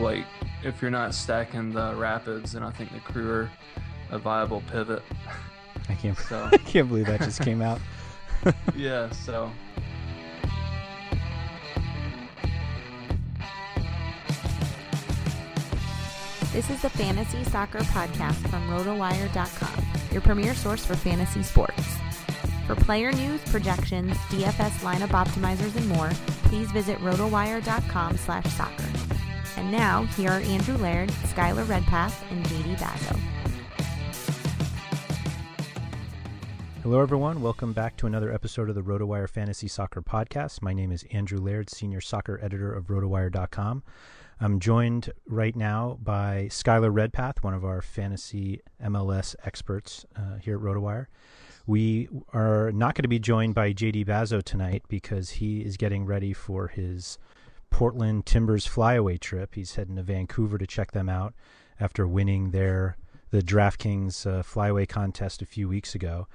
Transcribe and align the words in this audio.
Like, 0.00 0.24
if 0.62 0.80
you're 0.80 0.90
not 0.90 1.14
stacking 1.14 1.72
the 1.72 1.94
rapids, 1.96 2.52
then 2.52 2.62
I 2.62 2.70
think 2.70 2.92
the 2.92 3.00
crew 3.00 3.30
are 3.30 3.50
a 4.10 4.18
viable 4.18 4.62
pivot. 4.70 5.02
I 5.88 5.94
can't. 5.94 6.16
So- 6.18 6.48
I 6.52 6.56
can't 6.58 6.88
believe 6.88 7.06
that 7.06 7.20
just 7.20 7.42
came 7.42 7.62
out. 7.62 7.80
yeah, 8.76 9.10
so 9.10 9.50
This 16.52 16.70
is 16.70 16.80
the 16.82 16.90
Fantasy 16.90 17.44
Soccer 17.44 17.78
Podcast 17.80 18.48
from 18.48 18.68
RotoWire.com, 18.70 19.86
your 20.10 20.22
premier 20.22 20.54
source 20.54 20.84
for 20.84 20.96
fantasy 20.96 21.42
sports. 21.42 21.96
For 22.66 22.74
player 22.74 23.12
news, 23.12 23.40
projections, 23.50 24.16
DFS 24.30 24.80
lineup 24.80 25.08
optimizers, 25.10 25.76
and 25.76 25.86
more, 25.88 26.10
please 26.44 26.70
visit 26.72 26.98
RotoWire.com 26.98 28.16
slash 28.16 28.46
soccer. 28.46 28.84
And 29.58 29.72
now, 29.72 30.04
here 30.04 30.30
are 30.30 30.38
Andrew 30.38 30.76
Laird, 30.76 31.08
Skylar 31.08 31.68
Redpath, 31.68 32.22
and 32.30 32.44
JD 32.44 32.78
Bazo. 32.78 33.18
Hello, 36.84 37.00
everyone. 37.00 37.42
Welcome 37.42 37.72
back 37.72 37.96
to 37.96 38.06
another 38.06 38.32
episode 38.32 38.68
of 38.68 38.76
the 38.76 38.82
RotoWire 38.82 39.28
Fantasy 39.28 39.66
Soccer 39.66 40.00
Podcast. 40.00 40.62
My 40.62 40.72
name 40.72 40.92
is 40.92 41.04
Andrew 41.10 41.40
Laird, 41.40 41.70
senior 41.70 42.00
soccer 42.00 42.38
editor 42.40 42.72
of 42.72 42.86
RotoWire.com. 42.86 43.82
I'm 44.40 44.60
joined 44.60 45.10
right 45.26 45.56
now 45.56 45.98
by 46.04 46.46
Skylar 46.52 46.94
Redpath, 46.94 47.42
one 47.42 47.54
of 47.54 47.64
our 47.64 47.82
fantasy 47.82 48.60
MLS 48.80 49.34
experts 49.44 50.06
uh, 50.14 50.36
here 50.36 50.54
at 50.54 50.62
RotoWire. 50.62 51.06
We 51.66 52.08
are 52.32 52.70
not 52.70 52.94
going 52.94 53.02
to 53.02 53.08
be 53.08 53.18
joined 53.18 53.56
by 53.56 53.72
JD 53.72 54.06
Bazo 54.06 54.40
tonight 54.40 54.84
because 54.86 55.30
he 55.30 55.62
is 55.62 55.76
getting 55.76 56.06
ready 56.06 56.32
for 56.32 56.68
his 56.68 57.18
Portland 57.70 58.26
Timbers 58.26 58.66
flyaway 58.66 59.16
trip. 59.16 59.54
He's 59.54 59.74
heading 59.74 59.96
to 59.96 60.02
Vancouver 60.02 60.58
to 60.58 60.66
check 60.66 60.92
them 60.92 61.08
out 61.08 61.34
after 61.80 62.06
winning 62.06 62.50
their 62.50 62.96
the 63.30 63.42
DraftKings 63.42 64.26
uh, 64.26 64.42
flyaway 64.42 64.86
contest 64.86 65.42
a 65.42 65.46
few 65.46 65.68
weeks 65.68 65.94
ago. 65.94 66.26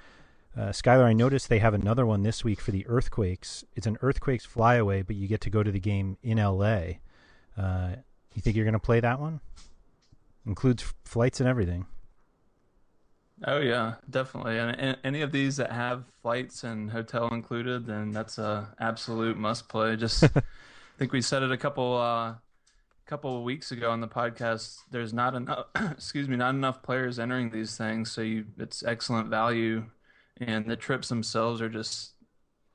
Uh, 0.55 0.69
Skylar, 0.69 1.05
I 1.05 1.13
noticed 1.13 1.49
they 1.49 1.59
have 1.59 1.73
another 1.73 2.05
one 2.05 2.21
this 2.21 2.43
week 2.43 2.61
for 2.61 2.69
the 2.69 2.85
Earthquakes. 2.85 3.63
It's 3.75 3.87
an 3.87 3.97
Earthquakes 4.01 4.45
flyaway, 4.45 5.01
but 5.01 5.15
you 5.15 5.27
get 5.27 5.41
to 5.41 5.49
go 5.49 5.63
to 5.63 5.71
the 5.71 5.79
game 5.79 6.17
in 6.21 6.37
LA. 6.37 6.99
Uh, 7.57 7.95
you 8.35 8.41
think 8.41 8.55
you're 8.55 8.65
going 8.65 8.73
to 8.73 8.79
play 8.79 8.99
that 8.99 9.19
one? 9.19 9.39
Includes 10.45 10.83
f- 10.83 10.93
flights 11.03 11.39
and 11.39 11.49
everything. 11.49 11.87
oh 13.47 13.59
yeah, 13.59 13.95
definitely. 14.09 14.59
And, 14.59 14.79
and 14.79 14.97
any 15.03 15.21
of 15.21 15.31
these 15.31 15.57
that 15.57 15.71
have 15.71 16.03
flights 16.21 16.63
and 16.63 16.91
hotel 16.91 17.29
included, 17.29 17.87
then 17.87 18.11
that's 18.11 18.37
a 18.37 18.69
absolute 18.79 19.37
must 19.37 19.67
play. 19.69 19.95
Just 19.95 20.23
think 20.97 21.11
we 21.11 21.21
said 21.21 21.43
it 21.43 21.51
a 21.51 21.57
couple 21.57 21.97
uh 21.97 22.35
couple 23.05 23.37
of 23.37 23.43
weeks 23.43 23.71
ago 23.71 23.91
on 23.91 23.99
the 23.99 24.07
podcast. 24.07 24.77
There's 24.89 25.13
not 25.13 25.35
enough 25.35 25.65
excuse 25.91 26.27
me, 26.27 26.35
not 26.35 26.55
enough 26.55 26.81
players 26.81 27.19
entering 27.19 27.49
these 27.49 27.77
things, 27.77 28.11
so 28.11 28.21
you 28.21 28.45
it's 28.57 28.83
excellent 28.83 29.29
value 29.29 29.85
and 30.37 30.65
the 30.65 30.75
trips 30.75 31.09
themselves 31.09 31.61
are 31.61 31.69
just 31.69 32.13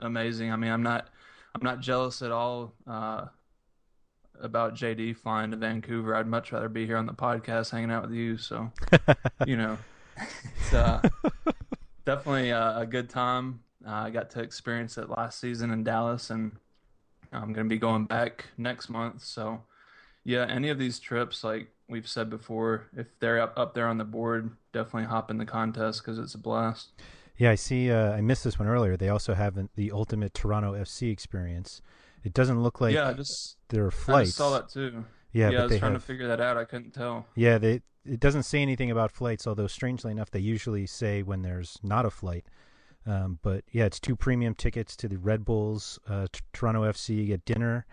amazing. 0.01 0.53
I 0.53 0.57
mean, 0.57 0.71
I'm 0.71 0.83
not 0.83 1.09
I'm 1.55 1.63
not 1.63 1.81
jealous 1.81 2.23
at 2.23 2.31
all 2.31 2.75
uh 2.87 3.27
about 4.41 4.75
JD 4.75 5.17
flying 5.17 5.51
to 5.51 5.57
Vancouver. 5.57 6.15
I'd 6.15 6.27
much 6.27 6.53
rather 6.53 6.69
be 6.69 6.87
here 6.87 6.97
on 6.97 7.07
the 7.07 7.13
podcast 7.13 7.71
hanging 7.71 7.91
out 7.91 8.03
with 8.03 8.13
you. 8.13 8.37
So, 8.37 8.71
you 9.47 9.57
know, 9.57 9.79
it's 10.17 10.75
uh, 10.75 11.01
definitely 12.05 12.51
a, 12.51 12.79
a 12.79 12.87
good 12.87 13.09
time. 13.09 13.61
Uh, 13.87 13.93
I 13.93 14.11
got 14.11 14.31
to 14.31 14.41
experience 14.41 14.99
it 14.99 15.09
last 15.09 15.41
season 15.41 15.71
in 15.71 15.85
Dallas, 15.85 16.31
and 16.31 16.53
I'm 17.33 17.53
going 17.53 17.67
to 17.67 17.75
be 17.75 17.79
going 17.79 18.05
back 18.07 18.47
next 18.57 18.89
month. 18.89 19.25
So, 19.25 19.63
yeah, 20.25 20.47
any 20.49 20.69
of 20.69 20.79
these 20.79 20.99
trips, 20.99 21.45
like 21.45 21.69
we've 21.89 22.09
said 22.09 22.31
before, 22.31 22.89
if 22.97 23.07
they're 23.21 23.41
up, 23.41 23.55
up 23.57 23.75
there 23.75 23.87
on 23.87 23.99
the 23.99 24.05
board, 24.05 24.57
definitely 24.73 25.09
hop 25.09 25.31
in 25.31 25.39
the 25.39 25.47
contest 25.47 26.03
because 26.03 26.19
it's 26.19 26.35
a 26.35 26.39
blast. 26.39 26.89
Yeah, 27.37 27.53
I 27.53 27.55
see. 27.55 27.91
Uh, 27.91 28.13
I 28.13 28.21
missed 28.21 28.45
this 28.45 28.59
one 28.59 28.69
earlier. 28.69 28.97
They 28.97 29.09
also 29.09 29.35
have 29.35 29.59
the 29.77 29.93
ultimate 29.93 30.35
Toronto 30.35 30.75
FC 30.75 31.13
experience. 31.13 31.81
It 32.25 32.35
doesn't 32.35 32.63
look 32.63 32.81
like 32.81 32.95
yeah, 32.95 33.09
I 33.09 33.13
just 33.13 33.57
there 33.69 33.85
are 33.85 33.89
I 33.89 33.91
flights. 33.91 34.29
just 34.31 34.39
saw 34.39 34.51
that 34.51 34.69
too. 34.69 35.05
Yeah, 35.33 35.51
yeah, 35.51 35.61
I 35.61 35.67
was 35.67 35.79
trying 35.79 35.93
have, 35.93 36.03
to 36.03 36.07
figure 36.07 36.27
that 36.27 36.41
out. 36.41 36.57
I 36.57 36.65
couldn't 36.65 36.93
tell. 36.93 37.27
Yeah, 37.37 37.59
they 37.59 37.83
it 38.05 38.21
doesn't 38.21 38.43
say 38.43 38.61
anything 38.61 38.91
about 38.91 39.13
flights, 39.13 39.47
although 39.47 39.67
strangely 39.67 40.11
enough, 40.11 40.31
they 40.31 40.41
usually 40.41 40.87
say 40.87 41.23
when 41.23 41.43
there's 41.43 41.79
not 41.83 42.05
a 42.05 42.11
flight. 42.11 42.47
Um, 43.09 43.39
but 43.43 43.65
yeah, 43.73 43.87
it's 43.87 43.99
two 43.99 44.15
premium 44.15 44.55
tickets 44.55 44.95
to 44.97 45.09
the 45.09 45.17
Red 45.17 45.45
Bulls 45.45 45.99
uh, 46.07 46.27
t- 46.31 46.41
Toronto 46.53 46.83
FC. 46.83 47.17
You 47.17 47.25
get 47.25 47.45
dinner 47.47 47.87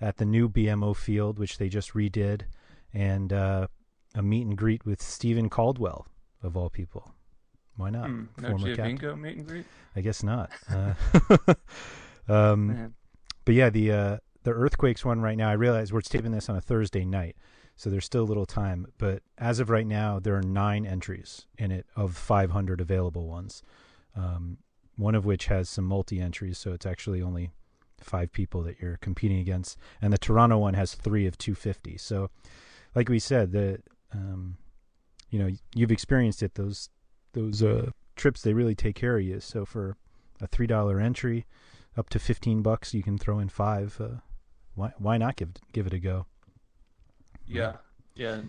at 0.00 0.16
the 0.16 0.24
new 0.24 0.48
BMO 0.48 0.96
Field, 0.96 1.38
which 1.38 1.58
they 1.58 1.68
just 1.68 1.92
redid, 1.92 2.42
and 2.94 3.32
uh, 3.32 3.66
a 4.14 4.22
meet 4.22 4.46
and 4.46 4.56
greet 4.56 4.86
with 4.86 5.02
Steven 5.02 5.50
Caldwell 5.50 6.06
of 6.42 6.56
all 6.56 6.70
people. 6.70 7.14
Why 7.76 7.90
not? 7.90 8.08
Hmm, 8.08 8.24
no 8.40 8.50
Former 8.50 8.74
captain. 8.74 9.20
meet 9.20 9.36
and 9.36 9.46
greet. 9.46 9.66
I 9.94 10.00
guess 10.00 10.22
not. 10.22 10.50
Uh, 10.70 11.54
um, 12.32 12.94
but 13.44 13.54
yeah, 13.54 13.68
the 13.68 13.92
uh, 13.92 14.16
the 14.44 14.52
earthquakes 14.52 15.04
one 15.04 15.20
right 15.20 15.36
now. 15.36 15.50
I 15.50 15.54
realize 15.54 15.92
we're 15.92 16.00
taping 16.00 16.32
this 16.32 16.48
on 16.48 16.56
a 16.56 16.60
Thursday 16.60 17.04
night, 17.04 17.36
so 17.76 17.90
there's 17.90 18.06
still 18.06 18.22
a 18.22 18.24
little 18.24 18.46
time. 18.46 18.86
But 18.96 19.22
as 19.36 19.60
of 19.60 19.68
right 19.68 19.86
now, 19.86 20.20
there 20.20 20.34
are 20.34 20.42
nine 20.42 20.86
entries 20.86 21.44
in 21.58 21.70
it 21.70 21.84
of 21.96 22.16
500 22.16 22.80
available 22.80 23.28
ones. 23.28 23.62
Um, 24.16 24.58
one 24.96 25.14
of 25.14 25.24
which 25.24 25.46
has 25.46 25.68
some 25.68 25.84
multi 25.84 26.20
entries, 26.20 26.56
so 26.58 26.72
it's 26.72 26.86
actually 26.86 27.20
only 27.20 27.50
five 28.00 28.32
people 28.32 28.62
that 28.62 28.80
you're 28.80 28.98
competing 28.98 29.38
against, 29.38 29.76
and 30.00 30.12
the 30.12 30.18
Toronto 30.18 30.58
one 30.58 30.74
has 30.74 30.94
three 30.94 31.26
of 31.26 31.36
250. 31.36 31.96
So, 31.98 32.30
like 32.94 33.08
we 33.08 33.18
said, 33.18 33.52
the 33.52 33.80
um, 34.12 34.56
you 35.30 35.38
know 35.38 35.50
you've 35.74 35.90
experienced 35.90 36.42
it. 36.42 36.54
Those 36.54 36.90
those 37.32 37.62
uh, 37.62 37.90
trips 38.14 38.42
they 38.42 38.52
really 38.52 38.74
take 38.74 38.94
care 38.94 39.16
of 39.16 39.24
you. 39.24 39.40
So 39.40 39.64
for 39.64 39.96
a 40.40 40.46
three 40.46 40.66
dollar 40.66 41.00
entry, 41.00 41.46
up 41.96 42.08
to 42.10 42.18
fifteen 42.18 42.62
bucks, 42.62 42.94
you 42.94 43.02
can 43.02 43.18
throw 43.18 43.40
in 43.40 43.48
five. 43.48 44.00
Uh, 44.00 44.20
why 44.74 44.92
why 44.98 45.18
not 45.18 45.36
give 45.36 45.50
give 45.72 45.86
it 45.86 45.92
a 45.92 45.98
go? 45.98 46.26
Yeah, 47.46 47.74
yeah. 48.14 48.42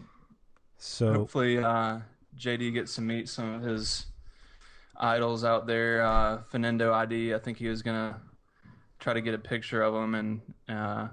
So 0.78 1.14
Hopefully, 1.14 1.58
uh, 1.58 2.00
JD 2.38 2.74
gets 2.74 2.96
to 2.96 3.02
meet 3.02 3.30
some 3.30 3.54
of 3.56 3.62
his 3.64 4.06
idols 4.98 5.44
out 5.44 5.68
there. 5.68 6.06
Uh, 6.06 6.42
Fernando 6.50 6.94
Adi, 6.94 7.34
I 7.34 7.40
think 7.40 7.58
he 7.58 7.68
was 7.68 7.82
gonna 7.82 8.20
try 9.00 9.14
to 9.14 9.22
get 9.22 9.34
a 9.34 9.40
picture 9.40 9.82
of 9.82 9.94
him 9.94 10.16
and 10.16 10.42
uh, 10.70 11.08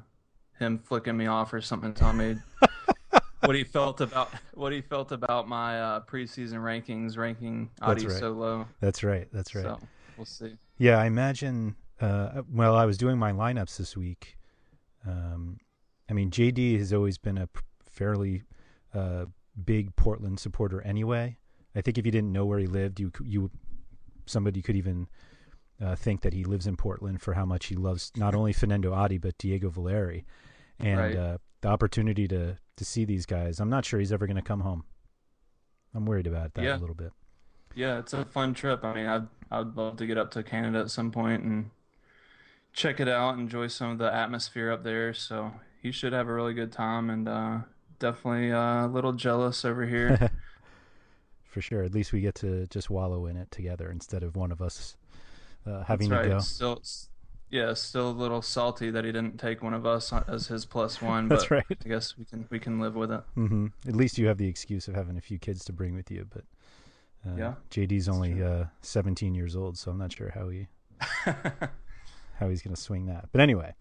him 0.59 0.79
flicking 0.79 1.17
me 1.17 1.27
off 1.27 1.53
or 1.53 1.61
something, 1.61 1.93
telling 1.93 2.17
me 2.17 2.37
what 3.41 3.57
he 3.57 3.65
felt 3.65 4.01
about 4.01 4.31
what 4.55 4.73
he 4.73 4.81
felt 4.81 5.13
about 5.13 5.49
my 5.49 5.81
uh, 5.81 6.01
preseason 6.01 6.59
rankings, 6.59 7.17
ranking 7.17 7.71
Adi 7.81 8.07
right. 8.07 8.19
so 8.19 8.33
low. 8.33 8.67
that's 8.81 9.03
right. 9.03 9.29
That's 9.33 9.55
right. 9.55 9.65
So 9.65 9.81
we'll 10.17 10.27
see. 10.27 10.57
Yeah, 10.79 10.99
I 10.99 11.07
imagine. 11.07 11.77
Uh, 12.01 12.43
well, 12.53 12.75
I 12.75 12.85
was 12.85 12.99
doing 12.99 13.17
my 13.17 13.33
lineups 13.33 13.77
this 13.77 13.97
week. 13.97 14.37
Um, 15.07 15.59
I 16.11 16.15
mean, 16.15 16.31
JD 16.31 16.79
has 16.79 16.93
always 16.93 17.17
been 17.17 17.39
a 17.39 17.49
fairly 17.85 18.43
uh, 18.93 19.27
big 19.65 19.95
Portland 19.97 20.41
supporter 20.41 20.81
anyway. 20.83 21.39
I 21.75 21.81
think 21.81 21.99
if 21.99 22.05
you 22.05 22.13
didn't 22.13 22.33
know 22.33 22.45
where 22.45 22.59
he 22.59 22.67
lived, 22.67 23.01
you 23.01 23.13
you 23.25 23.51
somebody 24.27 24.63
could 24.63 24.77
even 24.77 25.09
uh, 25.81 25.97
think 25.97 26.21
that 26.23 26.33
he 26.33 26.45
lives 26.45 26.67
in 26.67 26.77
Portland 26.77 27.21
for 27.21 27.35
how 27.35 27.45
much 27.45 27.67
he 27.67 27.75
loves 27.75 28.13
not 28.17 28.35
only 28.35 28.53
Fernando 28.53 28.93
Adi 28.93 29.19
but 29.19 29.37
Diego 29.39 29.69
Valeri, 29.71 30.25
and 30.79 30.99
Right. 30.99 31.17
uh, 31.17 31.39
the 31.61 31.69
opportunity 31.69 32.27
to 32.29 32.57
to 32.77 32.85
see 32.85 33.05
these 33.05 33.27
guys. 33.27 33.61
I'm 33.61 33.69
not 33.71 33.85
sure 33.85 34.01
he's 34.01 34.13
ever 34.13 34.27
going 34.27 34.37
to 34.37 34.43
come 34.43 34.61
home. 34.61 34.85
I'm 35.95 36.07
worried 36.07 36.27
about 36.27 36.55
that 36.55 36.63
Yeah. 36.65 36.77
a 36.77 36.79
little 36.79 36.95
bit. 36.95 37.13
Yeah, 37.75 37.99
it's 37.99 38.13
a 38.15 38.25
fun 38.25 38.55
trip. 38.55 38.83
I 38.85 38.95
mean, 38.95 39.07
I'd 39.07 39.29
I'd 39.51 39.77
love 39.77 39.97
to 39.99 40.07
get 40.07 40.17
up 40.19 40.31
to 40.33 40.43
Canada 40.43 40.81
at 40.81 40.91
some 40.91 41.11
point 41.11 41.43
and 41.43 41.71
check 42.73 43.01
it 43.01 43.09
out, 43.09 43.39
enjoy 43.39 43.67
some 43.67 43.91
of 43.91 43.99
the 43.99 44.13
atmosphere 44.13 44.71
up 44.71 44.83
there. 44.85 45.13
So 45.13 45.53
he 45.83 45.93
should 45.93 46.13
have 46.13 46.29
a 46.29 46.33
really 46.33 46.55
good 46.55 46.73
time, 46.73 47.11
and 47.11 47.29
uh, 47.29 47.59
definitely 47.99 48.51
uh, 48.53 48.87
a 48.87 48.89
little 48.89 49.13
jealous 49.13 49.65
over 49.65 49.85
here. 49.87 50.31
For 51.53 51.61
sure. 51.61 51.83
At 51.85 51.93
least 51.93 52.13
we 52.15 52.21
get 52.23 52.35
to 52.37 52.67
just 52.69 52.89
wallow 52.89 53.27
in 53.27 53.37
it 53.37 53.51
together 53.51 53.91
instead 53.91 54.23
of 54.23 54.37
one 54.37 54.51
of 54.51 54.63
us 54.63 54.97
uh, 55.67 55.85
having 55.85 56.09
That's 56.09 56.23
to 56.25 56.29
right. 56.31 56.37
go. 56.37 56.41
Still, 56.41 56.83
yeah, 57.51 57.75
still 57.75 58.09
a 58.09 58.11
little 58.11 58.41
salty 58.41 58.91
that 58.91 59.05
he 59.05 59.13
didn't 59.13 59.39
take 59.39 59.63
one 59.63 59.75
of 59.75 59.85
us 59.85 60.13
as 60.27 60.47
his 60.47 60.65
plus 60.65 61.03
one. 61.03 61.29
That's 61.29 61.45
but 61.45 61.51
right. 61.51 61.65
I 61.85 61.89
guess 61.89 62.17
we 62.17 62.25
can 62.25 62.47
we 62.49 62.59
can 62.59 62.81
live 62.81 62.95
with 62.95 63.13
it. 63.13 63.21
hmm 63.35 63.67
At 63.87 63.95
least 63.95 64.17
you 64.17 64.29
have 64.29 64.39
the 64.39 64.49
excuse 64.49 64.89
of 64.89 64.95
having 64.95 65.19
a 65.19 65.21
few 65.21 65.39
kids 65.39 65.63
to 65.67 65.75
bring 65.75 65.95
with 65.95 66.11
you. 66.11 66.27
But 66.33 66.45
uh, 67.29 67.37
Yeah, 67.37 67.55
JD's 67.71 68.09
only 68.09 68.43
uh, 68.43 68.65
17 68.81 69.35
years 69.35 69.55
old, 69.55 69.77
so 69.77 69.91
I'm 69.91 69.99
not 69.99 70.11
sure 70.13 70.33
how 70.35 70.49
he 70.49 70.69
how 72.35 72.49
he's 72.49 72.63
going 72.63 72.75
to 72.75 72.81
swing 72.81 73.07
that. 73.07 73.29
But 73.31 73.43
anyway, 73.43 73.75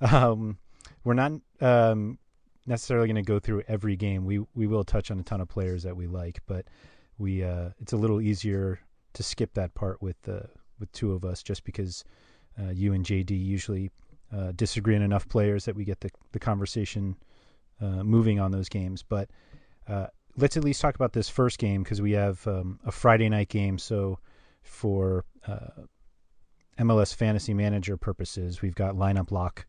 um, 0.00 0.58
we're 1.04 1.14
not 1.14 1.32
um, 1.60 2.18
necessarily 2.66 3.08
going 3.08 3.16
to 3.16 3.22
go 3.22 3.38
through 3.40 3.62
every 3.66 3.96
game. 3.96 4.24
We 4.24 4.44
we 4.54 4.66
will 4.68 4.84
touch 4.84 5.10
on 5.10 5.18
a 5.18 5.22
ton 5.24 5.40
of 5.40 5.48
players 5.48 5.82
that 5.82 5.96
we 5.96 6.06
like, 6.06 6.40
but 6.46 6.66
we 7.18 7.42
uh, 7.42 7.70
it's 7.80 7.92
a 7.92 7.96
little 7.96 8.20
easier 8.20 8.78
to 9.14 9.22
skip 9.22 9.54
that 9.54 9.74
part 9.74 10.02
with 10.02 10.16
uh, 10.28 10.40
with 10.78 10.90
two 10.92 11.12
of 11.12 11.24
us, 11.24 11.42
just 11.42 11.64
because 11.64 12.04
uh, 12.58 12.70
you 12.70 12.92
and 12.92 13.04
JD 13.04 13.30
usually 13.30 13.90
uh, 14.32 14.52
disagree 14.52 14.96
on 14.96 15.02
enough 15.02 15.28
players 15.28 15.64
that 15.64 15.74
we 15.74 15.84
get 15.84 16.00
the 16.00 16.10
the 16.32 16.38
conversation 16.38 17.16
uh, 17.80 18.02
moving 18.02 18.40
on 18.40 18.50
those 18.50 18.68
games. 18.68 19.02
But 19.02 19.30
uh, 19.88 20.08
let's 20.36 20.56
at 20.56 20.64
least 20.64 20.80
talk 20.80 20.94
about 20.94 21.12
this 21.12 21.28
first 21.28 21.58
game 21.58 21.82
because 21.82 22.02
we 22.02 22.12
have 22.12 22.46
um, 22.46 22.78
a 22.84 22.92
Friday 22.92 23.28
night 23.28 23.48
game. 23.48 23.78
So 23.78 24.18
for 24.62 25.24
MLS 26.78 27.14
Fantasy 27.14 27.54
Manager 27.54 27.96
purposes, 27.96 28.60
we've 28.60 28.74
got 28.74 28.96
lineup 28.96 29.30
lock 29.30 29.66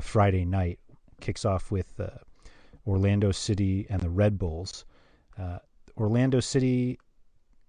Friday 0.00 0.44
night. 0.44 0.78
Kicks 1.20 1.44
off 1.44 1.70
with 1.70 2.00
Orlando 2.86 3.32
City 3.32 3.86
and 3.90 4.00
the 4.00 4.08
Red 4.08 4.38
Bulls. 4.38 4.84
Uh, 5.38 5.58
Orlando 5.98 6.40
City 6.40 6.98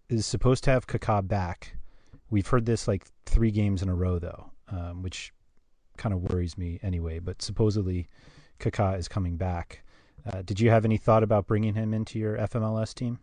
is 0.07 0.25
supposed 0.25 0.63
to 0.65 0.71
have 0.71 0.87
Kaká 0.87 1.27
back. 1.27 1.75
We've 2.29 2.47
heard 2.47 2.65
this 2.65 2.87
like 2.87 3.05
three 3.25 3.51
games 3.51 3.81
in 3.81 3.89
a 3.89 3.95
row, 3.95 4.19
though, 4.19 4.51
um, 4.71 5.01
which 5.01 5.33
kind 5.97 6.13
of 6.13 6.21
worries 6.21 6.57
me 6.57 6.79
anyway. 6.83 7.19
But 7.19 7.41
supposedly 7.41 8.07
Kaká 8.59 8.97
is 8.97 9.07
coming 9.07 9.35
back. 9.35 9.83
Uh, 10.31 10.43
did 10.43 10.59
you 10.59 10.69
have 10.69 10.85
any 10.85 10.97
thought 10.97 11.23
about 11.23 11.47
bringing 11.47 11.73
him 11.73 11.93
into 11.93 12.19
your 12.19 12.37
FMLS 12.37 12.93
team? 12.93 13.19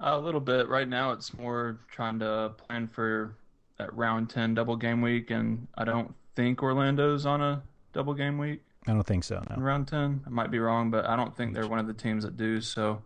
A 0.00 0.18
little 0.18 0.40
bit. 0.40 0.68
Right 0.68 0.88
now, 0.88 1.12
it's 1.12 1.34
more 1.34 1.78
trying 1.88 2.18
to 2.18 2.52
plan 2.66 2.88
for 2.88 3.36
that 3.78 3.94
round 3.94 4.28
10 4.28 4.54
double 4.54 4.76
game 4.76 5.00
week, 5.00 5.30
and 5.30 5.68
I 5.76 5.84
don't 5.84 6.14
think 6.34 6.62
Orlando's 6.62 7.26
on 7.26 7.40
a 7.40 7.62
double 7.92 8.14
game 8.14 8.38
week 8.38 8.62
I 8.86 8.92
don't 8.92 9.06
think 9.06 9.24
so. 9.24 9.42
No. 9.48 9.56
round 9.62 9.88
10. 9.88 10.22
I 10.26 10.30
might 10.30 10.50
be 10.50 10.58
wrong, 10.58 10.90
but 10.90 11.06
I 11.06 11.16
don't 11.16 11.36
think 11.36 11.54
they're 11.54 11.66
one 11.66 11.78
of 11.78 11.86
the 11.86 11.94
teams 11.94 12.24
that 12.24 12.36
do. 12.36 12.60
So 12.60 13.02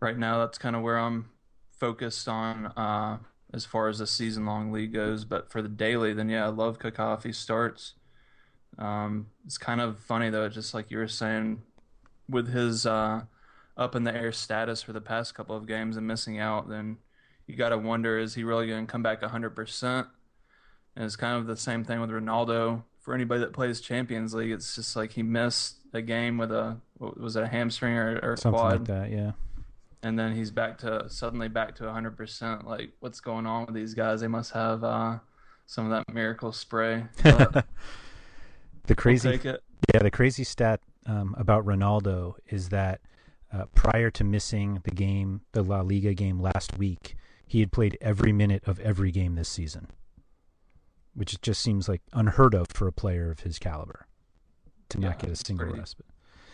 right 0.00 0.18
now, 0.18 0.38
that's 0.38 0.58
kind 0.58 0.74
of 0.74 0.82
where 0.82 0.98
I'm 0.98 1.30
focused 1.70 2.28
on 2.28 2.66
uh, 2.66 3.18
as 3.54 3.64
far 3.64 3.88
as 3.88 3.98
the 3.98 4.06
season 4.06 4.44
long 4.44 4.72
league 4.72 4.92
goes. 4.92 5.24
But 5.24 5.50
for 5.50 5.62
the 5.62 5.68
daily, 5.68 6.12
then 6.12 6.28
yeah, 6.28 6.46
I 6.46 6.48
love 6.48 6.78
he 7.22 7.32
starts. 7.32 7.94
Um, 8.78 9.28
it's 9.44 9.58
kind 9.58 9.80
of 9.80 9.98
funny 9.98 10.30
though, 10.30 10.48
just 10.48 10.74
like 10.74 10.90
you 10.90 10.98
were 10.98 11.08
saying, 11.08 11.62
with 12.28 12.52
his 12.52 12.86
uh, 12.86 13.22
up 13.76 13.94
in 13.94 14.04
the 14.04 14.14
air 14.14 14.32
status 14.32 14.82
for 14.82 14.92
the 14.92 15.00
past 15.00 15.34
couple 15.34 15.56
of 15.56 15.66
games 15.66 15.96
and 15.96 16.06
missing 16.06 16.38
out, 16.38 16.68
then 16.68 16.98
you 17.46 17.56
got 17.56 17.70
to 17.70 17.78
wonder 17.78 18.18
is 18.18 18.34
he 18.34 18.44
really 18.44 18.66
going 18.66 18.86
to 18.86 18.90
come 18.90 19.02
back 19.02 19.22
100%? 19.22 20.06
And 20.96 21.04
it's 21.04 21.16
kind 21.16 21.38
of 21.38 21.46
the 21.46 21.56
same 21.56 21.84
thing 21.84 22.00
with 22.00 22.10
Ronaldo. 22.10 22.82
For 23.08 23.14
anybody 23.14 23.40
that 23.40 23.54
plays 23.54 23.80
Champions 23.80 24.34
League, 24.34 24.50
it's 24.50 24.74
just 24.74 24.94
like 24.94 25.12
he 25.12 25.22
missed 25.22 25.76
a 25.94 26.02
game 26.02 26.36
with 26.36 26.52
a 26.52 26.76
was 26.98 27.36
it 27.36 27.42
a 27.42 27.46
hamstring 27.46 27.94
or, 27.94 28.18
or 28.22 28.32
a 28.34 28.36
Something 28.36 28.60
quad, 28.60 28.72
like 28.72 28.84
that. 28.84 29.10
Yeah. 29.10 29.32
and 30.02 30.18
then 30.18 30.36
he's 30.36 30.50
back 30.50 30.76
to 30.80 31.08
suddenly 31.08 31.48
back 31.48 31.74
to 31.76 31.84
100%. 31.84 32.66
Like 32.66 32.90
what's 33.00 33.20
going 33.20 33.46
on 33.46 33.64
with 33.64 33.74
these 33.74 33.94
guys? 33.94 34.20
They 34.20 34.28
must 34.28 34.52
have 34.52 34.84
uh, 34.84 35.20
some 35.64 35.90
of 35.90 35.90
that 35.92 36.12
miracle 36.14 36.52
spray. 36.52 37.04
The 37.24 37.64
we'll 38.88 38.96
crazy. 38.96 39.40
Yeah, 39.42 40.00
the 40.00 40.10
crazy 40.10 40.44
stat 40.44 40.80
um, 41.06 41.34
about 41.38 41.64
Ronaldo 41.64 42.34
is 42.48 42.68
that 42.68 43.00
uh, 43.50 43.64
prior 43.74 44.10
to 44.10 44.24
missing 44.24 44.80
the 44.84 44.90
game, 44.90 45.40
the 45.52 45.62
La 45.62 45.80
Liga 45.80 46.12
game 46.12 46.40
last 46.40 46.76
week, 46.76 47.16
he 47.46 47.60
had 47.60 47.72
played 47.72 47.96
every 48.02 48.32
minute 48.32 48.62
of 48.66 48.78
every 48.80 49.10
game 49.10 49.34
this 49.34 49.48
season, 49.48 49.88
which 51.18 51.40
just 51.42 51.60
seems 51.60 51.88
like 51.88 52.00
unheard 52.12 52.54
of 52.54 52.68
for 52.68 52.86
a 52.86 52.92
player 52.92 53.30
of 53.30 53.40
his 53.40 53.58
caliber 53.58 54.06
to 54.90 54.98
Yeah, 55.00 55.08
not 55.08 55.18
get 55.18 55.30
a 55.30 55.36
single 55.36 55.66
pretty- 55.66 55.80
respite. 55.80 56.06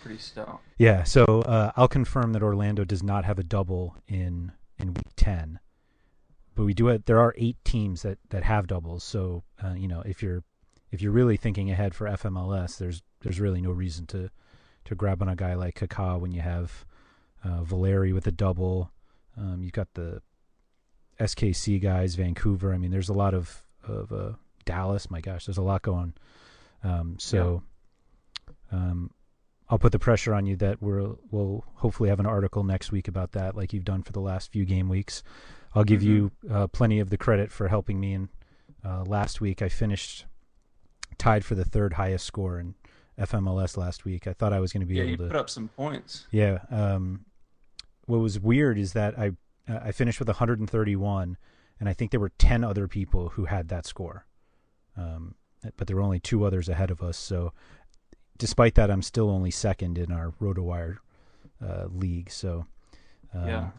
Pretty 0.02 0.18
stout. 0.18 0.60
Yeah, 0.78 1.02
so 1.04 1.24
uh, 1.24 1.72
I'll 1.76 1.88
confirm 1.88 2.32
that 2.32 2.42
Orlando 2.42 2.84
does 2.84 3.02
not 3.02 3.24
have 3.24 3.38
a 3.38 3.42
double 3.42 3.96
in 4.06 4.52
in 4.78 4.88
week 4.92 5.08
ten, 5.16 5.60
but 6.54 6.64
we 6.64 6.74
do 6.74 6.88
it. 6.88 7.06
There 7.06 7.18
are 7.20 7.34
eight 7.38 7.56
teams 7.64 8.02
that 8.02 8.18
that 8.30 8.42
have 8.42 8.66
doubles. 8.66 9.02
So 9.04 9.44
uh, 9.64 9.72
you 9.74 9.88
know, 9.88 10.02
if 10.04 10.22
you're 10.22 10.42
if 10.90 11.00
you're 11.00 11.10
really 11.12 11.36
thinking 11.38 11.70
ahead 11.70 11.94
for 11.94 12.06
FMLS, 12.06 12.76
there's 12.78 13.02
there's 13.20 13.40
really 13.40 13.62
no 13.62 13.70
reason 13.70 14.04
to 14.08 14.28
to 14.84 14.94
grab 14.94 15.22
on 15.22 15.28
a 15.30 15.36
guy 15.36 15.54
like 15.54 15.76
Kaká 15.76 16.20
when 16.20 16.32
you 16.32 16.42
have 16.42 16.84
uh, 17.42 17.62
Valeri 17.62 18.12
with 18.12 18.26
a 18.26 18.32
double. 18.32 18.90
Um, 19.38 19.62
you've 19.62 19.72
got 19.72 19.88
the 19.94 20.20
SKC 21.18 21.80
guys, 21.80 22.14
Vancouver. 22.16 22.74
I 22.74 22.78
mean, 22.78 22.90
there's 22.90 23.08
a 23.08 23.14
lot 23.14 23.32
of 23.34 23.62
of 23.88 24.12
uh, 24.12 24.32
Dallas. 24.64 25.10
My 25.10 25.20
gosh, 25.20 25.46
there's 25.46 25.58
a 25.58 25.62
lot 25.62 25.82
going. 25.82 26.14
Um, 26.82 27.16
so. 27.18 27.62
Um, 28.72 29.10
I'll 29.68 29.78
put 29.78 29.92
the 29.92 29.98
pressure 29.98 30.34
on 30.34 30.44
you 30.46 30.56
that 30.56 30.82
we'll 30.82 31.18
we'll 31.30 31.64
hopefully 31.76 32.10
have 32.10 32.20
an 32.20 32.26
article 32.26 32.64
next 32.64 32.92
week 32.92 33.08
about 33.08 33.32
that, 33.32 33.56
like 33.56 33.72
you've 33.72 33.84
done 33.84 34.02
for 34.02 34.12
the 34.12 34.20
last 34.20 34.52
few 34.52 34.64
game 34.64 34.88
weeks. 34.88 35.22
I'll 35.74 35.84
give 35.84 36.02
Mhm. 36.02 36.04
you 36.04 36.30
uh, 36.50 36.66
plenty 36.66 37.00
of 37.00 37.08
the 37.10 37.16
credit 37.16 37.50
for 37.50 37.68
helping 37.68 37.98
me. 37.98 38.12
And 38.12 38.28
uh, 38.84 39.04
last 39.04 39.40
week 39.40 39.62
I 39.62 39.68
finished 39.70 40.26
tied 41.18 41.44
for 41.44 41.54
the 41.54 41.64
third 41.64 41.94
highest 41.94 42.26
score 42.26 42.58
in 42.60 42.74
FMLS 43.18 43.76
last 43.78 44.04
week. 44.04 44.26
I 44.26 44.34
thought 44.34 44.52
I 44.52 44.60
was 44.60 44.72
going 44.72 44.82
to 44.82 44.86
be 44.86 44.96
Yeah, 44.96 45.04
able 45.04 45.28
put 45.28 45.36
up 45.36 45.48
some 45.48 45.68
points. 45.68 46.26
Yeah. 46.30 46.58
Um, 46.70 47.24
what 48.06 48.18
was 48.18 48.38
weird 48.38 48.76
is 48.78 48.92
that 48.92 49.18
I 49.18 49.28
uh, 49.66 49.78
I 49.82 49.92
finished 49.92 50.18
with 50.18 50.28
131, 50.28 51.38
and 51.80 51.88
I 51.88 51.92
think 51.94 52.10
there 52.10 52.20
were 52.20 52.32
10 52.38 52.64
other 52.64 52.86
people 52.86 53.30
who 53.30 53.46
had 53.46 53.68
that 53.68 53.86
score. 53.86 54.26
Um, 54.96 55.34
but 55.76 55.86
there 55.86 55.96
were 55.96 56.02
only 56.02 56.20
two 56.20 56.44
others 56.44 56.68
ahead 56.68 56.90
of 56.90 57.02
us. 57.02 57.16
So, 57.16 57.52
despite 58.38 58.74
that, 58.74 58.90
I'm 58.90 59.02
still 59.02 59.30
only 59.30 59.50
second 59.50 59.98
in 59.98 60.12
our 60.12 60.32
RotoWire 60.40 60.98
uh, 61.64 61.86
league. 61.90 62.30
So, 62.30 62.66
um, 63.32 63.48
yeah, 63.48 63.70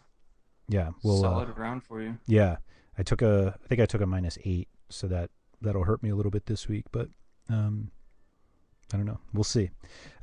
yeah, 0.68 0.90
we'll 1.04 1.22
solid 1.22 1.50
uh, 1.50 1.54
round 1.54 1.84
for 1.84 2.02
you. 2.02 2.18
Yeah, 2.28 2.58
I 2.98 3.04
took 3.04 3.22
a, 3.22 3.58
I 3.64 3.68
think 3.68 3.82
I 3.82 3.86
took 3.86 4.02
a 4.02 4.08
minus 4.08 4.38
eight, 4.46 4.68
so 4.90 5.08
that 5.08 5.30
that'll 5.62 5.84
hurt 5.84 6.02
me 6.02 6.10
a 6.10 6.16
little 6.16 6.32
bit 6.32 6.46
this 6.48 6.68
week. 6.68 6.86
But 6.92 7.10
um, 7.50 7.92
I 8.94 8.98
don't 8.98 9.06
know. 9.06 9.20
We'll 9.34 9.44
see. 9.44 9.70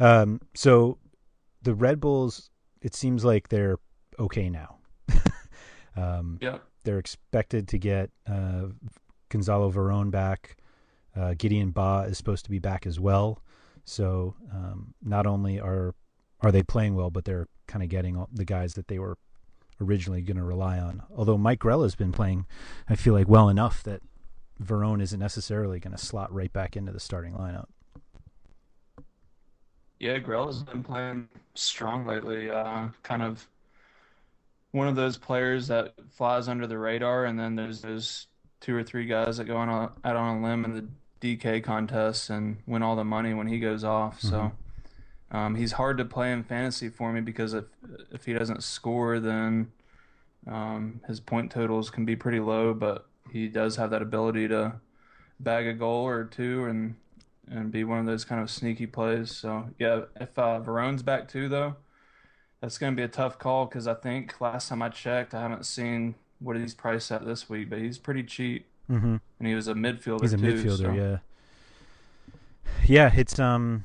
Um, 0.00 0.40
so 0.54 0.98
the 1.62 1.74
Red 1.74 2.00
Bulls, 2.00 2.50
it 2.80 2.94
seems 2.94 3.24
like 3.24 3.48
they're 3.48 3.78
okay 4.18 4.50
now. 4.50 4.78
um, 5.96 6.38
yeah, 6.40 6.58
they're 6.84 6.98
expected 6.98 7.68
to 7.68 7.78
get 7.78 8.10
uh, 8.26 8.66
Gonzalo 9.28 9.70
Veron 9.70 10.10
back. 10.10 10.56
Uh, 11.16 11.34
Gideon 11.36 11.72
Baah 11.72 12.08
is 12.08 12.16
supposed 12.16 12.44
to 12.44 12.50
be 12.50 12.58
back 12.58 12.86
as 12.86 12.98
well. 12.98 13.42
So 13.84 14.34
um, 14.52 14.94
not 15.02 15.26
only 15.26 15.60
are 15.60 15.94
are 16.40 16.52
they 16.52 16.62
playing 16.62 16.94
well, 16.94 17.10
but 17.10 17.24
they're 17.24 17.48
kind 17.66 17.82
of 17.82 17.88
getting 17.88 18.24
the 18.32 18.44
guys 18.44 18.74
that 18.74 18.88
they 18.88 18.98
were 18.98 19.16
originally 19.80 20.22
going 20.22 20.36
to 20.36 20.42
rely 20.42 20.78
on. 20.78 21.02
Although 21.16 21.38
Mike 21.38 21.60
Grella 21.60 21.84
has 21.84 21.94
been 21.94 22.12
playing, 22.12 22.46
I 22.88 22.96
feel 22.96 23.14
like 23.14 23.28
well 23.28 23.48
enough 23.48 23.82
that 23.84 24.02
Veron 24.62 25.00
isn't 25.02 25.18
necessarily 25.18 25.80
going 25.80 25.96
to 25.96 26.04
slot 26.04 26.32
right 26.32 26.52
back 26.52 26.76
into 26.76 26.92
the 26.92 27.00
starting 27.00 27.34
lineup. 27.34 27.66
Yeah, 29.98 30.18
Grella's 30.18 30.64
been 30.64 30.82
playing 30.82 31.28
strong 31.54 32.06
lately. 32.06 32.50
Uh, 32.50 32.88
kind 33.02 33.22
of 33.22 33.46
one 34.72 34.88
of 34.88 34.96
those 34.96 35.16
players 35.16 35.68
that 35.68 35.94
flies 36.10 36.48
under 36.48 36.66
the 36.66 36.78
radar, 36.78 37.26
and 37.26 37.38
then 37.38 37.54
there's 37.54 37.82
those 37.82 38.26
two 38.60 38.74
or 38.74 38.82
three 38.82 39.06
guys 39.06 39.36
that 39.36 39.44
go 39.44 39.56
on 39.56 39.68
a, 39.68 39.92
out 40.04 40.16
on 40.16 40.38
a 40.38 40.42
limb 40.42 40.64
in 40.64 40.74
the 40.74 40.84
DK 41.22 41.62
contests 41.62 42.28
and 42.28 42.58
win 42.66 42.82
all 42.82 42.96
the 42.96 43.04
money 43.04 43.32
when 43.32 43.46
he 43.46 43.58
goes 43.58 43.84
off. 43.84 44.20
Mm-hmm. 44.20 44.28
So 44.28 44.52
um, 45.30 45.54
he's 45.54 45.72
hard 45.72 45.96
to 45.98 46.04
play 46.04 46.32
in 46.32 46.42
fantasy 46.42 46.88
for 46.88 47.12
me 47.12 47.20
because 47.20 47.54
if 47.54 47.64
if 48.10 48.24
he 48.26 48.32
doesn't 48.32 48.62
score, 48.62 49.20
then 49.20 49.72
um, 50.46 51.00
his 51.06 51.20
point 51.20 51.50
totals 51.50 51.88
can 51.88 52.04
be 52.04 52.16
pretty 52.16 52.40
low. 52.40 52.74
But 52.74 53.06
he 53.30 53.48
does 53.48 53.76
have 53.76 53.90
that 53.90 54.02
ability 54.02 54.48
to 54.48 54.74
bag 55.40 55.66
a 55.66 55.72
goal 55.72 56.04
or 56.04 56.24
two 56.24 56.64
and 56.66 56.96
and 57.48 57.70
be 57.70 57.84
one 57.84 57.98
of 57.98 58.06
those 58.06 58.24
kind 58.24 58.42
of 58.42 58.50
sneaky 58.50 58.86
plays. 58.86 59.30
So 59.30 59.68
yeah, 59.78 60.02
if 60.20 60.38
uh, 60.38 60.58
Veron's 60.60 61.02
back 61.02 61.28
too, 61.28 61.48
though, 61.48 61.76
that's 62.60 62.78
going 62.78 62.92
to 62.92 62.96
be 62.96 63.02
a 63.02 63.08
tough 63.08 63.38
call 63.38 63.66
because 63.66 63.86
I 63.86 63.94
think 63.94 64.40
last 64.40 64.68
time 64.68 64.82
I 64.82 64.88
checked, 64.88 65.34
I 65.34 65.40
haven't 65.40 65.66
seen 65.66 66.14
what 66.40 66.56
he's 66.56 66.74
priced 66.74 67.10
at 67.12 67.24
this 67.24 67.48
week, 67.48 67.70
but 67.70 67.78
he's 67.78 67.98
pretty 67.98 68.22
cheap. 68.22 68.66
Mm-hmm. 68.92 69.16
And 69.38 69.48
he 69.48 69.54
was 69.54 69.68
a 69.68 69.74
midfielder. 69.74 70.20
He's 70.20 70.32
a 70.32 70.36
too, 70.36 70.44
midfielder, 70.44 70.76
so. 70.78 70.92
yeah. 70.92 71.18
Yeah, 72.86 73.12
it's 73.14 73.38
um, 73.38 73.84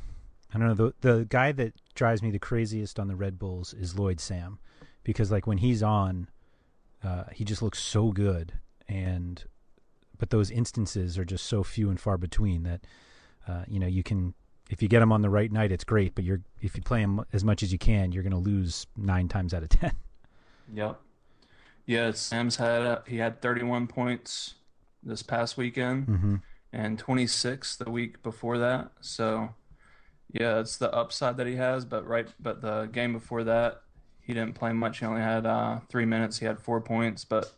I 0.53 0.57
don't 0.57 0.67
know 0.67 0.73
the 0.73 0.93
the 1.01 1.25
guy 1.25 1.51
that 1.53 1.73
drives 1.95 2.21
me 2.21 2.31
the 2.31 2.39
craziest 2.39 2.99
on 2.99 3.07
the 3.07 3.15
Red 3.15 3.37
Bulls 3.37 3.73
is 3.73 3.97
Lloyd 3.97 4.19
Sam, 4.19 4.59
because 5.03 5.31
like 5.31 5.45
when 5.47 5.59
he's 5.59 5.83
on, 5.83 6.29
uh, 7.03 7.25
he 7.33 7.43
just 7.43 7.61
looks 7.61 7.79
so 7.79 8.11
good, 8.11 8.53
and 8.87 9.43
but 10.17 10.29
those 10.29 10.49
instances 10.49 11.17
are 11.17 11.25
just 11.25 11.45
so 11.45 11.63
few 11.63 11.89
and 11.89 11.99
far 11.99 12.17
between 12.17 12.63
that 12.63 12.81
uh, 13.47 13.63
you 13.67 13.79
know, 13.79 13.87
you 13.87 14.03
can 14.03 14.33
if 14.69 14.81
you 14.81 14.89
get 14.89 15.01
him 15.01 15.11
on 15.11 15.21
the 15.21 15.29
right 15.29 15.51
night, 15.51 15.71
it's 15.71 15.83
great. 15.83 16.13
But 16.15 16.23
you're 16.23 16.41
if 16.61 16.75
you 16.75 16.81
play 16.83 17.01
him 17.01 17.23
as 17.33 17.43
much 17.43 17.63
as 17.63 17.71
you 17.71 17.77
can, 17.77 18.11
you're 18.11 18.23
going 18.23 18.31
to 18.31 18.37
lose 18.37 18.85
nine 18.95 19.27
times 19.27 19.53
out 19.53 19.63
of 19.63 19.69
ten. 19.69 19.91
Yep. 20.73 20.99
Yeah, 21.85 22.11
Sam's 22.11 22.57
had 22.57 22.81
uh, 22.81 22.99
he 23.07 23.17
had 23.17 23.41
31 23.41 23.87
points 23.87 24.55
this 25.07 25.23
past 25.23 25.57
weekend 25.57 26.07
mm-hmm. 26.07 26.35
and 26.73 26.99
26 26.99 27.77
the 27.77 27.89
week 27.89 28.21
before 28.23 28.57
that. 28.57 28.91
So 29.01 29.49
yeah, 30.31 30.59
it's 30.59 30.77
the 30.77 30.93
upside 30.93 31.37
that 31.37 31.47
he 31.47 31.55
has. 31.55 31.85
But 31.85 32.05
right, 32.07 32.27
but 32.39 32.61
the 32.61 32.85
game 32.85 33.13
before 33.13 33.43
that, 33.45 33.81
he 34.21 34.33
didn't 34.33 34.55
play 34.55 34.73
much. 34.73 34.99
He 34.99 35.05
only 35.05 35.21
had 35.21 35.45
uh, 35.45 35.79
three 35.89 36.05
minutes. 36.05 36.39
He 36.39 36.45
had 36.45 36.59
four 36.59 36.81
points, 36.81 37.25
but 37.25 37.53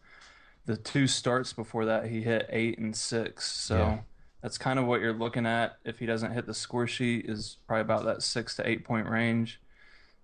the 0.65 0.77
two 0.77 1.07
starts 1.07 1.51
before 1.51 1.85
that, 1.85 2.05
he 2.05 2.21
hit 2.21 2.47
eight 2.49 2.77
and 2.77 2.95
six. 2.95 3.51
So. 3.51 3.77
Yeah 3.77 3.99
that's 4.41 4.57
kind 4.57 4.79
of 4.79 4.85
what 4.85 5.01
you're 5.01 5.13
looking 5.13 5.45
at 5.45 5.77
if 5.83 5.99
he 5.99 6.05
doesn't 6.05 6.31
hit 6.31 6.45
the 6.45 6.53
score 6.53 6.87
sheet 6.87 7.25
is 7.25 7.57
probably 7.67 7.81
about 7.81 8.05
that 8.05 8.23
six 8.23 8.55
to 8.55 8.67
eight 8.67 8.85
point 8.85 9.09
range. 9.09 9.59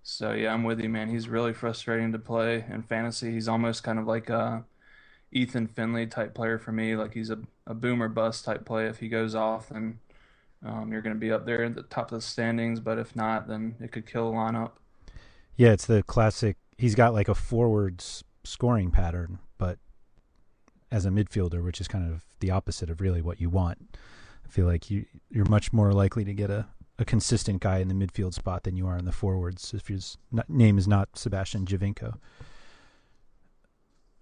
So 0.02 0.32
yeah, 0.32 0.54
I'm 0.54 0.64
with 0.64 0.80
you, 0.80 0.88
man. 0.88 1.08
He's 1.08 1.28
really 1.28 1.52
frustrating 1.52 2.12
to 2.12 2.18
play 2.18 2.64
in 2.70 2.82
fantasy. 2.82 3.32
He's 3.32 3.48
almost 3.48 3.82
kind 3.82 3.98
of 3.98 4.06
like 4.06 4.30
a 4.30 4.64
Ethan 5.32 5.66
Finlay 5.66 6.06
type 6.06 6.34
player 6.34 6.58
for 6.58 6.72
me. 6.72 6.96
Like 6.96 7.14
he's 7.14 7.30
a, 7.30 7.38
a 7.66 7.74
boomer 7.74 8.08
bust 8.08 8.44
type 8.44 8.64
play. 8.64 8.86
If 8.86 8.98
he 8.98 9.08
goes 9.08 9.34
off, 9.34 9.68
then 9.68 9.98
um, 10.64 10.92
you're 10.92 11.02
going 11.02 11.14
to 11.14 11.20
be 11.20 11.32
up 11.32 11.46
there 11.46 11.64
at 11.64 11.74
the 11.74 11.82
top 11.82 12.12
of 12.12 12.18
the 12.18 12.22
standings. 12.22 12.80
But 12.80 12.98
if 12.98 13.14
not, 13.14 13.48
then 13.48 13.76
it 13.80 13.92
could 13.92 14.06
kill 14.06 14.28
a 14.28 14.32
lineup. 14.32 14.72
Yeah, 15.56 15.72
it's 15.72 15.86
the 15.86 16.02
classic. 16.02 16.56
He's 16.78 16.94
got 16.94 17.14
like 17.14 17.28
a 17.28 17.34
forwards 17.34 18.24
scoring 18.44 18.90
pattern, 18.90 19.38
but 19.58 19.78
as 20.90 21.04
a 21.04 21.10
midfielder, 21.10 21.64
which 21.64 21.80
is 21.80 21.88
kind 21.88 22.10
of 22.10 22.24
the 22.40 22.50
opposite 22.50 22.90
of 22.90 23.00
really 23.00 23.22
what 23.22 23.40
you 23.40 23.50
want. 23.50 23.96
I 24.44 24.48
feel 24.48 24.66
like 24.66 24.90
you 24.90 25.06
you're 25.30 25.46
much 25.46 25.72
more 25.72 25.92
likely 25.92 26.24
to 26.24 26.32
get 26.32 26.50
a, 26.50 26.66
a 26.98 27.04
consistent 27.04 27.60
guy 27.60 27.78
in 27.78 27.88
the 27.88 27.94
midfield 27.94 28.34
spot 28.34 28.62
than 28.62 28.76
you 28.76 28.86
are 28.86 28.96
in 28.96 29.04
the 29.04 29.12
forwards 29.12 29.74
if 29.74 29.90
your 29.90 29.98
name 30.48 30.78
is 30.78 30.86
not 30.86 31.18
Sebastian 31.18 31.66
Giovinco. 31.66 32.14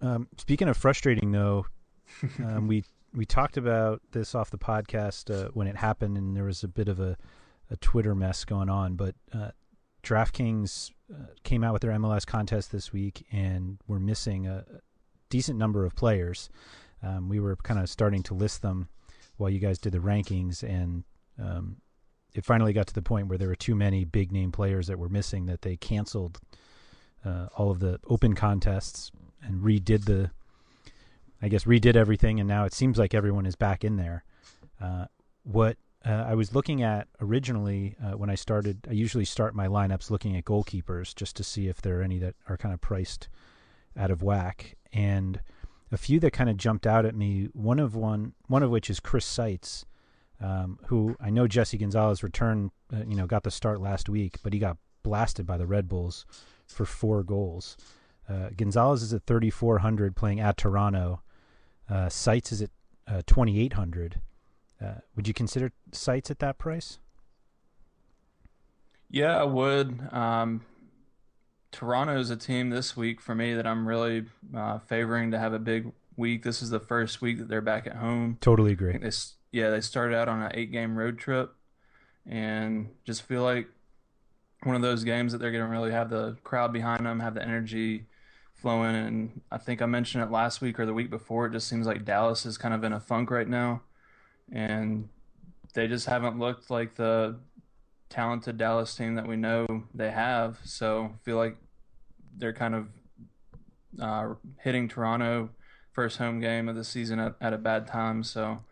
Um, 0.05 0.27
speaking 0.37 0.69
of 0.69 0.77
frustrating, 0.77 1.31
though, 1.31 1.65
um, 2.43 2.67
we 2.67 2.83
we 3.13 3.25
talked 3.25 3.57
about 3.57 4.01
this 4.11 4.35
off 4.35 4.51
the 4.51 4.57
podcast 4.57 5.33
uh, 5.33 5.49
when 5.53 5.67
it 5.67 5.77
happened, 5.77 6.17
and 6.17 6.35
there 6.35 6.43
was 6.43 6.63
a 6.63 6.67
bit 6.67 6.87
of 6.87 6.99
a, 6.99 7.17
a 7.71 7.77
Twitter 7.77 8.13
mess 8.13 8.45
going 8.45 8.69
on. 8.69 8.95
But 8.95 9.15
uh, 9.33 9.51
DraftKings 10.03 10.91
uh, 11.11 11.27
came 11.43 11.63
out 11.63 11.73
with 11.73 11.81
their 11.81 11.91
MLS 11.93 12.25
contest 12.25 12.71
this 12.71 12.93
week, 12.93 13.25
and 13.31 13.79
we're 13.87 13.99
missing 13.99 14.45
a 14.47 14.65
decent 15.29 15.57
number 15.57 15.85
of 15.85 15.95
players. 15.95 16.49
Um, 17.01 17.29
we 17.29 17.39
were 17.39 17.55
kind 17.55 17.79
of 17.79 17.89
starting 17.89 18.21
to 18.23 18.33
list 18.33 18.61
them 18.61 18.89
while 19.37 19.49
you 19.49 19.59
guys 19.59 19.79
did 19.79 19.93
the 19.93 19.99
rankings, 19.99 20.61
and 20.61 21.03
um, 21.41 21.77
it 22.33 22.45
finally 22.45 22.73
got 22.73 22.87
to 22.87 22.93
the 22.93 23.01
point 23.01 23.27
where 23.27 23.37
there 23.37 23.47
were 23.47 23.55
too 23.55 23.75
many 23.75 24.03
big 24.05 24.31
name 24.31 24.51
players 24.51 24.87
that 24.87 24.99
were 24.99 25.09
missing 25.09 25.47
that 25.47 25.61
they 25.61 25.77
canceled 25.77 26.39
uh, 27.23 27.47
all 27.57 27.71
of 27.71 27.79
the 27.79 27.99
open 28.07 28.35
contests 28.35 29.11
and 29.45 29.61
redid 29.61 30.05
the, 30.05 30.31
I 31.41 31.47
guess 31.47 31.65
redid 31.65 31.95
everything, 31.95 32.39
and 32.39 32.47
now 32.47 32.65
it 32.65 32.73
seems 32.73 32.97
like 32.97 33.13
everyone 33.13 33.45
is 33.45 33.55
back 33.55 33.83
in 33.83 33.97
there. 33.97 34.23
Uh, 34.81 35.05
what 35.43 35.77
uh, 36.05 36.25
I 36.27 36.35
was 36.35 36.53
looking 36.53 36.83
at 36.83 37.07
originally 37.21 37.95
uh, 38.03 38.17
when 38.17 38.29
I 38.29 38.35
started, 38.35 38.87
I 38.89 38.93
usually 38.93 39.25
start 39.25 39.55
my 39.55 39.67
lineups 39.67 40.11
looking 40.11 40.35
at 40.35 40.45
goalkeepers 40.45 41.15
just 41.15 41.35
to 41.37 41.43
see 41.43 41.67
if 41.67 41.81
there 41.81 41.99
are 41.99 42.03
any 42.03 42.19
that 42.19 42.35
are 42.47 42.57
kind 42.57 42.73
of 42.73 42.81
priced 42.81 43.27
out 43.97 44.11
of 44.11 44.21
whack, 44.21 44.75
and 44.91 45.39
a 45.91 45.97
few 45.97 46.19
that 46.19 46.31
kind 46.31 46.49
of 46.49 46.57
jumped 46.57 46.85
out 46.85 47.05
at 47.05 47.15
me. 47.15 47.49
One 47.53 47.79
of 47.79 47.95
one, 47.95 48.33
one 48.47 48.63
of 48.63 48.69
which 48.69 48.89
is 48.89 48.99
Chris 48.99 49.25
Seitz, 49.25 49.85
um, 50.41 50.79
who 50.87 51.15
I 51.19 51.29
know 51.29 51.47
Jesse 51.47 51.77
Gonzalez 51.77 52.23
returned, 52.23 52.71
uh, 52.93 53.03
you 53.07 53.15
know, 53.15 53.25
got 53.25 53.43
the 53.43 53.51
start 53.51 53.81
last 53.81 54.09
week, 54.09 54.37
but 54.43 54.53
he 54.53 54.59
got 54.59 54.77
blasted 55.03 55.45
by 55.45 55.57
the 55.57 55.67
Red 55.67 55.87
Bulls 55.87 56.25
for 56.67 56.85
four 56.85 57.23
goals. 57.23 57.77
Uh, 58.29 58.49
Gonzalez 58.55 59.03
is 59.03 59.13
at 59.13 59.25
3,400 59.25 60.15
playing 60.15 60.39
at 60.39 60.57
Toronto. 60.57 61.21
Uh, 61.89 62.09
Seitz 62.09 62.51
is 62.51 62.61
at 62.63 62.69
uh, 63.07 63.21
2,800. 63.27 64.21
Uh, 64.83 64.95
would 65.15 65.27
you 65.27 65.33
consider 65.33 65.71
Seitz 65.91 66.31
at 66.31 66.39
that 66.39 66.57
price? 66.57 66.99
Yeah, 69.09 69.37
I 69.37 69.43
would. 69.43 70.11
Um, 70.11 70.65
Toronto 71.71 72.17
is 72.19 72.29
a 72.29 72.35
team 72.35 72.69
this 72.69 72.97
week 72.97 73.21
for 73.21 73.35
me 73.35 73.53
that 73.53 73.67
I'm 73.67 73.87
really 73.87 74.25
uh, 74.55 74.79
favoring 74.79 75.31
to 75.31 75.39
have 75.39 75.53
a 75.53 75.59
big 75.59 75.91
week. 76.17 76.43
This 76.43 76.61
is 76.61 76.69
the 76.69 76.79
first 76.79 77.21
week 77.21 77.37
that 77.37 77.47
they're 77.47 77.61
back 77.61 77.85
at 77.85 77.97
home. 77.97 78.37
Totally 78.41 78.71
agree. 78.71 78.97
They, 78.97 79.11
yeah, 79.51 79.69
they 79.69 79.81
started 79.81 80.15
out 80.15 80.27
on 80.27 80.41
an 80.41 80.51
eight 80.53 80.71
game 80.71 80.97
road 80.97 81.19
trip 81.19 81.53
and 82.25 82.89
just 83.03 83.21
feel 83.21 83.43
like 83.43 83.67
one 84.63 84.75
of 84.75 84.81
those 84.81 85.03
games 85.03 85.31
that 85.31 85.37
they're 85.37 85.51
going 85.51 85.63
to 85.63 85.69
really 85.69 85.91
have 85.91 86.09
the 86.09 86.37
crowd 86.43 86.73
behind 86.73 87.05
them, 87.05 87.19
have 87.19 87.35
the 87.35 87.43
energy 87.43 88.05
flowing. 88.65 88.95
And 88.95 89.41
I 89.51 89.59
think 89.59 89.83
I 89.83 89.85
mentioned 89.85 90.23
it 90.23 90.31
last 90.31 90.59
week 90.59 90.79
or 90.79 90.87
the 90.87 90.93
week 90.93 91.11
before. 91.11 91.45
It 91.45 91.51
just 91.51 91.67
seems 91.67 91.85
like 91.85 92.03
Dallas 92.03 92.47
is 92.47 92.57
kind 92.57 92.73
of 92.73 92.83
in 92.83 92.93
a 92.93 92.99
funk 92.99 93.29
right 93.29 93.47
now. 93.47 93.83
And 94.51 95.07
they 95.75 95.87
just 95.87 96.07
haven't 96.07 96.39
looked 96.39 96.71
like 96.71 96.95
the 96.95 97.35
talented 98.09 98.57
Dallas 98.57 98.95
team 98.95 99.13
that 99.15 99.27
we 99.27 99.35
know 99.35 99.67
they 99.93 100.09
have. 100.09 100.57
So 100.63 101.11
I 101.13 101.17
feel 101.23 101.37
like 101.37 101.57
they're 102.35 102.53
kind 102.53 102.73
of 102.73 102.87
uh, 104.01 104.33
hitting 104.63 104.87
Toronto 104.87 105.49
first 105.91 106.17
home 106.17 106.39
game 106.39 106.67
of 106.67 106.75
the 106.75 106.83
season 106.83 107.19
at, 107.19 107.35
at 107.39 107.53
a 107.53 107.59
bad 107.59 107.85
time. 107.85 108.23
So 108.23 108.63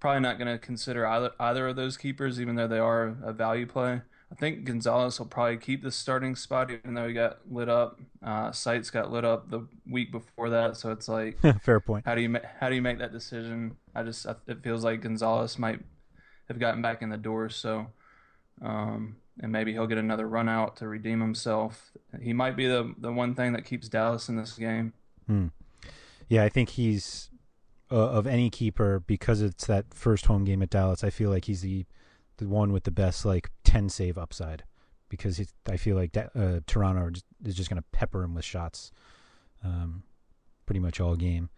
probably 0.00 0.20
not 0.20 0.38
going 0.38 0.50
to 0.50 0.58
consider 0.58 1.06
either 1.06 1.32
either 1.38 1.68
of 1.68 1.76
those 1.76 1.98
keepers, 1.98 2.40
even 2.40 2.56
though 2.56 2.66
they 2.66 2.78
are 2.78 3.14
a 3.22 3.34
value 3.34 3.66
play. 3.66 4.00
I 4.34 4.36
think 4.36 4.64
Gonzalez 4.64 5.20
will 5.20 5.26
probably 5.26 5.58
keep 5.58 5.84
the 5.84 5.92
starting 5.92 6.34
spot, 6.34 6.68
even 6.68 6.94
though 6.94 7.06
he 7.06 7.14
got 7.14 7.38
lit 7.48 7.68
up. 7.68 8.00
Uh, 8.20 8.50
Seitz 8.50 8.90
got 8.90 9.12
lit 9.12 9.24
up 9.24 9.48
the 9.48 9.68
week 9.88 10.10
before 10.10 10.50
that, 10.50 10.76
so 10.76 10.90
it's 10.90 11.06
like 11.06 11.38
fair 11.62 11.78
point. 11.78 12.04
How 12.04 12.16
do 12.16 12.20
you 12.20 12.28
ma- 12.28 12.40
how 12.58 12.68
do 12.68 12.74
you 12.74 12.82
make 12.82 12.98
that 12.98 13.12
decision? 13.12 13.76
I 13.94 14.02
just 14.02 14.26
it 14.48 14.60
feels 14.64 14.82
like 14.82 15.02
Gonzalez 15.02 15.56
might 15.56 15.78
have 16.48 16.58
gotten 16.58 16.82
back 16.82 17.00
in 17.00 17.10
the 17.10 17.16
door, 17.16 17.48
so 17.48 17.86
um, 18.60 19.18
and 19.40 19.52
maybe 19.52 19.72
he'll 19.72 19.86
get 19.86 19.98
another 19.98 20.26
run 20.26 20.48
out 20.48 20.76
to 20.78 20.88
redeem 20.88 21.20
himself. 21.20 21.92
He 22.20 22.32
might 22.32 22.56
be 22.56 22.66
the 22.66 22.92
the 22.98 23.12
one 23.12 23.36
thing 23.36 23.52
that 23.52 23.64
keeps 23.64 23.88
Dallas 23.88 24.28
in 24.28 24.36
this 24.36 24.54
game. 24.54 24.94
Hmm. 25.28 25.46
Yeah, 26.28 26.42
I 26.42 26.48
think 26.48 26.70
he's 26.70 27.30
uh, 27.88 28.10
of 28.10 28.26
any 28.26 28.50
keeper 28.50 28.98
because 29.06 29.42
it's 29.42 29.68
that 29.68 29.94
first 29.94 30.26
home 30.26 30.42
game 30.42 30.60
at 30.60 30.70
Dallas. 30.70 31.04
I 31.04 31.10
feel 31.10 31.30
like 31.30 31.44
he's 31.44 31.60
the 31.60 31.86
the 32.38 32.48
one 32.48 32.72
with 32.72 32.84
the 32.84 32.90
best 32.90 33.24
like 33.24 33.50
ten 33.64 33.88
save 33.88 34.18
upside 34.18 34.64
because 35.08 35.40
I 35.68 35.76
feel 35.76 35.96
like 35.96 36.16
uh, 36.16 36.60
Toronto 36.66 37.10
is 37.44 37.54
just 37.54 37.70
going 37.70 37.80
to 37.80 37.88
pepper 37.92 38.22
him 38.22 38.34
with 38.34 38.44
shots, 38.44 38.90
um, 39.62 40.02
pretty 40.66 40.80
much 40.80 41.00
all 41.00 41.14
game. 41.14 41.50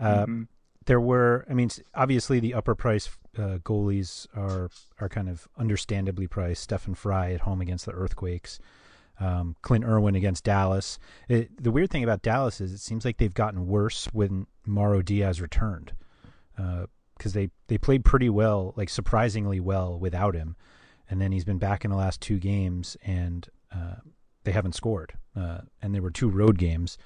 Uh, 0.00 0.22
mm-hmm. 0.22 0.42
There 0.86 1.00
were, 1.00 1.44
I 1.50 1.54
mean, 1.54 1.70
obviously 1.94 2.40
the 2.40 2.54
upper 2.54 2.74
price 2.74 3.10
uh, 3.36 3.58
goalies 3.58 4.26
are 4.34 4.70
are 5.00 5.08
kind 5.08 5.28
of 5.28 5.48
understandably 5.58 6.26
priced. 6.26 6.62
Stefan 6.62 6.94
Frei 6.94 7.34
at 7.34 7.40
home 7.40 7.60
against 7.60 7.84
the 7.84 7.92
Earthquakes, 7.92 8.58
um, 9.20 9.56
Clint 9.62 9.84
Irwin 9.84 10.14
against 10.14 10.44
Dallas. 10.44 10.98
It, 11.28 11.62
the 11.62 11.70
weird 11.70 11.90
thing 11.90 12.04
about 12.04 12.22
Dallas 12.22 12.60
is 12.60 12.72
it 12.72 12.80
seems 12.80 13.04
like 13.04 13.18
they've 13.18 13.34
gotten 13.34 13.66
worse 13.66 14.06
when 14.12 14.46
Mauro 14.64 15.02
Diaz 15.02 15.40
returned, 15.40 15.92
because 17.18 17.32
they 17.32 17.50
they 17.66 17.76
played 17.76 18.04
pretty 18.04 18.30
well, 18.30 18.72
like 18.76 18.88
surprisingly 18.88 19.60
well 19.60 19.98
without 19.98 20.34
him, 20.34 20.56
and 21.10 21.20
then 21.20 21.32
he's 21.32 21.44
been 21.44 21.58
back 21.58 21.84
in 21.84 21.90
the 21.90 21.96
last 21.96 22.20
two 22.20 22.38
games 22.38 22.96
and 23.02 23.48
uh, 23.74 23.96
they 24.44 24.52
haven't 24.52 24.74
scored, 24.74 25.14
uh, 25.36 25.58
and 25.82 25.94
there 25.94 26.02
were 26.02 26.10
two 26.10 26.30
road 26.30 26.58
games. 26.58 26.96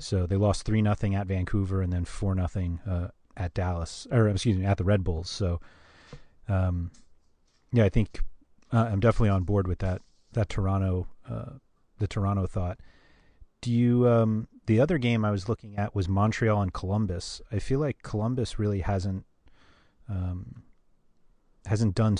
So 0.00 0.26
they 0.26 0.36
lost 0.36 0.64
three 0.64 0.82
nothing 0.82 1.14
at 1.14 1.26
Vancouver 1.26 1.82
and 1.82 1.92
then 1.92 2.04
four 2.04 2.34
nothing 2.34 2.80
uh, 2.88 3.08
at 3.36 3.54
Dallas, 3.54 4.06
or 4.10 4.28
excuse 4.28 4.56
me, 4.58 4.64
at 4.64 4.78
the 4.78 4.84
Red 4.84 5.04
Bulls. 5.04 5.28
So, 5.28 5.60
um, 6.48 6.90
yeah, 7.72 7.84
I 7.84 7.90
think 7.90 8.20
uh, 8.72 8.88
I'm 8.90 9.00
definitely 9.00 9.28
on 9.28 9.44
board 9.44 9.68
with 9.68 9.78
that. 9.80 10.02
That 10.32 10.48
Toronto, 10.48 11.08
uh, 11.28 11.58
the 11.98 12.06
Toronto 12.06 12.46
thought. 12.46 12.78
Do 13.60 13.70
you? 13.70 14.08
Um, 14.08 14.48
the 14.66 14.80
other 14.80 14.98
game 14.98 15.24
I 15.24 15.30
was 15.32 15.48
looking 15.48 15.76
at 15.76 15.94
was 15.94 16.08
Montreal 16.08 16.62
and 16.62 16.72
Columbus. 16.72 17.42
I 17.50 17.58
feel 17.58 17.80
like 17.80 18.02
Columbus 18.02 18.58
really 18.58 18.80
hasn't 18.80 19.26
um, 20.10 20.62
hasn't 21.66 21.94
done 21.94 22.18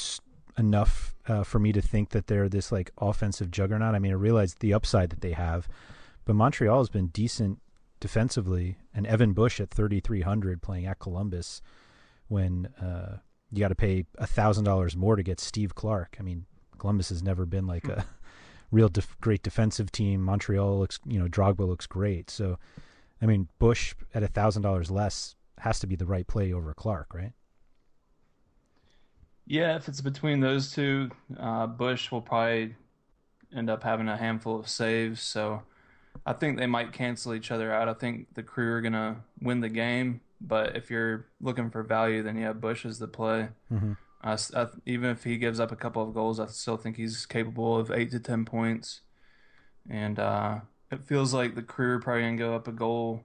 enough 0.59 1.15
uh, 1.27 1.43
for 1.43 1.59
me 1.59 1.73
to 1.73 1.83
think 1.83 2.11
that 2.11 2.27
they're 2.27 2.49
this 2.49 2.71
like 2.71 2.91
offensive 2.99 3.51
juggernaut. 3.51 3.95
I 3.95 3.99
mean, 3.99 4.13
I 4.13 4.17
realize 4.17 4.55
the 4.55 4.75
upside 4.75 5.11
that 5.11 5.21
they 5.21 5.33
have, 5.33 5.69
but 6.25 6.37
Montreal 6.37 6.79
has 6.79 6.89
been 6.89 7.09
decent 7.09 7.59
defensively, 7.99 8.79
and 8.95 9.07
Evan 9.07 9.33
Bush 9.33 9.61
at 9.61 9.71
3,300 9.71 10.63
playing 10.63 10.87
at 10.87 10.99
Columbus 10.99 11.61
when 12.29 12.67
uh, 12.81 13.19
you 13.51 13.61
got 13.61 13.69
to 13.69 13.75
pay 13.75 14.07
a 14.19 14.27
thousand 14.27 14.65
dollars 14.65 14.97
more 14.97 15.17
to 15.17 15.23
get 15.23 15.41
Steve 15.41 15.75
Clark. 15.75 16.17
I 16.19 16.23
mean, 16.23 16.47
Columbus 16.79 17.11
has 17.11 17.23
never 17.23 17.45
been 17.45 17.67
like 17.67 17.87
a 17.87 18.07
real 18.71 18.89
def- 18.89 19.17
great 19.21 19.43
defensive 19.43 19.93
team. 19.93 20.23
Montreal 20.23 20.79
looks, 20.79 21.01
you 21.07 21.19
know, 21.19 21.27
Drogba 21.27 21.67
looks 21.67 21.87
great. 21.87 22.31
So, 22.31 22.59
I 23.21 23.27
mean, 23.27 23.49
Bush 23.59 23.95
at 24.15 24.23
a 24.23 24.29
thousand 24.29 24.63
dollars 24.63 24.91
less 24.91 25.35
has 25.59 25.79
to 25.81 25.87
be 25.87 25.97
the 25.97 26.07
right 26.07 26.27
play 26.27 26.53
over 26.53 26.73
Clark, 26.73 27.13
right? 27.13 27.33
Yeah, 29.51 29.75
if 29.75 29.89
it's 29.89 30.01
between 30.01 30.39
those 30.39 30.71
two, 30.71 31.11
uh, 31.37 31.67
Bush 31.67 32.13
will 32.13 32.21
probably 32.21 32.77
end 33.53 33.69
up 33.69 33.83
having 33.83 34.07
a 34.09 34.17
handful 34.17 34.61
of 34.61 34.69
saves. 34.69 35.21
So 35.21 35.65
I 36.25 36.35
think 36.35 36.57
they 36.57 36.69
might 36.69 36.93
cancel 36.93 37.35
each 37.35 37.51
other 37.51 37.73
out. 37.73 37.89
I 37.89 37.95
think 37.95 38.33
the 38.35 38.45
crew 38.45 38.73
are 38.75 38.81
gonna 38.81 39.25
win 39.43 39.59
the 39.59 39.69
game, 39.69 40.21
but 40.41 40.77
if 40.77 40.89
you're 40.89 41.27
looking 41.41 41.69
for 41.69 41.83
value, 41.83 42.23
then 42.23 42.37
yeah, 42.37 42.53
Bush 42.53 42.85
is 42.85 43.01
the 43.01 43.09
play. 43.09 43.49
Mm-hmm. 43.73 43.95
Uh, 44.23 44.39
I, 44.55 44.67
even 44.87 45.11
if 45.11 45.25
he 45.25 45.37
gives 45.37 45.59
up 45.59 45.73
a 45.73 45.77
couple 45.77 46.01
of 46.01 46.15
goals, 46.15 46.39
I 46.39 46.47
still 46.47 46.77
think 46.77 46.97
he's 46.97 47.27
capable 47.27 47.77
of 47.77 47.91
eight 47.91 48.13
to 48.13 48.21
ten 48.21 48.45
points. 48.45 49.01
And 49.89 50.21
uh, 50.21 50.61
it 50.93 51.03
feels 51.03 51.35
like 51.35 51.57
the 51.57 51.63
crew 51.63 51.97
are 51.97 51.99
probably 51.99 52.23
gonna 52.23 52.37
go 52.37 52.55
up 52.55 52.69
a 52.69 52.73
goal, 52.73 53.25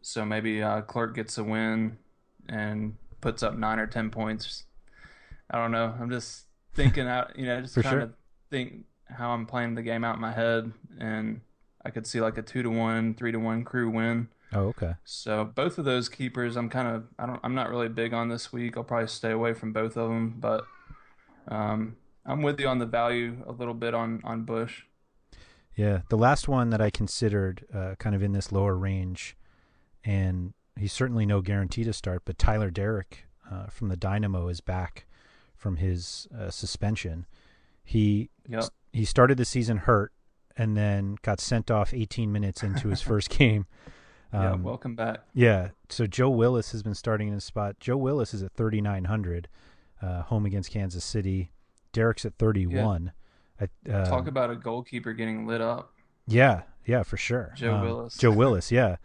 so 0.00 0.24
maybe 0.24 0.62
uh, 0.62 0.80
Clark 0.80 1.14
gets 1.14 1.36
a 1.36 1.44
win 1.44 1.98
and 2.48 2.96
puts 3.20 3.42
up 3.42 3.58
nine 3.58 3.78
or 3.78 3.86
ten 3.86 4.08
points. 4.08 4.62
I 5.50 5.58
don't 5.58 5.72
know. 5.72 5.94
I'm 6.00 6.10
just 6.10 6.44
thinking 6.74 7.06
out, 7.06 7.38
you 7.38 7.46
know, 7.46 7.60
just 7.60 7.74
trying 7.74 7.84
sure. 7.84 8.00
to 8.00 8.10
think 8.50 8.84
how 9.08 9.30
I'm 9.30 9.46
playing 9.46 9.74
the 9.74 9.82
game 9.82 10.04
out 10.04 10.16
in 10.16 10.20
my 10.20 10.32
head, 10.32 10.72
and 10.98 11.40
I 11.84 11.90
could 11.90 12.06
see 12.06 12.20
like 12.20 12.38
a 12.38 12.42
two 12.42 12.62
to 12.62 12.70
one, 12.70 13.14
three 13.14 13.32
to 13.32 13.38
one 13.38 13.64
crew 13.64 13.90
win. 13.90 14.28
Oh, 14.52 14.66
okay. 14.68 14.94
So 15.04 15.44
both 15.44 15.78
of 15.78 15.84
those 15.84 16.08
keepers, 16.08 16.56
I'm 16.56 16.68
kind 16.68 16.88
of 16.88 17.04
I 17.18 17.26
don't 17.26 17.40
I'm 17.42 17.54
not 17.54 17.70
really 17.70 17.88
big 17.88 18.12
on 18.12 18.28
this 18.28 18.52
week. 18.52 18.76
I'll 18.76 18.84
probably 18.84 19.08
stay 19.08 19.30
away 19.30 19.54
from 19.54 19.72
both 19.72 19.96
of 19.96 20.08
them, 20.08 20.36
but 20.38 20.64
um, 21.48 21.96
I'm 22.24 22.42
with 22.42 22.60
you 22.60 22.68
on 22.68 22.78
the 22.78 22.86
value 22.86 23.42
a 23.46 23.52
little 23.52 23.74
bit 23.74 23.94
on 23.94 24.20
on 24.24 24.42
Bush. 24.42 24.82
Yeah, 25.74 26.00
the 26.08 26.16
last 26.16 26.48
one 26.48 26.70
that 26.70 26.80
I 26.80 26.88
considered, 26.88 27.66
uh, 27.72 27.96
kind 27.98 28.14
of 28.14 28.22
in 28.22 28.32
this 28.32 28.50
lower 28.50 28.76
range, 28.76 29.36
and 30.02 30.54
he's 30.78 30.92
certainly 30.92 31.26
no 31.26 31.42
guarantee 31.42 31.84
to 31.84 31.92
start. 31.92 32.22
But 32.24 32.38
Tyler 32.38 32.70
Deric 32.70 33.24
uh, 33.50 33.66
from 33.66 33.88
the 33.88 33.96
Dynamo 33.96 34.48
is 34.48 34.60
back 34.60 35.05
from 35.66 35.78
his 35.78 36.28
uh, 36.32 36.48
suspension. 36.48 37.26
He 37.82 38.30
yep. 38.48 38.66
he 38.92 39.04
started 39.04 39.36
the 39.36 39.44
season 39.44 39.78
hurt 39.78 40.12
and 40.56 40.76
then 40.76 41.16
got 41.22 41.40
sent 41.40 41.72
off 41.72 41.92
18 41.92 42.30
minutes 42.30 42.62
into 42.62 42.86
his 42.86 43.02
first 43.10 43.30
game. 43.30 43.66
Um, 44.32 44.42
yeah, 44.42 44.54
welcome 44.54 44.94
back. 44.94 45.24
Yeah, 45.34 45.70
so 45.88 46.06
Joe 46.06 46.30
Willis 46.30 46.70
has 46.70 46.84
been 46.84 46.94
starting 46.94 47.26
in 47.26 47.34
his 47.34 47.42
spot. 47.42 47.80
Joe 47.80 47.96
Willis 47.96 48.32
is 48.32 48.44
at 48.44 48.52
3,900, 48.52 49.48
uh, 50.00 50.22
home 50.22 50.46
against 50.46 50.70
Kansas 50.70 51.04
City. 51.04 51.50
Deric's 51.92 52.24
at 52.24 52.36
31. 52.38 53.10
Yeah. 53.60 53.66
uh, 53.92 54.04
Talk 54.04 54.28
about 54.28 54.52
a 54.52 54.56
goalkeeper 54.56 55.14
getting 55.14 55.48
lit 55.48 55.60
up. 55.60 55.90
Yeah, 56.28 56.62
yeah, 56.84 57.02
for 57.02 57.16
sure. 57.16 57.54
Joe 57.56 57.74
um, 57.74 57.82
Willis. 57.82 58.16
Joe 58.16 58.30
Willis, 58.30 58.70
yeah. 58.70 58.96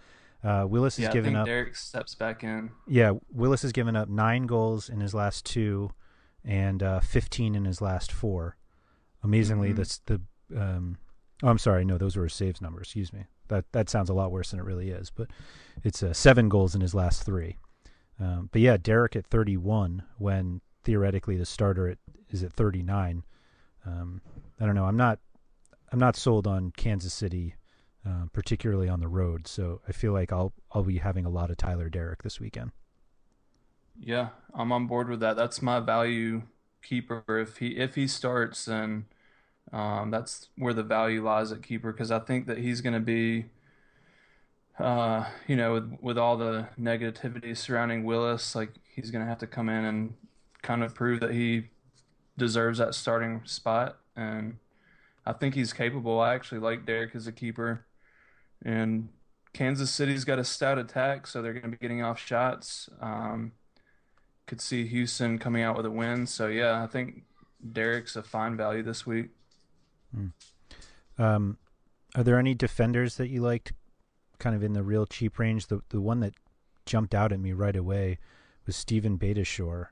Uh, 0.44 0.68
Willis 0.70 0.98
has 0.98 1.06
yeah, 1.06 1.12
given 1.12 1.36
up. 1.36 1.48
Deric 1.48 1.76
steps 1.76 2.14
back 2.14 2.44
in. 2.44 2.70
Yeah, 2.88 3.14
Willis 3.32 3.64
has 3.64 3.72
given 3.72 3.96
up 3.96 4.10
nine 4.10 4.46
goals 4.46 4.90
in 4.90 5.00
his 5.00 5.16
last 5.16 5.44
two, 5.44 5.92
and 6.44 6.82
uh, 6.82 7.00
15 7.00 7.56
in 7.56 7.66
his 7.66 7.82
last 7.82 8.12
four. 8.12 8.58
Amazingly, 9.24 9.70
mm-hmm. 9.70 9.78
that's 9.78 10.00
the 10.06 10.22
um, 10.56 10.98
Oh, 11.44 11.48
I'm 11.48 11.58
sorry. 11.58 11.86
No, 11.86 11.98
those 11.98 12.16
were 12.16 12.24
his 12.24 12.34
saves 12.34 12.62
numbers. 12.62 12.88
Excuse 12.88 13.14
me. 13.14 13.26
That 13.48 13.66
that 13.72 13.90
sounds 13.90 14.10
a 14.10 14.14
lot 14.14 14.32
worse 14.32 14.52
than 14.52 14.60
it 14.60 14.66
really 14.66 14.90
is. 14.90 15.10
But 15.10 15.30
it's 15.84 16.04
uh, 16.04 16.14
seven 16.14 16.50
goals 16.50 16.76
in 16.76 16.82
his 16.82 16.94
last 16.94 17.24
three. 17.24 17.58
Um, 18.20 18.50
but 18.52 18.62
yeah, 18.62 18.78
Deric 18.78 19.16
at 19.16 19.26
31 19.26 20.04
when 20.20 20.62
theoretically 20.84 21.38
the 21.38 21.46
starter 21.46 21.88
at, 21.88 21.98
is 22.30 22.44
at 22.44 22.54
39. 22.54 23.24
Um, 23.86 24.22
I 24.60 24.66
don't 24.66 24.76
know. 24.76 24.86
I'm 24.86 24.98
not. 24.98 25.20
I'm 25.92 26.00
not 26.00 26.16
sold 26.16 26.48
on 26.48 26.72
Kansas 26.78 27.14
City, 27.14 27.56
uh, 28.08 28.26
particularly 28.32 28.88
on 28.88 29.02
the 29.02 29.10
road. 29.10 29.48
So 29.48 29.82
I 29.88 29.92
feel 29.92 30.14
like 30.14 30.32
I'll 30.32 30.54
I'll 30.72 30.84
be 30.84 31.00
having 31.00 31.26
a 31.26 31.30
lot 31.30 31.50
of 31.50 31.58
Tyler 31.58 31.90
Deric 31.90 32.22
this 32.22 32.40
weekend. 32.40 32.72
Yeah, 34.00 34.30
I'm 34.54 34.72
on 34.72 34.88
board 34.88 35.10
with 35.10 35.20
that. 35.22 35.36
That's 35.36 35.62
my 35.62 35.80
value 35.80 36.44
keeper. 36.84 37.24
If 37.28 37.58
he 37.58 37.78
if 37.78 37.96
he 37.96 38.08
starts, 38.08 38.66
then 38.66 39.06
um, 39.74 40.12
that's 40.12 40.50
where 40.58 40.74
the 40.74 40.84
value 40.84 41.24
lies 41.24 41.52
at 41.52 41.64
keeper 41.64 41.92
because 41.92 42.12
I 42.12 42.20
think 42.20 42.48
that 42.48 42.60
he's 42.60 42.82
going 42.82 42.94
to 42.94 43.00
be, 43.00 43.48
uh, 44.80 45.26
you 45.48 45.56
know, 45.56 45.74
with, 45.74 45.98
with 46.02 46.18
all 46.18 46.38
the 46.38 46.68
negativity 46.80 47.56
surrounding 47.56 48.04
Willis, 48.04 48.56
like 48.56 48.72
he's 48.96 49.12
going 49.12 49.24
to 49.24 49.30
have 49.30 49.40
to 49.40 49.48
come 49.48 49.70
in 49.70 49.86
and 49.86 50.14
kind 50.62 50.84
of 50.84 50.96
prove 50.96 51.20
that 51.22 51.32
he 51.32 51.70
deserves 52.38 52.80
that 52.80 52.96
starting 52.96 53.42
spot. 53.46 54.00
And 54.16 54.58
I 55.26 55.34
think 55.34 55.56
he's 55.56 55.74
capable. 55.74 56.20
I 56.20 56.36
actually 56.36 56.60
like 56.60 56.86
Deric 56.86 57.16
as 57.16 57.28
a 57.28 57.32
keeper. 57.32 57.86
And 58.64 59.10
Kansas 59.54 59.92
City's 59.92 60.26
got 60.26 60.40
a 60.40 60.44
stout 60.46 60.80
attack, 60.80 61.28
so 61.28 61.42
they're 61.42 61.54
going 61.54 61.64
to 61.64 61.70
be 61.70 61.78
getting 61.78 62.04
off 62.04 62.20
shots. 62.20 62.90
Um, 63.02 63.54
could 64.52 64.60
see 64.60 64.86
Houston 64.86 65.40
coming 65.40 65.64
out 65.64 65.78
with 65.78 65.86
a 65.86 65.90
win. 65.90 66.28
So, 66.28 66.48
yeah, 66.48 66.84
I 66.84 66.86
think 66.86 67.24
Deric's 67.72 68.18
a 68.18 68.22
fine 68.22 68.58
value 68.58 68.84
this 68.84 69.08
week. 69.08 69.30
Mm. 70.14 70.34
Um, 71.18 71.58
are 72.16 72.24
there 72.24 72.38
any 72.38 72.54
defenders 72.54 73.16
that 73.16 73.30
you 73.30 73.40
liked, 73.40 73.72
kind 74.40 74.54
of 74.54 74.62
in 74.62 74.74
the 74.74 74.84
real 74.84 75.06
cheap 75.06 75.40
range? 75.40 75.68
The 75.68 75.80
the 75.88 76.02
one 76.02 76.20
that 76.20 76.34
jumped 76.86 77.16
out 77.16 77.32
at 77.32 77.40
me 77.40 77.54
right 77.54 77.78
away 77.78 78.18
was 78.66 78.76
Steven 78.76 79.18
Beitashour, 79.18 79.86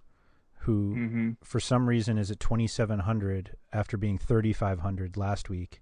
who 0.64 0.94
mm-hmm. 0.94 1.30
for 1.42 1.62
some 1.62 1.88
reason 1.88 2.18
is 2.18 2.30
at 2.30 2.42
twenty 2.42 2.68
seven 2.68 3.00
hundred 3.00 3.56
after 3.72 3.96
being 3.96 4.18
thirty 4.18 4.52
five 4.52 4.82
hundred 4.82 5.16
last 5.16 5.50
week. 5.50 5.82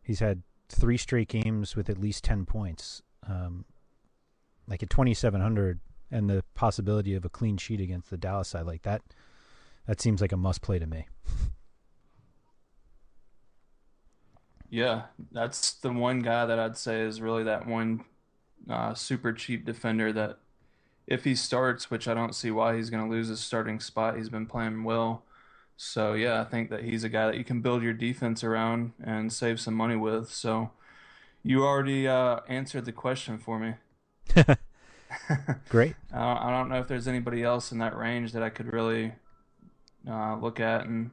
He's 0.00 0.20
had 0.20 0.42
three 0.70 0.96
straight 0.96 1.28
games 1.28 1.76
with 1.76 1.90
at 1.90 1.98
least 1.98 2.24
ten 2.24 2.46
points. 2.46 3.02
Um, 3.28 3.66
like 4.66 4.82
at 4.82 4.88
twenty 4.88 5.12
seven 5.12 5.42
hundred, 5.42 5.80
and 6.10 6.28
the 6.28 6.44
possibility 6.54 7.14
of 7.14 7.24
a 7.24 7.28
clean 7.28 7.56
sheet 7.56 7.80
against 7.80 8.10
the 8.10 8.16
Dallas 8.16 8.48
side 8.48 8.66
like 8.66 8.82
that, 8.82 9.02
that 9.86 10.00
seems 10.00 10.20
like 10.20 10.32
a 10.32 10.36
must 10.36 10.62
play 10.62 10.78
to 10.78 10.86
me. 10.86 11.06
Yeah, 14.68 15.02
that's 15.32 15.72
the 15.72 15.92
one 15.92 16.20
guy 16.20 16.46
that 16.46 16.58
I'd 16.58 16.76
say 16.76 17.00
is 17.00 17.20
really 17.20 17.42
that 17.44 17.66
one 17.66 18.04
uh, 18.68 18.94
super 18.94 19.32
cheap 19.32 19.64
defender 19.64 20.12
that 20.12 20.38
if 21.06 21.24
he 21.24 21.34
starts, 21.34 21.90
which 21.90 22.06
I 22.06 22.14
don't 22.14 22.34
see 22.34 22.52
why 22.52 22.76
he's 22.76 22.88
going 22.88 23.04
to 23.04 23.10
lose 23.10 23.28
his 23.28 23.40
starting 23.40 23.80
spot, 23.80 24.16
he's 24.16 24.28
been 24.28 24.46
playing 24.46 24.84
well. 24.84 25.24
So 25.76 26.12
yeah, 26.12 26.40
I 26.40 26.44
think 26.44 26.70
that 26.70 26.84
he's 26.84 27.02
a 27.02 27.08
guy 27.08 27.26
that 27.26 27.36
you 27.36 27.42
can 27.42 27.62
build 27.62 27.82
your 27.82 27.94
defense 27.94 28.44
around 28.44 28.92
and 29.02 29.32
save 29.32 29.58
some 29.58 29.74
money 29.74 29.96
with. 29.96 30.30
So 30.30 30.70
you 31.42 31.64
already 31.64 32.06
uh, 32.06 32.40
answered 32.48 32.84
the 32.84 32.92
question 32.92 33.38
for 33.38 33.58
me. 33.58 33.74
Great. 35.68 35.94
I 36.12 36.50
don't 36.50 36.68
know 36.68 36.80
if 36.80 36.88
there's 36.88 37.08
anybody 37.08 37.42
else 37.42 37.72
in 37.72 37.78
that 37.78 37.96
range 37.96 38.32
that 38.32 38.42
I 38.42 38.50
could 38.50 38.72
really 38.72 39.12
uh, 40.08 40.36
look 40.36 40.60
at 40.60 40.86
and 40.86 41.10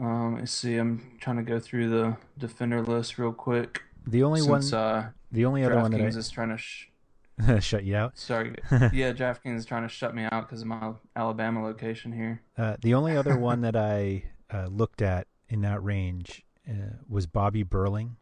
um, 0.00 0.36
let's 0.38 0.52
see. 0.52 0.76
I'm 0.76 1.18
trying 1.20 1.36
to 1.36 1.42
go 1.42 1.58
through 1.58 1.90
the 1.90 2.16
defender 2.38 2.82
list 2.82 3.18
real 3.18 3.32
quick. 3.32 3.82
The 4.06 4.22
only 4.22 4.40
since, 4.40 4.72
one, 4.72 4.80
uh, 4.80 5.10
the 5.30 5.44
only 5.44 5.64
other 5.64 5.76
one 5.76 5.90
that 5.90 6.00
I 6.00 6.06
is 6.06 6.30
trying 6.30 6.48
to 6.48 6.56
sh- 6.56 6.88
shut 7.60 7.84
you 7.84 7.96
out. 7.96 8.18
Sorry, 8.18 8.54
yeah, 8.70 9.12
DraftKings 9.12 9.56
is 9.58 9.66
trying 9.66 9.82
to 9.82 9.88
shut 9.88 10.14
me 10.14 10.24
out 10.24 10.48
because 10.48 10.62
of 10.62 10.68
my 10.68 10.92
Alabama 11.14 11.62
location 11.62 12.12
here. 12.12 12.42
Uh, 12.56 12.76
the 12.80 12.94
only 12.94 13.16
other 13.16 13.36
one 13.36 13.60
that 13.62 13.76
I 13.76 14.24
uh, 14.52 14.66
looked 14.66 15.02
at 15.02 15.26
in 15.48 15.60
that 15.62 15.82
range 15.82 16.42
uh, 16.68 16.96
was 17.08 17.26
Bobby 17.26 17.62
Burling, 17.62 18.16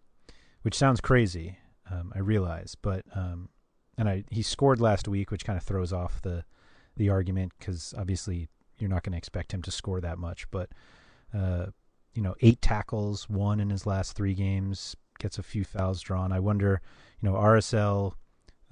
which 0.63 0.75
sounds 0.75 1.01
crazy. 1.01 1.59
Um, 1.91 2.13
I 2.15 2.19
realize, 2.19 2.77
but 2.81 3.05
um, 3.15 3.49
and 4.01 4.09
I 4.09 4.25
he 4.31 4.43
scored 4.43 4.81
last 4.81 5.07
week, 5.07 5.31
which 5.31 5.45
kind 5.45 5.59
of 5.59 5.63
throws 5.63 5.93
off 5.93 6.23
the 6.23 6.43
the 6.97 7.11
argument 7.11 7.53
because 7.59 7.95
obviously 7.97 8.49
you're 8.79 8.89
not 8.89 9.03
going 9.03 9.13
to 9.13 9.19
expect 9.19 9.53
him 9.53 9.61
to 9.63 9.71
score 9.71 10.01
that 10.01 10.19
much, 10.19 10.51
but 10.51 10.71
uh, 11.35 11.67
you 12.15 12.23
know, 12.23 12.35
eight 12.41 12.63
tackles, 12.63 13.29
one 13.29 13.61
in 13.61 13.69
his 13.69 13.87
last 13.87 14.17
three 14.17 14.33
games, 14.33 14.97
gets 15.19 15.39
a 15.39 15.43
few 15.43 15.65
fouls 15.65 16.01
drawn. 16.01 16.33
I 16.33 16.41
wonder, 16.41 16.81
you 17.21 17.29
know, 17.29 17.37
RSL. 17.37 18.15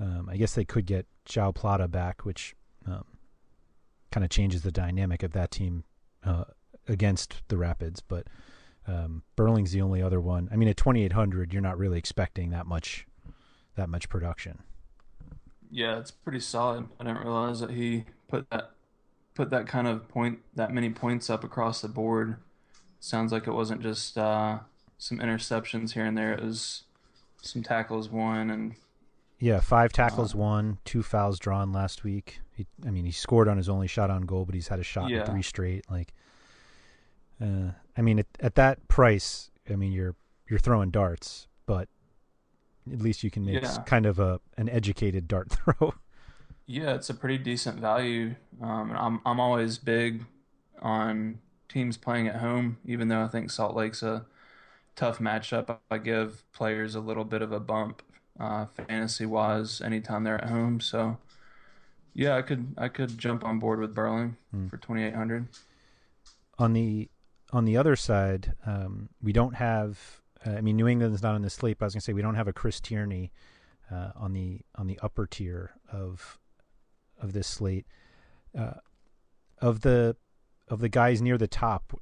Um, 0.01 0.29
I 0.31 0.39
guess 0.39 0.55
they 0.55 0.65
could 0.65 0.87
get 0.87 1.07
Joao 1.27 1.53
Plata 1.53 1.89
back, 1.89 2.25
which 2.25 2.55
um, 2.87 3.05
kind 4.11 4.25
of 4.25 4.31
changes 4.31 4.63
the 4.63 4.73
dynamic 4.73 5.23
of 5.23 5.33
that 5.33 5.51
team 5.51 5.85
uh, 6.25 6.45
against 6.89 7.43
the 7.49 7.59
Rapids. 7.59 8.01
But 8.01 8.29
um, 8.87 9.25
Burling's 9.37 9.73
the 9.73 9.83
only 9.83 10.01
other 10.01 10.21
one. 10.23 10.49
I 10.51 10.57
mean, 10.57 10.69
at 10.69 10.79
2,800, 10.79 11.53
you're 11.53 11.61
not 11.61 11.77
really 11.77 11.99
expecting 11.99 12.51
that 12.51 12.67
much 12.67 13.07
that 13.77 13.91
much 13.91 14.09
production. 14.09 14.63
Yeah, 15.71 15.99
it's 15.99 16.11
pretty 16.11 16.41
solid. 16.41 16.87
I 16.99 17.05
didn't 17.05 17.23
realize 17.23 17.61
that 17.61 17.71
he 17.71 18.05
put 18.29 18.49
that 18.51 18.71
put 19.35 19.51
that 19.51 19.67
kind 19.67 19.87
of 19.87 20.09
point 20.09 20.41
that 20.55 20.73
many 20.73 20.91
points 20.91 21.31
up 21.31 21.45
across 21.45 21.81
the 21.81 21.89
board 21.89 22.37
sounds 23.01 23.31
like 23.31 23.47
it 23.47 23.53
wasn't 23.53 23.81
just 23.81 24.19
uh, 24.19 24.59
some 24.99 25.19
interceptions 25.19 25.93
here 25.93 26.05
and 26.05 26.19
there. 26.19 26.33
It 26.33 26.43
was 26.43 26.85
some 27.43 27.63
tackles 27.63 28.09
won 28.09 28.51
and 28.51 28.75
yeah, 29.39 29.61
five 29.61 29.93
tackles 29.93 30.35
uh, 30.35 30.39
won, 30.39 30.79
two 30.85 31.03
fouls 31.03 31.39
drawn 31.39 31.73
last 31.73 32.03
week. 32.03 32.41
He, 32.51 32.67
I 32.85 32.91
mean, 32.91 33.05
he 33.05 33.13
scored 33.13 33.47
on 33.47 33.57
his 33.57 33.69
only 33.69 33.87
shot 33.87 34.11
on 34.11 34.23
goal, 34.23 34.45
but 34.45 34.55
he's 34.55 34.67
had 34.67 34.81
a 34.81 34.85
shot 34.85 35.11
yeah. 35.11 35.21
in 35.21 35.27
three 35.27 35.43
straight. 35.43 35.89
Like, 35.89 36.13
uh, 37.41 37.71
I 37.97 38.03
mean, 38.03 38.19
at, 38.19 38.27
at 38.41 38.57
that 38.57 38.89
price, 38.89 39.53
I 39.71 39.77
mean, 39.77 39.93
you're 39.93 40.17
you're 40.49 40.59
throwing 40.59 40.91
darts, 40.91 41.47
but 41.67 41.89
at 42.93 43.01
least 43.01 43.23
you 43.23 43.31
can 43.31 43.45
make 43.45 43.63
yeah. 43.63 43.79
kind 43.87 44.07
of 44.07 44.19
a 44.19 44.41
an 44.57 44.69
educated 44.69 45.29
dart 45.29 45.51
throw. 45.53 45.95
Yeah, 46.67 46.95
it's 46.95 47.09
a 47.09 47.15
pretty 47.15 47.39
decent 47.39 47.81
value. 47.81 48.35
Um, 48.61 48.93
I'm 48.93 49.21
I'm 49.25 49.41
always 49.41 49.79
big 49.79 50.25
on 50.81 51.39
teams 51.69 51.97
playing 51.97 52.29
at 52.29 52.37
home, 52.37 52.79
even 52.85 53.09
though 53.09 53.23
I 53.23 53.29
think 53.29 53.51
Salt 53.51 53.75
Lake's 53.75 54.03
a 54.03 54.27
tough 54.97 55.19
matchup. 55.19 55.79
I 55.91 55.99
give 55.99 56.45
players 56.53 56.95
a 56.95 57.01
little 57.01 57.25
bit 57.25 57.43
of 57.43 57.53
a 57.53 57.61
bump, 57.61 58.03
uh, 58.39 58.67
fantasy 58.67 59.27
wise, 59.27 59.81
anytime 59.81 60.25
they're 60.25 60.43
at 60.43 60.51
home. 60.51 60.81
So, 60.81 61.19
yeah, 62.15 62.37
I 62.37 62.43
could 62.43 62.75
I 62.77 62.89
could 62.89 63.17
jump 63.17 63.45
on 63.45 63.59
board 63.59 63.81
with 63.81 63.95
Burling 63.95 64.37
hmm. 64.51 64.69
for 64.69 64.77
twenty 64.77 65.05
eight 65.05 65.15
hundred. 65.15 65.47
On 66.59 66.73
the 66.73 67.09
on 67.53 67.65
the 67.65 67.77
other 67.77 67.97
side, 67.97 68.55
um, 68.67 69.09
we 69.23 69.33
don't 69.33 69.55
have. 69.55 70.21
Uh, 70.47 70.51
I 70.51 70.61
mean, 70.61 70.77
New 70.77 70.89
England's 70.89 71.23
not 71.23 71.35
on 71.35 71.43
the 71.43 71.51
slate. 71.51 71.79
But 71.79 71.85
I 71.85 71.89
was 71.89 71.95
gonna 71.95 72.03
say 72.03 72.13
we 72.13 72.23
don't 72.23 72.35
have 72.35 72.49
a 72.49 72.53
Chris 72.53 72.81
Tierney 72.81 73.33
uh, 73.91 74.11
on 74.17 74.33
the 74.33 74.61
on 74.77 74.87
the 74.87 74.99
upper 75.03 75.27
tier 75.27 75.73
of 75.93 76.39
of 77.21 77.33
this 77.33 77.47
slate. 77.47 77.87
Uh, 78.57 78.75
of 79.61 79.81
the 79.81 80.17
of 80.69 80.81
the 80.81 80.89
guys 80.89 81.21
near 81.21 81.39
the 81.39 81.49
top, 81.49 82.01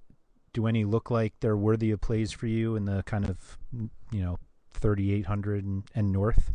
do 0.53 0.67
any 0.67 0.85
look 0.85 1.11
like 1.11 1.35
they're 1.41 1.57
worthy 1.57 1.91
of 1.91 2.01
plays 2.01 2.33
for 2.33 2.47
you 2.47 2.77
in 2.77 2.85
the 2.85 3.03
kind 3.05 3.25
of 3.29 3.59
you 3.73 4.23
know 4.23 4.39
3800 4.73 5.65
and, 5.65 5.85
and 5.95 6.13
north? 6.13 6.53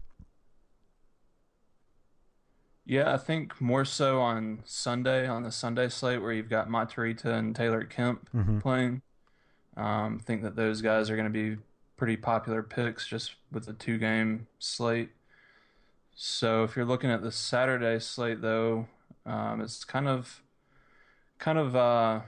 Yeah, 2.86 3.13
I 3.13 3.17
think 3.17 3.62
more 3.62 3.86
so 3.86 4.20
on 4.20 4.62
Sunday 4.65 5.28
on 5.28 5.44
the 5.44 5.52
Sunday 5.52 5.88
slate 5.88 6.22
where 6.22 6.34
you've 6.34 6.50
got 6.50 6.67
Matarrita 6.67 7.26
and 7.26 7.56
Taylor 7.56 7.84
Kemp 7.84 8.30
mm-hmm. 8.36 8.60
playing. 8.60 9.02
Um, 9.78 10.20
think 10.20 10.41
that 10.41 10.56
those 10.56 10.82
guys 10.82 11.10
are 11.10 11.15
going 11.15 11.32
to 11.32 11.56
be 11.56 11.62
pretty 12.02 12.18
popular 12.18 12.64
picks 12.64 13.06
just 13.06 13.36
with 13.52 13.68
the 13.68 13.74
two 13.74 14.00
game 14.00 14.48
slate. 14.58 15.10
So 16.16 16.64
if 16.64 16.76
you're 16.76 16.84
looking 16.84 17.12
at 17.12 17.22
the 17.22 17.32
Saturday 17.32 18.00
slate 18.00 18.42
though, 18.42 18.88
um, 19.24 19.62
it's 19.62 19.84
kind 19.84 20.08
of 20.08 20.42
kind 21.38 21.60
of 21.60 21.76
uh, 21.76 22.22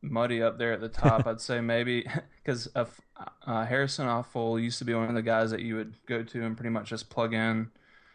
muddy 0.00 0.42
up 0.42 0.56
there 0.56 0.72
at 0.72 0.80
the 0.80 0.88
top. 0.88 1.26
I'd 1.26 1.42
say 1.42 1.60
maybe 1.60 2.06
because 2.42 2.66
uh, 2.74 2.86
Harrison 3.66 4.06
Afful 4.06 4.58
used 4.62 4.78
to 4.78 4.86
be 4.86 4.94
one 4.94 5.10
of 5.10 5.14
the 5.14 5.20
guys 5.20 5.50
that 5.50 5.60
you 5.60 5.76
would 5.76 5.96
go 6.06 6.22
to 6.22 6.44
and 6.44 6.56
pretty 6.56 6.70
much 6.70 6.88
just 6.88 7.10
plug 7.10 7.34
in 7.34 7.70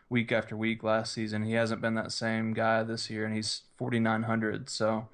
week 0.09 0.31
after 0.31 0.57
week 0.57 0.81
last 0.81 1.13
season. 1.13 1.43
He 1.43 1.53
hasn't 1.53 1.81
been 1.81 1.93
that 1.93 2.11
same 2.11 2.55
guy 2.55 2.81
this 2.81 3.11
year, 3.11 3.25
and 3.25 3.35
he's 3.35 3.61
4,900. 3.77 4.71
So 4.71 5.07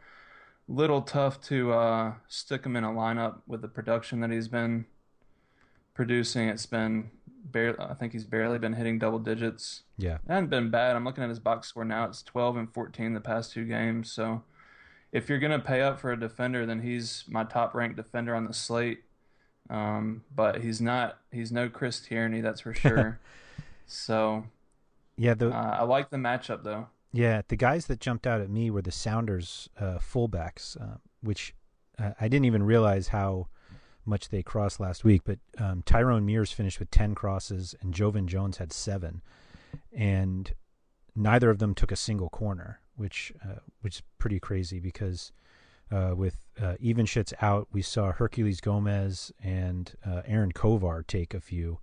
little 0.67 1.01
tough 1.01 1.41
to 1.41 1.71
uh, 1.71 2.13
stick 2.27 2.65
him 2.65 2.75
in 2.75 2.83
a 2.83 2.89
lineup 2.89 3.41
with 3.47 3.61
the 3.61 3.67
production 3.67 4.19
that 4.19 4.31
he's 4.31 4.47
been 4.47 4.85
producing. 5.93 6.49
It's 6.49 6.65
been 6.65 7.09
barely. 7.43 7.79
I 7.79 7.93
think 7.93 8.13
he's 8.13 8.25
barely 8.25 8.59
been 8.59 8.73
hitting 8.73 8.99
double 8.99 9.19
digits. 9.19 9.83
Yeah, 9.97 10.15
it 10.15 10.21
hasn't 10.27 10.49
been 10.49 10.69
bad. 10.69 10.95
I'm 10.95 11.05
looking 11.05 11.23
at 11.23 11.29
his 11.29 11.39
box 11.39 11.69
score 11.69 11.85
now. 11.85 12.05
It's 12.05 12.21
12 12.23 12.57
and 12.57 12.73
14 12.73 13.13
the 13.13 13.21
past 13.21 13.51
two 13.51 13.65
games. 13.65 14.11
So 14.11 14.43
if 15.11 15.29
you're 15.29 15.39
gonna 15.39 15.59
pay 15.59 15.81
up 15.81 15.99
for 15.99 16.11
a 16.11 16.19
defender, 16.19 16.65
then 16.65 16.81
he's 16.81 17.23
my 17.27 17.43
top 17.43 17.73
ranked 17.73 17.95
defender 17.95 18.35
on 18.35 18.45
the 18.45 18.53
slate. 18.53 19.03
Um, 19.69 20.23
but 20.33 20.61
he's 20.61 20.81
not. 20.81 21.19
He's 21.31 21.51
no 21.51 21.69
Chris 21.69 21.99
Tierney, 21.99 22.41
that's 22.41 22.61
for 22.61 22.73
sure. 22.73 23.19
so 23.85 24.45
yeah, 25.17 25.33
the, 25.33 25.49
uh, 25.49 25.77
I 25.79 25.83
like 25.83 26.09
the 26.09 26.17
matchup 26.17 26.63
though. 26.63 26.87
Yeah, 27.13 27.41
the 27.47 27.55
guys 27.55 27.87
that 27.87 27.99
jumped 27.99 28.27
out 28.27 28.41
at 28.41 28.49
me 28.49 28.69
were 28.69 28.81
the 28.81 28.91
Sounders 28.91 29.69
uh, 29.79 29.97
fullbacks, 29.99 30.79
uh, 30.79 30.97
which 31.21 31.55
uh, 31.97 32.11
I 32.19 32.27
didn't 32.27 32.45
even 32.45 32.63
realize 32.63 33.09
how 33.09 33.47
much 34.05 34.29
they 34.29 34.41
crossed 34.41 34.79
last 34.79 35.03
week, 35.03 35.21
but 35.25 35.39
um, 35.57 35.83
Tyrone 35.85 36.25
Mears 36.25 36.51
finished 36.51 36.79
with 36.79 36.91
10 36.91 37.15
crosses 37.15 37.75
and 37.81 37.93
Joevin 37.93 38.27
Jones 38.27 38.57
had 38.57 38.71
seven. 38.71 39.21
And 39.91 40.53
neither 41.15 41.49
of 41.49 41.59
them 41.59 41.75
took 41.75 41.91
a 41.91 41.97
single 41.97 42.29
corner, 42.29 42.79
which 42.95 43.33
uh, 43.43 43.59
which 43.81 43.97
is 43.97 44.03
pretty 44.17 44.39
crazy 44.39 44.79
because 44.79 45.31
uh, 45.91 46.13
with 46.15 46.37
uh, 46.61 46.75
Ivanschitz 46.83 47.33
out, 47.41 47.67
we 47.71 47.81
saw 47.81 48.11
Herculez 48.11 48.61
Gomez 48.61 49.31
and 49.43 49.93
uh, 50.05 50.21
Aaron 50.25 50.51
Kovar 50.51 51.05
take 51.05 51.33
a 51.33 51.41
few. 51.41 51.79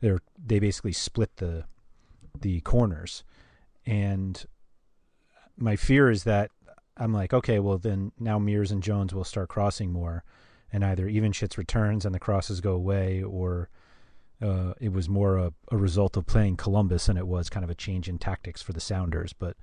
They 0.00 0.16
they 0.44 0.58
basically 0.58 0.92
split 0.92 1.36
the 1.36 1.64
the 2.38 2.60
corners, 2.60 3.24
and 3.86 4.44
my 5.56 5.76
fear 5.76 6.10
is 6.10 6.24
that 6.24 6.50
I'm 6.96 7.12
like, 7.12 7.32
okay, 7.32 7.58
well 7.58 7.78
then 7.78 8.12
now 8.18 8.38
Mears 8.38 8.70
and 8.70 8.82
Jones 8.82 9.14
will 9.14 9.24
start 9.24 9.48
crossing 9.48 9.92
more, 9.92 10.24
and 10.72 10.84
either 10.84 11.06
Ivanschitz 11.06 11.56
returns 11.56 12.04
and 12.04 12.14
the 12.14 12.18
crosses 12.18 12.60
go 12.60 12.72
away, 12.72 13.22
or 13.22 13.68
uh, 14.42 14.74
it 14.80 14.92
was 14.92 15.08
more 15.08 15.36
a, 15.36 15.52
a, 15.70 15.76
result 15.76 16.16
of 16.16 16.26
playing 16.26 16.56
Columbus 16.56 17.06
than 17.06 17.16
it 17.16 17.26
was 17.26 17.48
kind 17.48 17.64
of 17.64 17.70
a 17.70 17.74
change 17.74 18.08
in 18.08 18.18
tactics 18.18 18.60
for 18.60 18.72
the 18.72 18.80
Sounders. 18.80 19.32
But 19.32 19.56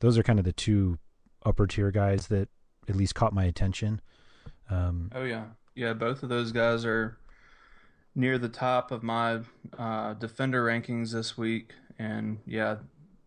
those 0.00 0.16
are 0.16 0.22
kind 0.22 0.38
of 0.38 0.44
the 0.44 0.52
two 0.52 0.98
upper 1.44 1.66
tier 1.66 1.90
guys 1.90 2.28
that 2.28 2.48
at 2.88 2.96
least 2.96 3.14
caught 3.14 3.34
my 3.34 3.44
attention. 3.44 4.00
Um, 4.70 5.10
oh 5.14 5.24
yeah, 5.24 5.44
yeah. 5.74 5.92
Both 5.92 6.22
of 6.22 6.28
those 6.28 6.52
guys 6.52 6.84
are 6.84 7.18
near 8.14 8.38
the 8.38 8.48
top 8.48 8.90
of 8.90 9.02
my 9.02 9.40
uh, 9.78 10.14
defender 10.14 10.64
rankings 10.64 11.12
this 11.12 11.36
week, 11.36 11.72
and 11.98 12.38
yeah, 12.46 12.76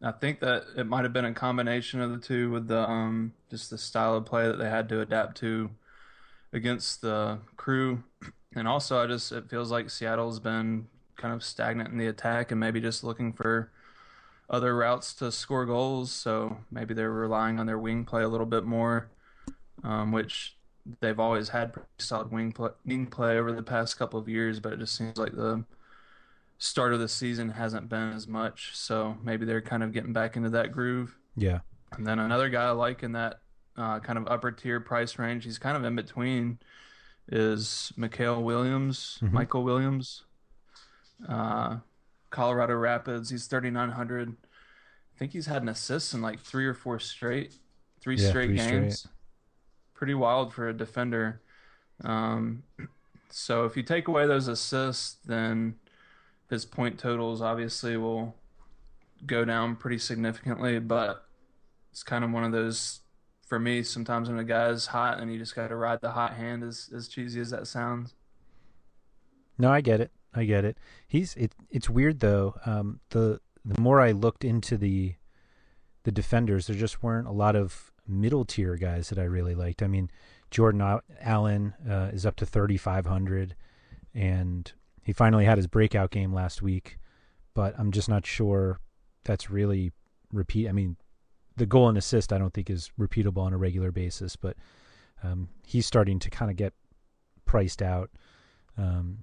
I 0.04 0.12
think 0.12 0.40
that 0.40 0.64
it 0.76 0.88
might 0.88 1.04
have 1.04 1.14
been 1.14 1.26
a 1.26 1.34
combination 1.34 2.02
of 2.02 2.12
the 2.12 2.18
two 2.18 2.50
with 2.52 2.68
the 2.68 2.90
um 2.90 3.34
just 3.50 3.70
the 3.70 3.78
style 3.78 4.16
of 4.16 4.26
play 4.26 4.48
that 4.48 4.58
they 4.58 4.70
had 4.70 4.90
to 4.90 5.02
adapt 5.02 5.38
to 5.38 5.70
against 6.54 7.02
the 7.02 7.40
crew. 7.58 8.04
And 8.54 8.68
also, 8.68 9.02
I 9.02 9.08
just 9.08 9.32
it 9.32 9.50
feels 9.50 9.72
like 9.72 9.90
Seattle's 9.90 10.42
been 10.42 10.88
kind 11.16 11.34
of 11.34 11.42
stagnant 11.42 11.90
in 11.90 11.98
the 11.98 12.08
attack 12.08 12.52
and 12.52 12.60
maybe 12.60 12.82
just 12.82 13.02
looking 13.02 13.32
for 13.32 13.72
other 14.50 14.76
routes 14.76 15.14
to 15.14 15.32
score 15.32 15.66
goals. 15.66 16.12
So 16.12 16.58
maybe 16.70 16.94
they're 16.94 17.10
relying 17.10 17.60
on 17.60 17.66
their 17.66 17.80
wing 17.80 18.04
play 18.04 18.24
a 18.24 18.28
little 18.28 18.46
bit 18.46 18.66
more, 18.66 19.10
um, 19.86 20.12
which 20.12 20.58
they've 21.00 21.18
always 21.18 21.48
had 21.48 21.72
pretty 21.72 21.88
solid 22.00 22.30
wing 22.30 22.52
play, 22.52 22.72
wing 22.86 23.08
play 23.08 23.38
over 23.38 23.54
the 23.54 23.64
past 23.64 23.98
couple 23.98 24.20
of 24.20 24.28
years, 24.28 24.60
but 24.60 24.74
it 24.74 24.80
just 24.80 24.98
seems 24.98 25.18
like 25.18 25.34
the 25.34 25.64
start 26.62 26.94
of 26.94 27.00
the 27.00 27.08
season 27.08 27.50
hasn't 27.50 27.90
been 27.90 28.14
as 28.14 28.28
much. 28.28 28.70
So 28.76 29.18
maybe 29.24 29.48
they're 29.48 29.64
kind 29.64 29.82
of 29.82 29.92
getting 29.92 30.14
back 30.14 30.38
into 30.38 30.52
that 30.52 30.72
groove. 30.72 31.18
Yeah. 31.36 31.62
And 31.94 32.06
then 32.06 32.20
another 32.20 32.50
guy 32.50 32.66
I 32.66 32.70
like 32.70 33.02
in 33.02 33.14
that 33.14 33.40
uh, 33.76 34.00
kind 34.00 34.20
of 34.20 34.28
upper 34.28 34.52
tier 34.52 34.80
price 34.80 35.18
range, 35.18 35.44
he's 35.44 35.58
kind 35.58 35.76
of 35.76 35.84
in 35.84 35.96
between, 35.96 36.60
is 37.30 37.92
Mekeil 37.98 38.44
Williams, 38.44 39.18
mm-hmm. 39.24 39.34
Michael 39.34 39.64
Williams, 39.64 40.26
uh, 41.28 41.78
Colorado 42.30 42.76
Rapids. 42.76 43.32
He's 43.32 43.48
3,900. 43.48 44.30
I 44.30 45.18
think 45.18 45.32
he's 45.32 45.48
had 45.48 45.64
an 45.64 45.70
assist 45.70 46.14
in 46.14 46.22
like 46.22 46.40
three 46.40 46.68
or 46.68 46.76
four 46.76 47.00
straight, 47.00 47.56
three 48.02 48.18
yeah, 48.18 48.30
straight 48.30 48.50
three 48.50 48.58
games. 48.58 49.00
Straight. 49.00 49.14
Pretty 49.96 50.14
wild 50.14 50.54
for 50.54 50.70
a 50.70 50.74
defender. 50.74 51.42
Um, 52.04 52.62
so 53.32 53.66
if 53.66 53.76
you 53.76 53.82
take 53.82 54.08
away 54.08 54.28
those 54.28 54.48
assists, 54.48 55.18
then 55.26 55.74
his 56.52 56.66
point 56.66 57.00
totals 57.00 57.42
obviously 57.42 57.98
will 57.98 58.36
go 59.26 59.44
down 59.44 59.76
pretty 59.76 59.98
significantly. 59.98 60.78
But 60.80 61.26
it's 61.92 62.04
kind 62.04 62.24
of 62.24 62.32
one 62.32 62.44
of 62.44 62.52
those 62.52 63.00
for 63.48 63.58
me. 63.58 63.82
Sometimes 63.82 64.30
when 64.30 64.38
a 64.38 64.44
guy's 64.44 64.88
hot, 64.88 65.20
and 65.20 65.32
you 65.32 65.40
just 65.40 65.56
got 65.56 65.70
to 65.70 65.76
ride 65.76 66.02
the 66.02 66.12
hot 66.12 66.36
hand, 66.36 66.64
as 66.64 66.90
as 66.96 67.08
cheesy 67.08 67.40
as 67.40 67.50
that 67.50 67.66
sounds. 67.66 68.14
No, 69.58 69.72
I 69.72 69.82
get 69.82 70.02
it. 70.02 70.12
I 70.34 70.44
get 70.44 70.66
it. 70.66 70.78
He's 71.08 71.36
it. 71.36 71.56
It's 71.72 71.90
weird 71.90 72.20
though. 72.20 72.56
Um, 72.66 73.00
the 73.10 73.40
the 73.66 73.82
more 73.82 74.02
I 74.02 74.12
looked 74.12 74.44
into 74.44 74.78
the 74.78 75.16
the 76.04 76.12
defenders, 76.12 76.68
there 76.68 76.76
just 76.76 77.02
weren't 77.02 77.28
a 77.28 77.32
lot 77.32 77.56
of 77.56 77.92
middle 78.08 78.44
tier 78.44 78.76
guys 78.76 79.10
that 79.10 79.20
I 79.20 79.24
really 79.24 79.56
liked. 79.56 79.82
I 79.82 79.88
mean, 79.88 80.10
Jordan 80.50 81.00
Allen 81.22 81.74
uh, 81.90 82.10
is 82.12 82.26
up 82.26 82.36
to 82.38 82.46
3,500, 82.46 83.56
and 84.14 84.72
he 85.04 85.14
finally 85.14 85.46
had 85.46 85.58
his 85.58 85.68
breakout 85.68 86.12
game 86.12 86.34
last 86.34 86.62
week, 86.62 86.98
but 87.54 87.74
I'm 87.78 87.92
just 87.92 88.10
not 88.10 88.26
sure 88.26 88.80
that's 89.24 89.50
really 89.50 89.92
repeat. 90.32 90.68
I 90.68 90.72
mean, 90.72 90.98
the 91.58 91.66
goal 91.66 91.90
and 91.90 91.98
assist 91.98 92.32
I 92.32 92.38
don't 92.38 92.54
think 92.54 92.70
is 92.70 92.92
repeatable 93.00 93.40
on 93.40 93.54
a 93.54 93.58
regular 93.58 93.92
basis, 93.92 94.36
but 94.36 94.56
um, 95.24 95.50
he's 95.66 95.86
starting 95.86 96.20
to 96.20 96.30
kind 96.30 96.50
of 96.50 96.58
get 96.58 96.74
priced 97.46 97.82
out. 97.82 98.10
Um, 98.78 99.20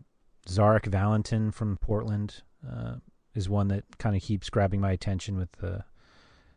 Zarek 0.49 0.87
Valentin 0.87 1.51
from 1.51 1.77
Portland 1.79 2.43
uh, 2.69 2.97
is 3.35 3.49
one 3.49 3.69
that 3.69 3.85
kind 3.99 4.17
of 4.17 4.23
keeps 4.23 4.51
grabbing 4.51 4.81
my 4.81 4.93
attention 4.93 5.37
with 5.37 5.51
uh, 5.63 5.79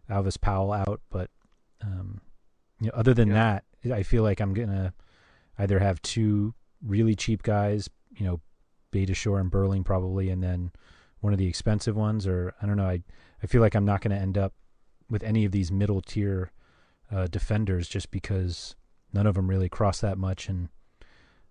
Alvas 0.10 0.40
Powell 0.40 0.72
out, 0.74 1.02
but 1.10 1.30
um, 1.84 2.22
you 2.80 2.88
know, 2.88 2.94
other 2.96 3.14
than 3.14 3.30
yeah. 3.30 3.60
that, 3.84 3.92
I 3.94 4.04
feel 4.04 4.24
like 4.24 4.40
I'm 4.40 4.54
gonna 4.54 4.94
either 5.58 5.80
have 5.80 6.02
two 6.02 6.54
really 6.86 7.16
cheap 7.16 7.44
guys, 7.44 7.90
you 8.16 8.26
know, 8.26 8.40
Beitashour 8.92 9.40
and 9.40 9.52
Burling 9.52 9.84
probably, 9.84 10.30
and 10.30 10.44
then 10.44 10.72
one 11.20 11.34
of 11.34 11.40
the 11.40 11.48
expensive 11.48 11.96
ones, 11.96 12.28
or 12.28 12.54
I 12.62 12.66
don't 12.66 12.78
know. 12.78 12.88
I 12.88 13.02
I 13.44 13.48
feel 13.48 13.62
like 13.62 13.76
I'm 13.76 13.86
not 13.86 14.02
going 14.02 14.16
to 14.16 14.22
end 14.22 14.38
up 14.38 14.54
with 15.10 15.24
any 15.24 15.46
of 15.46 15.52
these 15.52 15.72
middle 15.72 16.02
tier 16.02 16.52
uh, 17.12 17.28
defenders 17.28 17.88
just 17.88 18.12
because 18.12 18.76
none 19.14 19.28
of 19.28 19.36
them 19.36 19.50
really 19.50 19.70
cross 19.70 20.00
that 20.02 20.18
much, 20.18 20.48
and 20.50 20.70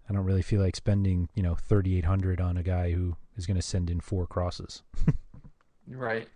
I 0.08 0.12
don't 0.12 0.24
really 0.24 0.42
feel 0.42 0.60
like 0.60 0.76
spending 0.76 1.28
you 1.34 1.42
know 1.42 1.54
3,800 1.54 2.40
on 2.40 2.56
a 2.56 2.62
guy 2.62 2.92
who 2.92 3.16
is 3.36 3.46
going 3.46 3.56
to 3.56 3.62
send 3.62 3.90
in 3.90 4.00
four 4.00 4.26
crosses. 4.26 4.82
right. 5.88 6.28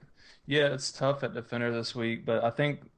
Yeah, 0.47 0.67
it's 0.75 0.93
tough 0.93 1.23
at 1.25 1.35
defender 1.35 1.73
this 1.73 1.95
week, 1.95 2.27
but 2.27 2.45
I 2.45 2.51
think 2.51 2.91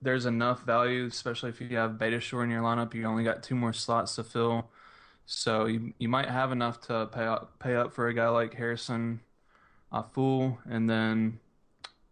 there's 0.00 0.26
enough 0.26 0.64
value, 0.64 1.06
especially 1.06 1.50
if 1.50 1.60
you 1.60 1.76
have 1.76 1.92
Beitashour 1.92 2.44
in 2.44 2.50
your 2.50 2.62
lineup. 2.62 2.94
You 2.94 3.04
only 3.06 3.24
got 3.24 3.42
two 3.42 3.54
more 3.54 3.72
slots 3.72 4.14
to 4.16 4.24
fill, 4.24 4.70
so 5.26 5.66
you 5.66 5.94
you 5.98 6.08
might 6.08 6.28
have 6.28 6.52
enough 6.52 6.80
to 6.82 7.06
pay 7.12 7.24
up 7.24 7.58
pay 7.58 7.74
up 7.74 7.92
for 7.92 8.08
a 8.08 8.14
guy 8.14 8.28
like 8.28 8.54
Harrison 8.54 9.20
Afful, 9.92 10.58
and 10.68 10.88
then 10.88 11.38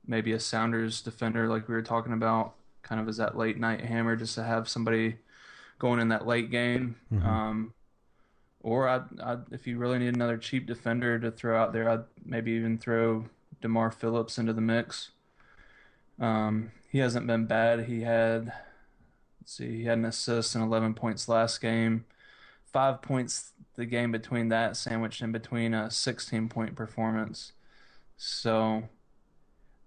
maybe 0.07 0.33
a 0.33 0.41
Sounders 0.41 1.01
defender 1.01 1.49
like 1.49 1.69
we 1.69 1.75
were 1.75 1.83
talking 1.83 2.13
about, 2.13 2.55
kind 2.83 3.01
of 3.01 3.09
as 3.09 3.17
that 3.19 3.37
late 3.37 3.59
night 3.59 3.81
hammer, 3.83 4.17
just 4.17 4.35
to 4.37 4.43
have 4.43 4.69
somebody 4.69 5.17
going 5.79 6.01
in 6.01 6.09
that 6.09 6.27
late 6.27 6.51
game. 6.51 6.97
Mm-hmm. 7.13 7.27
Um, 7.27 7.75
or 8.63 8.89
I'd, 8.89 9.21
I'd, 9.21 9.41
if 9.51 9.67
you 9.67 9.79
really 9.79 9.99
need 9.99 10.15
another 10.15 10.39
cheap 10.39 10.67
defender 10.67 11.19
to 11.19 11.31
throw 11.31 11.61
out 11.61 11.73
there, 11.73 11.89
I'd 11.89 12.05
maybe 12.25 12.53
even 12.53 12.79
throw 12.79 13.25
Demar 13.61 13.91
Phillips 13.91 14.39
into 14.39 14.53
the 14.53 14.61
mix. 14.61 15.11
Um, 16.21 16.71
he 16.89 16.99
hasn't 16.99 17.27
been 17.27 17.47
bad. 17.47 17.87
He 17.87 18.03
had, 18.03 18.53
let's 19.41 19.57
see, 19.57 19.79
he 19.79 19.85
had 19.85 19.99
an 19.99 20.05
assist 20.05 20.55
and 20.55 20.63
11 20.63 20.95
points 20.95 21.29
last 21.29 21.61
game. 21.61 22.05
Five 22.73 23.03
points 23.03 23.53
the 23.75 23.87
game 23.87 24.13
between 24.13 24.49
that, 24.49 24.77
sandwiched 24.77 25.23
in 25.23 25.33
between 25.33 25.75
a 25.75 25.91
16 25.91 26.49
point 26.49 26.75
performance. 26.75 27.53
So 28.17 28.85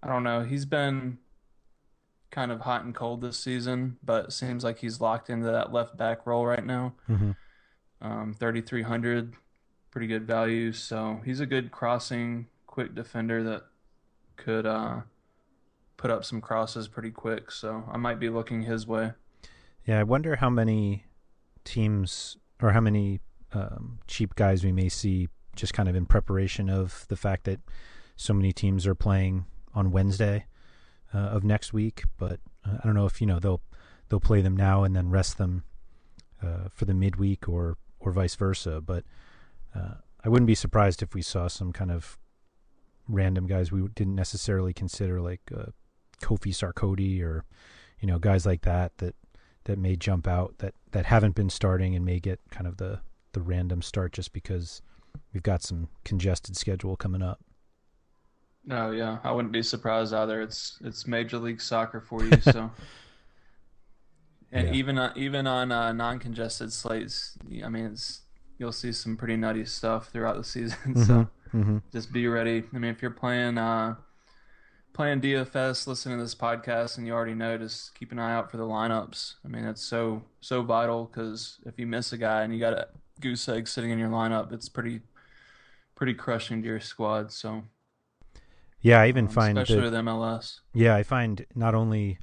I 0.02 0.08
don't 0.08 0.24
know. 0.24 0.42
He's 0.42 0.64
been 0.64 1.18
kind 2.30 2.52
of 2.52 2.60
hot 2.60 2.84
and 2.84 2.94
cold 2.94 3.22
this 3.22 3.38
season, 3.38 3.96
but 4.04 4.26
it 4.26 4.32
seems 4.32 4.62
like 4.62 4.78
he's 4.78 5.00
locked 5.00 5.30
into 5.30 5.46
that 5.46 5.72
left 5.72 5.96
back 5.96 6.26
role 6.26 6.46
right 6.46 6.64
now. 6.64 6.94
Mm-hmm. 7.08 7.32
Um, 8.02 8.34
3,300, 8.38 9.34
pretty 9.90 10.06
good 10.06 10.26
value. 10.26 10.72
So 10.72 11.20
he's 11.24 11.40
a 11.40 11.46
good 11.46 11.70
crossing, 11.70 12.46
quick 12.66 12.94
defender 12.94 13.42
that 13.42 13.64
could 14.36 14.66
uh, 14.66 15.00
put 15.96 16.10
up 16.10 16.24
some 16.24 16.40
crosses 16.40 16.88
pretty 16.88 17.10
quick. 17.10 17.50
So 17.50 17.84
I 17.90 17.96
might 17.96 18.20
be 18.20 18.28
looking 18.28 18.62
his 18.62 18.86
way. 18.86 19.12
Yeah, 19.86 20.00
I 20.00 20.02
wonder 20.02 20.36
how 20.36 20.50
many 20.50 21.04
teams 21.64 22.36
or 22.60 22.72
how 22.72 22.80
many 22.80 23.20
um, 23.52 23.98
cheap 24.06 24.34
guys 24.34 24.64
we 24.64 24.72
may 24.72 24.88
see 24.88 25.28
just 25.54 25.72
kind 25.72 25.88
of 25.88 25.96
in 25.96 26.06
preparation 26.06 26.68
of 26.68 27.06
the 27.08 27.16
fact 27.16 27.44
that 27.44 27.60
so 28.16 28.32
many 28.32 28.52
teams 28.52 28.86
are 28.86 28.94
playing 28.94 29.46
on 29.74 29.90
Wednesday 29.90 30.46
uh, 31.14 31.18
of 31.18 31.44
next 31.44 31.72
week. 31.72 32.04
But 32.18 32.40
uh, 32.64 32.78
I 32.82 32.86
don't 32.86 32.94
know 32.94 33.06
if 33.06 33.20
you 33.20 33.26
know 33.26 33.38
they'll 33.38 33.62
they'll 34.08 34.20
play 34.20 34.40
them 34.40 34.56
now 34.56 34.84
and 34.84 34.94
then 34.94 35.10
rest 35.10 35.38
them 35.38 35.64
uh, 36.42 36.68
for 36.70 36.84
the 36.84 36.94
midweek 36.94 37.48
or 37.48 37.76
or 38.00 38.12
vice 38.12 38.34
versa. 38.34 38.80
But 38.80 39.04
uh, 39.74 39.94
I 40.24 40.28
wouldn't 40.28 40.46
be 40.46 40.54
surprised 40.54 41.02
if 41.02 41.14
we 41.14 41.22
saw 41.22 41.48
some 41.48 41.72
kind 41.72 41.90
of 41.90 42.18
random 43.08 43.46
guys 43.46 43.70
we 43.70 43.86
didn't 43.94 44.16
necessarily 44.16 44.72
consider, 44.72 45.20
like 45.20 45.42
uh, 45.56 45.66
Kofi 46.20 46.52
Sarkodie 46.52 47.22
or 47.22 47.44
you 48.00 48.08
know 48.08 48.18
guys 48.18 48.44
like 48.46 48.62
that 48.62 48.98
that 48.98 49.14
that 49.66 49.78
may 49.78 49.96
jump 49.96 50.26
out 50.26 50.58
that 50.58 50.74
that 50.92 51.06
haven't 51.06 51.34
been 51.34 51.50
starting 51.50 51.94
and 51.94 52.04
may 52.04 52.18
get 52.18 52.40
kind 52.50 52.66
of 52.66 52.78
the 52.78 53.00
the 53.32 53.40
random 53.42 53.82
start 53.82 54.12
just 54.12 54.32
because 54.32 54.80
we've 55.32 55.42
got 55.42 55.62
some 55.62 55.88
congested 56.04 56.56
schedule 56.56 56.96
coming 56.96 57.22
up. 57.22 57.40
No, 58.64 58.90
yeah, 58.90 59.18
I 59.22 59.30
wouldn't 59.30 59.52
be 59.52 59.62
surprised 59.62 60.12
either. 60.12 60.40
It's 60.40 60.78
it's 60.84 61.06
Major 61.06 61.38
League 61.38 61.60
Soccer 61.60 62.00
for 62.00 62.24
you, 62.24 62.40
so. 62.40 62.70
and 64.52 64.68
yeah. 64.68 64.74
even 64.74 64.98
uh, 64.98 65.12
even 65.14 65.46
on 65.46 65.70
uh, 65.70 65.92
non-congested 65.92 66.72
slates, 66.72 67.36
I 67.64 67.68
mean, 67.68 67.86
it's 67.86 68.22
you'll 68.58 68.72
see 68.72 68.92
some 68.92 69.16
pretty 69.16 69.36
nutty 69.36 69.64
stuff 69.64 70.08
throughout 70.08 70.36
the 70.36 70.44
season. 70.54 70.78
Mm-hmm. 70.78 71.02
So 71.02 71.28
mm-hmm. 71.54 71.78
just 71.92 72.12
be 72.12 72.26
ready. 72.26 72.64
I 72.74 72.78
mean, 72.78 72.90
if 72.90 73.02
you're 73.02 73.10
playing 73.10 73.58
uh, 73.58 73.96
playing 74.96 75.20
DFS, 75.20 75.86
listening 75.86 76.16
to 76.16 76.24
this 76.24 76.34
podcast, 76.34 76.96
and 76.96 77.06
you 77.06 77.12
already 77.12 77.34
know, 77.34 77.58
just 77.58 77.94
keep 77.94 78.12
an 78.12 78.18
eye 78.18 78.32
out 78.32 78.50
for 78.50 78.56
the 78.56 78.64
lineups. 78.64 79.34
I 79.44 79.48
mean, 79.48 79.64
it's 79.64 79.82
so 79.82 80.22
so 80.40 80.62
vital 80.62 81.04
because 81.04 81.58
if 81.66 81.78
you 81.78 81.86
miss 81.86 82.14
a 82.14 82.18
guy 82.18 82.42
and 82.42 82.52
you 82.52 82.58
got 82.58 82.72
a 82.72 82.88
goose 83.20 83.46
egg 83.46 83.68
sitting 83.68 83.90
in 83.90 83.98
your 83.98 84.08
lineup, 84.08 84.52
it's 84.52 84.70
pretty 84.70 85.02
pretty 85.94 86.14
crushing 86.14 86.62
to 86.62 86.68
your 86.68 86.80
squad. 86.80 87.30
So 87.30 87.64
yeah, 88.80 89.02
I 89.02 89.08
even 89.08 89.26
um, 89.26 89.30
find 89.30 89.58
especially 89.58 89.90
that, 89.90 90.02
with 90.02 90.06
MLS. 90.06 90.60
Yeah, 90.72 90.96
I 90.96 91.02
find 91.02 91.44
not 91.54 91.74
only 91.74 92.18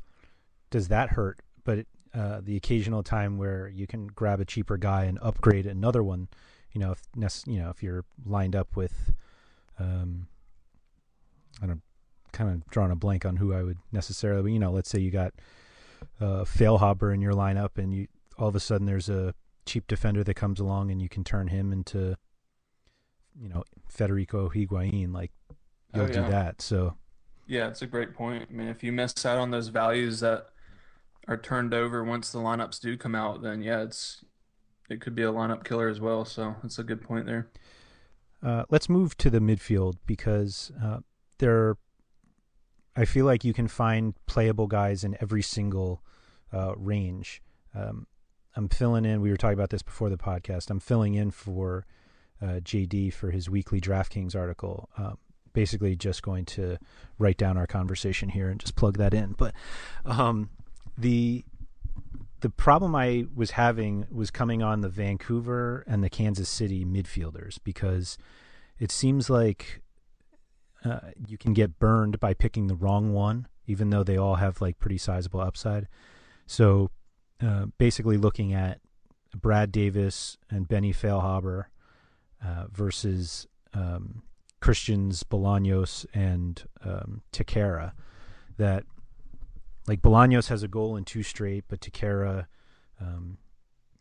does 0.71 0.88
that 0.88 1.09
hurt, 1.09 1.41
but 1.63 1.86
uh, 2.15 2.41
the 2.41 2.57
occasional 2.57 3.03
time 3.03 3.38
where 3.38 3.67
you 3.67 3.86
can 3.86 4.07
grab 4.07 4.39
a 4.39 4.45
cheaper 4.45 4.77
guy 4.77 5.03
and 5.03 5.19
upgrade 5.21 5.67
another 5.67 6.03
one. 6.03 6.27
You 6.71 6.81
know, 6.81 6.91
if 6.91 7.03
you 7.45 7.59
know 7.59 7.69
if 7.69 7.83
you're 7.83 8.03
lined 8.25 8.55
up 8.55 8.75
with, 8.75 9.13
um, 9.77 10.25
I 11.62 11.67
don't 11.67 11.83
kind 12.34 12.50
of 12.50 12.67
drawing 12.69 12.91
a 12.91 12.96
blank 12.96 13.26
on 13.26 13.38
who 13.38 13.54
I 13.54 13.63
would 13.63 13.78
necessarily. 13.91 14.41
But, 14.41 14.52
you 14.52 14.60
know, 14.60 14.72
let's 14.72 14.89
say 14.89 15.00
you 15.00 15.12
got 15.12 15.34
uh, 16.19 16.43
Feilhaber 16.43 17.13
in 17.13 17.22
your 17.22 17.34
lineup, 17.34 17.78
and 17.78 17.93
you 17.93 18.08
all 18.38 18.48
of 18.48 18.56
a 18.56 18.60
sudden 18.60 18.86
there's 18.86 19.10
a 19.10 19.34
cheap 19.65 19.88
defender 19.88 20.24
that 20.24 20.34
comes 20.34 20.60
along, 20.60 20.91
and 20.91 21.02
you 21.02 21.08
can 21.08 21.24
turn 21.24 21.48
him 21.48 21.72
into, 21.72 22.17
you 23.39 23.48
know, 23.48 23.63
Federico 23.88 24.50
Higuain. 24.50 25.13
Like 25.13 25.32
you'll 25.93 26.04
oh, 26.04 26.08
yeah. 26.08 26.13
do 26.13 26.22
that. 26.30 26.62
So 26.62 26.96
yeah, 27.48 27.67
it's 27.67 27.82
a 27.82 27.88
great 27.88 28.13
point. 28.13 28.48
I 28.50 28.54
mean, 28.54 28.67
if 28.67 28.84
you 28.84 28.91
miss 28.91 29.26
out 29.26 29.38
on 29.38 29.52
those 29.52 29.67
values 29.67 30.19
that 30.22 30.48
are 31.28 31.38
turned 31.38 31.74
over 31.74 32.04
once 32.04 32.32
the 32.32 32.39
lineups 32.39 32.82
do 32.82 32.98
come 32.98 33.15
out, 33.15 33.41
then 33.41 33.62
yeah, 33.62 33.82
it's 33.84 34.26
it 34.89 35.02
could 35.02 35.15
be 35.15 35.24
a 35.24 35.32
lineup 35.32 35.63
killer 35.63 35.88
as 35.88 36.00
well. 36.00 36.26
So 36.26 36.56
that's 36.62 36.80
a 36.80 36.84
good 36.84 37.02
point 37.02 37.26
there. 37.26 37.50
Uh, 38.41 38.65
let's 38.69 38.89
move 38.89 39.17
to 39.17 39.30
the 39.30 39.39
midfield 39.39 39.96
because 40.06 40.72
uh, 40.84 41.00
there, 41.38 41.78
I 42.95 43.06
feel 43.06 43.25
like 43.25 43.43
you 43.43 43.53
can 43.53 43.67
find 43.67 44.13
playable 44.25 44.67
guys 44.67 45.03
in 45.03 45.17
every 45.19 45.41
single 45.41 46.03
uh, 46.51 46.73
range. 46.75 47.41
Um, 47.73 48.08
I'm 48.56 48.69
filling 48.69 49.06
in. 49.06 49.21
We 49.21 49.32
were 49.32 49.38
talking 49.38 49.58
about 49.58 49.71
this 49.71 49.82
before 49.82 50.10
the 50.10 50.17
podcast. 50.17 50.69
I'm 50.69 50.79
filling 50.79 51.15
in 51.15 51.32
for 51.32 51.86
uh, 52.41 52.60
JD 52.60 53.13
for 53.13 53.32
his 53.32 53.49
weekly 53.49 53.82
DraftKings 53.82 54.36
article. 54.36 54.89
Um, 54.97 55.17
basically, 55.53 55.95
just 55.95 56.21
going 56.21 56.45
to 56.45 56.77
write 57.17 57.38
down 57.38 57.58
our 57.58 57.67
conversation 57.67 58.29
here 58.29 58.49
and 58.49 58.60
just 58.60 58.75
plug 58.75 58.97
that 58.97 59.13
in. 59.13 59.34
But 59.34 59.53
um, 60.06 60.49
the 60.97 61.43
the 62.41 62.49
problem 62.49 62.93
I 62.93 63.25
was 63.34 63.51
having 63.51 64.06
was 64.12 64.29
coming 64.29 64.62
on 64.62 64.82
the 64.82 64.89
Vancouver 64.89 65.86
and 65.88 66.03
the 66.03 66.10
Kansas 66.10 66.49
City 66.49 66.84
midfielders 66.84 67.58
because 67.63 68.17
it 68.79 68.91
seems 68.91 69.29
like 69.29 69.82
uh, 70.86 71.00
you 71.28 71.38
can 71.38 71.54
get 71.54 71.80
burned 71.80 72.19
by 72.19 72.34
picking 72.34 72.67
the 72.67 72.76
wrong 72.76 73.13
one, 73.13 73.48
even 73.67 73.89
though 73.89 74.04
they 74.04 74.17
all 74.17 74.36
have 74.36 74.62
like 74.62 74.80
pretty 74.80 74.98
sizable 74.98 75.39
upside. 75.39 75.88
So 76.46 76.89
uh, 77.41 77.67
basically, 77.78 78.17
looking 78.17 78.54
at 78.54 78.80
Brad 79.36 79.72
Davis 79.72 80.38
and 80.50 80.67
Benny 80.67 80.93
Feilhaber 80.93 81.65
uh, 82.46 82.65
versus 82.72 83.48
um, 83.74 84.24
Christians 84.62 85.24
Bolaños 85.24 86.06
and 86.13 86.63
um, 86.84 87.22
Techera, 87.32 87.93
that 88.58 88.86
like 89.88 90.02
Bolaños 90.02 90.48
has 90.50 90.63
a 90.63 90.67
goal 90.67 90.96
in 90.96 91.06
two 91.06 91.24
straight, 91.24 91.65
but 91.67 91.82
Techera, 91.82 92.48
um, 93.02 93.38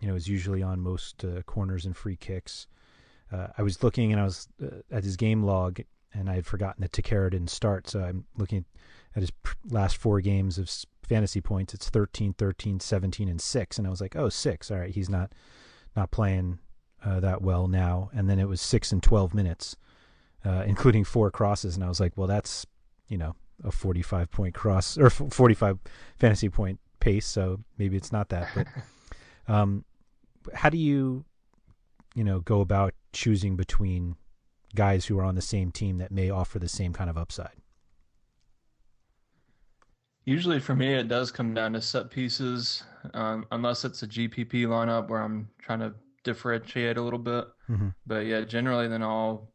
you 0.01 0.09
know, 0.09 0.15
is 0.15 0.29
usually 0.29 0.63
on 0.63 0.81
most 0.81 1.25
uh, 1.25 1.43
corners 1.43 1.85
and 1.85 1.97
free 1.97 2.17
kicks. 2.17 2.67
Uh, 3.33 3.49
I 3.57 3.63
was 3.63 3.83
looking 3.83 4.13
and 4.13 4.21
I 4.21 4.25
was 4.25 4.49
uh, 4.63 4.83
at 4.91 5.05
his 5.05 5.17
game 5.17 5.43
log, 5.43 5.81
and 6.15 6.29
I 6.29 6.35
had 6.35 6.47
forgotten 6.47 6.83
that 6.83 6.93
Techera 6.93 7.31
didn't 7.31 7.51
start. 7.51 7.89
So 7.89 8.01
I'm 8.01 8.25
looking 8.37 8.65
at 9.15 9.23
his 9.23 9.33
last 9.69 9.97
four 9.97 10.21
games 10.21 10.59
of 10.59 10.71
fantasy 11.03 11.41
points. 11.41 11.75
It's 11.75 11.89
13, 11.89 12.35
13, 12.35 12.81
17, 12.81 13.29
and 13.29 13.41
six. 13.41 13.79
And 13.79 13.87
I 13.87 13.91
was 13.91 14.01
like, 14.01 14.17
oh, 14.17 14.29
six. 14.29 14.71
All 14.71 14.79
right, 14.79 14.91
he's 14.91 15.09
not 15.09 15.33
not 15.95 16.11
playing 16.11 16.59
uh, 17.05 17.21
that 17.21 17.43
well 17.43 17.69
now. 17.69 18.11
And 18.15 18.29
then 18.29 18.39
it 18.39 18.49
was 18.49 18.61
six 18.61 18.93
and 18.93 19.03
12 19.03 19.35
minutes, 19.35 19.77
uh, 20.45 20.65
including 20.67 21.05
four 21.05 21.31
crosses. 21.31 21.75
And 21.77 21.85
I 21.85 21.89
was 21.89 22.01
like, 22.01 22.13
well, 22.17 22.29
that's 22.29 22.67
you 23.09 23.19
know 23.19 23.35
a 23.65 23.71
45 23.71 24.31
point 24.31 24.55
cross 24.55 24.99
or 24.99 25.11
45 25.11 25.79
fantasy 26.19 26.49
point 26.49 26.81
pace. 27.01 27.27
So 27.27 27.61
maybe 27.79 27.97
it's 27.97 28.13
not 28.13 28.29
that. 28.31 28.49
But 28.55 28.67
um, 29.53 29.85
how 30.55 30.71
do 30.71 30.79
you 30.79 31.25
you 32.15 32.25
know 32.25 32.41
go 32.41 32.61
about 32.61 32.95
choosing 33.13 33.57
between 33.57 34.17
guys 34.75 35.07
who 35.07 35.19
are 35.19 35.25
on 35.25 35.35
the 35.35 35.43
same 35.43 35.71
team 35.71 35.99
that 35.99 36.11
may 36.11 36.31
offer 36.31 36.59
the 36.59 36.69
same 36.69 36.93
kind 36.93 37.11
of 37.11 37.17
upside? 37.17 37.57
Usually 40.25 40.61
for 40.61 40.75
me, 40.75 40.95
it 40.95 41.09
does 41.09 41.33
come 41.33 41.53
down 41.53 41.73
to 41.73 41.81
set 41.81 42.11
pieces, 42.11 42.85
um, 43.13 43.45
unless 43.51 43.85
it's 43.85 44.03
a 44.03 44.07
GPP 44.07 44.67
lineup 44.67 45.09
where 45.09 45.21
I'm 45.21 45.49
trying 45.59 45.81
to 45.81 45.95
differentiate 46.23 46.97
a 46.97 47.03
little 47.03 47.19
bit. 47.19 47.45
Mm-hmm. 47.69 47.89
But 48.07 48.27
yeah, 48.27 48.43
generally, 48.43 48.87
then 48.87 49.03
I'll, 49.03 49.51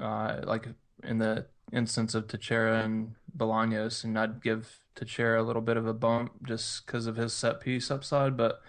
uh, 0.00 0.40
like 0.44 0.66
in 1.04 1.18
the 1.18 1.46
instance 1.72 2.14
of 2.14 2.26
Techera 2.26 2.84
and 2.84 3.14
Bolaños, 3.36 4.04
and 4.04 4.18
I'd 4.18 4.42
give 4.42 4.80
Techera 4.96 5.38
a 5.38 5.42
little 5.42 5.60
bit 5.62 5.76
of 5.76 5.86
a 5.86 5.92
bump 5.92 6.32
just 6.46 6.86
because 6.86 7.06
of 7.06 7.16
his 7.16 7.34
set 7.34 7.60
piece 7.60 7.90
upside. 7.90 8.34
But 8.34 8.62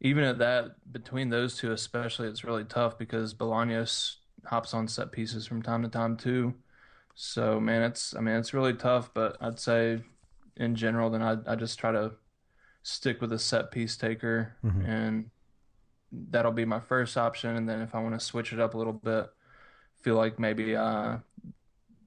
even 0.00 0.22
at 0.22 0.38
that, 0.38 0.92
between 0.92 1.30
those 1.30 1.56
two 1.56 1.72
especially, 1.72 2.28
it's 2.28 2.44
really 2.44 2.64
tough 2.64 2.96
because 2.96 3.34
Bolaños 3.34 4.16
hops 4.46 4.74
on 4.74 4.88
set 4.88 5.12
pieces 5.12 5.46
from 5.46 5.62
time 5.62 5.82
to 5.82 5.88
time 5.88 6.16
too. 6.16 6.54
So 7.14 7.60
man, 7.60 7.82
it's 7.82 8.14
I 8.14 8.20
mean 8.20 8.36
it's 8.36 8.54
really 8.54 8.74
tough, 8.74 9.12
but 9.14 9.36
I'd 9.40 9.58
say 9.58 10.00
in 10.56 10.74
general, 10.74 11.10
then 11.10 11.22
I 11.22 11.36
I 11.46 11.56
just 11.56 11.78
try 11.78 11.92
to 11.92 12.12
stick 12.82 13.20
with 13.20 13.32
a 13.32 13.38
set 13.38 13.70
piece 13.70 13.96
taker, 13.96 14.56
mm-hmm. 14.64 14.84
and 14.84 15.30
that'll 16.12 16.52
be 16.52 16.64
my 16.64 16.80
first 16.80 17.16
option. 17.16 17.56
And 17.56 17.68
then 17.68 17.80
if 17.80 17.94
I 17.94 18.02
want 18.02 18.18
to 18.18 18.24
switch 18.24 18.52
it 18.52 18.60
up 18.60 18.74
a 18.74 18.78
little 18.78 18.92
bit, 18.92 19.30
feel 20.02 20.16
like 20.16 20.38
maybe 20.38 20.76
uh, 20.76 21.16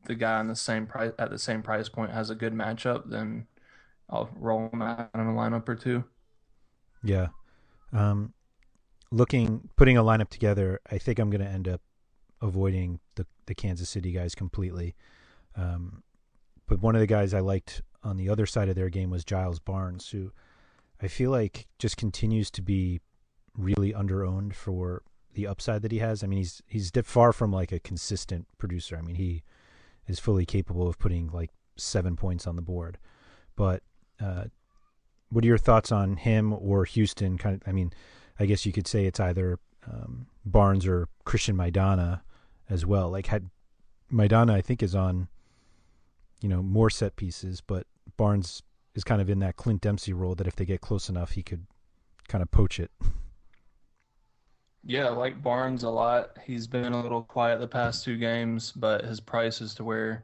the 0.06 0.16
guy 0.16 0.40
on 0.40 0.48
the 0.48 0.56
same 0.56 0.86
price 0.86 1.12
at 1.20 1.30
the 1.30 1.40
same 1.40 1.62
price 1.62 1.90
point 1.90 2.12
has 2.12 2.30
a 2.30 2.36
good 2.36 2.54
matchup, 2.54 3.10
then 3.10 3.48
I'll 4.10 4.30
roll 4.40 4.70
him 4.72 4.82
out 4.82 5.10
in 5.14 5.20
a 5.20 5.24
lineup 5.26 5.68
or 5.68 5.76
two. 5.76 6.04
Yeah. 7.04 7.28
Um, 7.92 8.34
looking 9.12 9.70
putting 9.76 9.98
a 9.98 10.04
lineup 10.04 10.30
together, 10.30 10.80
I 10.92 10.98
think 10.98 11.20
I'm 11.20 11.30
going 11.30 11.42
to 11.42 11.48
end 11.48 11.68
up 11.68 11.82
avoiding 12.42 13.00
the 13.16 13.26
the 13.46 13.56
Kansas 13.56 13.90
City 13.90 14.12
guys 14.12 14.36
completely. 14.36 14.96
Um, 15.56 16.04
but 16.68 16.82
one 16.82 16.96
of 16.96 17.02
the 17.02 17.08
guys 17.08 17.34
I 17.34 17.40
liked 17.40 17.82
on 18.04 18.18
the 18.18 18.30
other 18.30 18.46
side 18.46 18.70
of 18.70 18.76
their 18.76 18.90
game 18.90 19.10
was 19.10 19.24
Giles 19.24 19.60
Barnes, 19.60 20.10
who 20.10 20.32
I 21.02 21.08
feel 21.08 21.32
like 21.32 21.68
just 21.80 21.98
continues 21.98 22.52
to 22.52 22.62
be 22.62 23.02
really 23.58 23.94
underowned 23.94 24.54
for 24.54 25.02
the 25.34 25.48
upside 25.48 25.82
that 25.84 25.92
he 25.92 26.00
has. 26.00 26.24
I 26.24 26.28
mean, 26.28 26.40
he's 26.40 26.62
he's 26.68 26.92
far 27.04 27.34
from 27.34 27.52
like 27.52 27.72
a 27.72 27.80
consistent 27.80 28.48
producer. 28.58 28.98
I 28.98 29.02
mean, 29.02 29.16
he 29.16 29.44
is 30.08 30.20
fully 30.20 30.46
capable 30.46 30.88
of 30.88 31.00
putting 31.00 31.30
like 31.30 31.52
seven 31.76 32.16
points 32.16 32.48
on 32.48 32.56
the 32.56 32.62
board. 32.62 32.98
But 33.56 33.84
uh, 34.20 34.46
what 35.30 35.44
are 35.44 35.48
your 35.48 35.58
thoughts 35.58 35.92
on 35.92 36.18
him 36.18 36.54
or 36.54 36.86
Houston? 36.86 37.38
Kind 37.38 37.56
of, 37.56 37.68
I 37.68 37.72
mean, 37.72 37.94
I 38.40 38.46
guess 38.46 38.66
you 38.66 38.72
could 38.72 38.88
say 38.88 39.06
it's 39.06 39.20
either 39.20 39.60
um, 39.90 40.28
Barnes 40.46 40.88
or 40.88 41.08
Christian 41.26 41.56
Maidana 41.56 42.22
as 42.70 42.86
well. 42.86 43.10
Like 43.10 43.28
had 43.28 43.50
Maidana, 44.12 44.52
I 44.52 44.62
think, 44.62 44.82
is 44.84 44.96
on 44.96 45.28
you 46.42 46.50
know 46.50 46.62
more 46.62 46.90
set 46.90 47.16
pieces, 47.16 47.62
but 47.62 47.88
Barnes 48.16 48.64
is 48.96 49.04
kind 49.04 49.22
of 49.22 49.30
in 49.30 49.40
that 49.40 49.56
Clint 49.56 49.82
Dempsey 49.82 50.14
role 50.14 50.36
that 50.36 50.48
if 50.48 50.56
they 50.56 50.66
get 50.66 50.82
close 50.82 51.10
enough, 51.10 51.32
he 51.32 51.44
could 51.44 51.66
kind 52.28 52.42
of 52.42 52.52
poach 52.52 52.80
it. 52.80 52.92
Yeah, 54.90 55.08
I 55.08 55.10
like 55.10 55.44
Barnes 55.44 55.84
a 55.84 55.90
lot. 55.90 56.38
He's 56.46 56.66
been 56.66 56.94
a 56.94 57.02
little 57.02 57.22
quiet 57.22 57.60
the 57.60 57.68
past 57.68 58.06
two 58.06 58.16
games, 58.16 58.72
but 58.72 59.04
his 59.04 59.20
price 59.20 59.60
is 59.60 59.76
to 59.76 59.84
where 59.84 60.24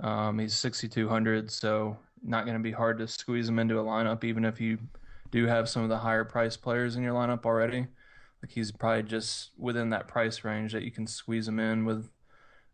um, 0.00 0.38
he's 0.38 0.54
6,200, 0.54 1.50
so 1.50 1.98
not 2.22 2.46
going 2.46 2.56
to 2.56 2.62
be 2.62 2.72
hard 2.72 2.98
to 2.98 3.06
squeeze 3.06 3.46
him 3.46 3.58
into 3.58 3.78
a 3.78 3.84
lineup, 3.84 4.24
even 4.24 4.46
if 4.46 4.62
you 4.62 4.78
do 5.30 5.46
have 5.46 5.68
some 5.68 5.82
of 5.82 5.90
the 5.90 5.98
higher 5.98 6.24
price 6.24 6.56
players 6.56 6.96
in 6.96 7.02
your 7.02 7.12
lineup 7.12 7.44
already. 7.44 7.86
Like 8.42 8.50
he's 8.50 8.72
probably 8.72 9.04
just 9.04 9.50
within 9.56 9.90
that 9.90 10.08
price 10.08 10.42
range 10.44 10.72
that 10.72 10.82
you 10.82 10.90
can 10.90 11.06
squeeze 11.06 11.46
him 11.46 11.60
in 11.60 11.84
with 11.84 12.10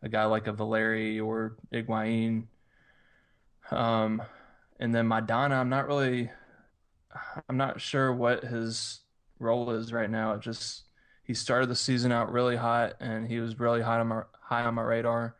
a 0.03 0.09
guy 0.09 0.25
like 0.25 0.47
a 0.47 0.53
Valeri 0.53 1.21
or 1.21 1.57
Higuain. 1.73 2.45
Um, 3.71 4.23
and 4.81 4.95
then 4.95 5.07
Maidana, 5.09 5.53
I'm 5.53 5.69
not 5.69 5.87
really, 5.87 6.31
I'm 7.49 7.57
not 7.57 7.81
sure 7.81 8.13
what 8.13 8.45
his 8.45 9.01
role 9.39 9.71
is 9.71 9.93
right 9.93 10.11
now. 10.11 10.33
It 10.35 10.41
just 10.41 10.85
he 11.25 11.35
started 11.35 11.69
the 11.69 11.77
season 11.77 12.13
out 12.13 12.33
really 12.33 12.57
hot, 12.57 12.95
and 13.01 13.29
he 13.29 13.39
was 13.41 13.61
really 13.61 13.83
high 13.83 13.99
on 13.99 14.09
my 14.09 14.23
high 14.41 14.63
on 14.63 14.75
my 14.75 14.83
radar. 14.83 15.37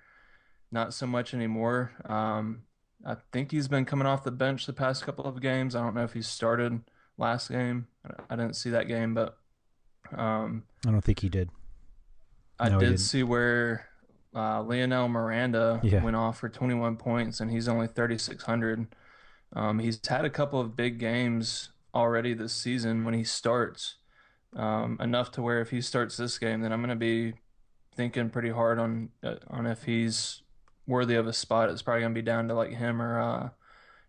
Not 0.71 0.93
so 0.93 1.07
much 1.07 1.33
anymore. 1.33 1.93
Um, 2.05 2.65
I 3.07 3.17
think 3.33 3.51
he's 3.51 3.69
been 3.69 3.87
coming 3.87 4.07
off 4.07 4.25
the 4.25 4.31
bench 4.31 4.67
the 4.67 4.75
past 4.75 5.05
couple 5.05 5.25
of 5.25 5.41
games. 5.41 5.75
I 5.75 5.83
don't 5.83 5.95
know 5.95 6.05
if 6.05 6.13
he 6.13 6.21
started 6.21 6.83
last 7.17 7.51
game. 7.51 7.87
I 8.29 8.37
didn't 8.37 8.57
see 8.57 8.71
that 8.71 8.89
game, 8.89 9.15
but 9.15 9.38
um, 10.17 10.65
I 10.87 10.91
don't 10.91 11.03
think 11.03 11.21
he 11.21 11.29
did. 11.29 11.51
I 12.59 12.69
no, 12.71 12.81
did 12.81 12.99
see 13.01 13.23
where 13.23 13.87
uh, 14.35 14.63
Leonel 14.63 15.09
Miranda 15.09 15.81
yeah. 15.83 16.03
went 16.03 16.17
off 16.17 16.39
for 16.39 16.49
21 16.49 16.97
points, 16.97 17.41
and 17.41 17.51
he's 17.51 17.69
only 17.69 17.87
3,600. 17.87 18.87
Um, 19.55 19.79
he's 19.79 20.01
had 20.07 20.25
a 20.25 20.31
couple 20.31 20.61
of 20.61 20.77
big 20.77 20.99
games 20.99 21.71
already 21.95 22.35
this 22.35 22.53
season 22.53 23.05
when 23.05 23.15
he 23.15 23.25
starts, 23.25 23.97
um, 24.55 24.99
enough 25.01 25.31
to 25.33 25.43
where 25.43 25.61
if 25.61 25.71
he 25.71 25.81
starts 25.81 26.17
this 26.17 26.39
game, 26.39 26.61
then 26.61 26.73
I'm 26.73 26.81
going 26.81 26.91
to 26.91 26.97
be 26.97 27.35
thinking 27.95 28.31
pretty 28.31 28.51
hard 28.51 28.79
on 28.79 29.09
uh, 29.25 29.35
on 29.49 29.67
if 29.67 29.83
he's 29.85 30.43
worthy 30.87 31.15
of 31.15 31.27
a 31.27 31.33
spot. 31.33 31.71
It's 31.71 31.83
probably 31.83 32.03
going 32.03 32.15
to 32.15 32.21
be 32.21 32.25
down 32.25 32.49
to 32.49 32.55
like 32.55 32.71
him 32.71 33.03
or 33.03 33.21
uh, 33.21 33.49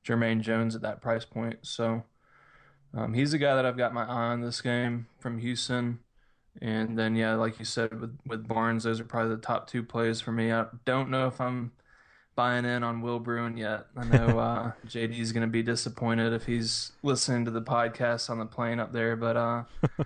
Jermaine 0.05 0.41
Jones 0.41 0.75
at 0.75 0.81
that 0.81 1.01
price 1.01 1.25
point. 1.25 1.59
So 1.63 2.03
um, 2.93 3.13
he's 3.13 3.33
a 3.33 3.37
guy 3.37 3.55
that 3.55 3.65
I've 3.65 3.77
got 3.77 3.93
my 3.93 4.03
eye 4.03 4.31
on 4.31 4.41
this 4.41 4.61
game 4.61 5.07
from 5.19 5.39
Houston. 5.39 5.99
And 6.61 6.97
then, 6.97 7.15
yeah, 7.15 7.35
like 7.35 7.59
you 7.59 7.65
said, 7.65 7.99
with, 8.01 8.17
with 8.25 8.47
Barnes, 8.47 8.83
those 8.83 8.99
are 8.99 9.05
probably 9.05 9.35
the 9.35 9.41
top 9.41 9.67
two 9.67 9.83
plays 9.83 10.19
for 10.19 10.31
me. 10.31 10.51
I 10.51 10.65
don't 10.85 11.09
know 11.09 11.27
if 11.27 11.39
I'm 11.39 11.71
buying 12.35 12.65
in 12.65 12.83
on 12.83 13.01
Will 13.01 13.19
Bruin 13.19 13.57
yet. 13.57 13.85
I 13.95 14.05
know 14.05 14.39
uh, 14.39 14.71
JD 14.87 15.19
is 15.19 15.31
going 15.31 15.45
to 15.45 15.51
be 15.51 15.61
disappointed 15.61 16.33
if 16.33 16.45
he's 16.45 16.93
listening 17.03 17.45
to 17.45 17.51
the 17.51 17.61
podcast 17.61 18.29
on 18.29 18.39
the 18.39 18.45
plane 18.45 18.79
up 18.79 18.91
there, 18.91 19.15
but 19.15 19.37
uh, 19.37 19.63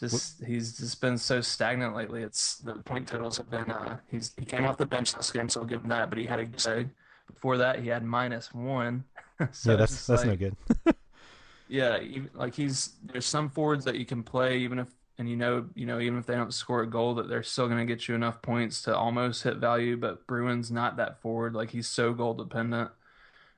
just 0.00 0.42
he's 0.44 0.76
just 0.78 1.00
been 1.00 1.18
so 1.18 1.40
stagnant 1.40 1.94
lately. 1.94 2.22
It's 2.22 2.58
the 2.58 2.74
point 2.74 3.06
totals 3.06 3.36
have 3.36 3.50
been. 3.50 3.70
Uh, 3.70 3.98
he's 4.08 4.32
he 4.38 4.44
came 4.44 4.64
off 4.64 4.76
the 4.76 4.86
bench 4.86 5.14
this 5.14 5.30
game, 5.30 5.48
so 5.48 5.60
I'll 5.60 5.66
give 5.66 5.82
him 5.82 5.88
that. 5.90 6.08
But 6.08 6.18
he 6.18 6.26
had 6.26 6.40
a 6.40 6.48
say 6.58 6.86
before 7.32 7.56
that 7.58 7.80
he 7.80 7.88
had 7.88 8.04
minus 8.04 8.52
one. 8.52 9.04
so 9.52 9.72
yeah, 9.72 9.76
that's 9.76 10.06
that's 10.06 10.24
like, 10.24 10.40
no 10.40 10.50
good. 10.50 10.56
yeah, 11.68 12.00
even, 12.00 12.30
like 12.34 12.54
he's 12.54 12.90
there's 13.02 13.26
some 13.26 13.48
forwards 13.48 13.84
that 13.84 13.96
you 13.96 14.06
can 14.06 14.22
play 14.22 14.58
even 14.58 14.78
if 14.78 14.88
and 15.18 15.28
you 15.28 15.36
know 15.36 15.66
you 15.74 15.86
know 15.86 16.00
even 16.00 16.18
if 16.18 16.26
they 16.26 16.34
don't 16.34 16.54
score 16.54 16.82
a 16.82 16.86
goal 16.86 17.14
that 17.14 17.28
they're 17.28 17.42
still 17.42 17.66
going 17.66 17.78
to 17.78 17.84
get 17.84 18.08
you 18.08 18.14
enough 18.14 18.42
points 18.42 18.82
to 18.82 18.96
almost 18.96 19.42
hit 19.42 19.56
value. 19.56 19.96
But 19.96 20.26
Bruin's 20.26 20.70
not 20.70 20.96
that 20.96 21.20
forward. 21.20 21.54
Like 21.54 21.70
he's 21.70 21.88
so 21.88 22.12
goal 22.12 22.34
dependent. 22.34 22.90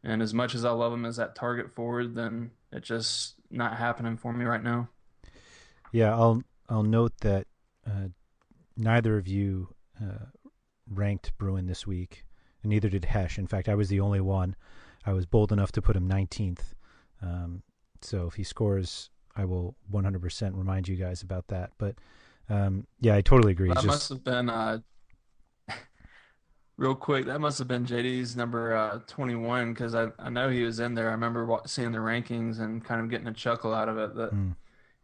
And 0.02 0.20
as 0.20 0.34
much 0.34 0.54
as 0.54 0.64
I 0.64 0.70
love 0.70 0.92
him 0.92 1.06
as 1.06 1.16
that 1.16 1.34
target 1.34 1.74
forward, 1.74 2.14
then 2.14 2.50
it's 2.70 2.86
just 2.86 3.34
not 3.50 3.78
happening 3.78 4.18
for 4.18 4.32
me 4.32 4.44
right 4.44 4.62
now. 4.62 4.88
Yeah, 5.92 6.12
I'll 6.12 6.42
I'll 6.68 6.82
note 6.82 7.12
that 7.20 7.46
uh, 7.86 8.08
neither 8.76 9.16
of 9.16 9.26
you 9.28 9.68
uh, 10.02 10.26
ranked 10.90 11.36
Bruin 11.38 11.66
this 11.66 11.86
week, 11.86 12.24
and 12.62 12.70
neither 12.70 12.88
did 12.88 13.06
Hesh. 13.06 13.38
In 13.38 13.46
fact, 13.46 13.68
I 13.68 13.74
was 13.74 13.88
the 13.88 14.00
only 14.00 14.20
one. 14.20 14.56
I 15.06 15.12
was 15.12 15.26
bold 15.26 15.52
enough 15.52 15.72
to 15.72 15.82
put 15.82 15.96
him 15.96 16.08
19th. 16.08 16.74
Um, 17.22 17.62
so 18.00 18.26
if 18.26 18.34
he 18.34 18.44
scores, 18.44 19.10
I 19.36 19.44
will 19.44 19.74
100% 19.92 20.56
remind 20.56 20.88
you 20.88 20.96
guys 20.96 21.22
about 21.22 21.48
that. 21.48 21.72
But 21.78 21.96
um, 22.48 22.86
yeah, 23.00 23.16
I 23.16 23.20
totally 23.20 23.52
agree. 23.52 23.68
That 23.68 23.76
just... 23.76 23.86
must 23.86 24.08
have 24.10 24.24
been 24.24 24.50
uh, 24.50 24.78
real 26.76 26.94
quick. 26.94 27.26
That 27.26 27.40
must 27.40 27.58
have 27.58 27.68
been 27.68 27.86
JD's 27.86 28.36
number 28.36 28.74
uh, 28.74 29.00
21 29.06 29.72
because 29.72 29.94
I, 29.94 30.08
I 30.18 30.30
know 30.30 30.48
he 30.48 30.62
was 30.62 30.80
in 30.80 30.94
there. 30.94 31.08
I 31.08 31.12
remember 31.12 31.60
seeing 31.66 31.92
the 31.92 31.98
rankings 31.98 32.60
and 32.60 32.84
kind 32.84 33.00
of 33.00 33.10
getting 33.10 33.26
a 33.26 33.32
chuckle 33.32 33.74
out 33.74 33.88
of 33.88 33.98
it 33.98 34.14
that 34.16 34.34
mm. 34.34 34.54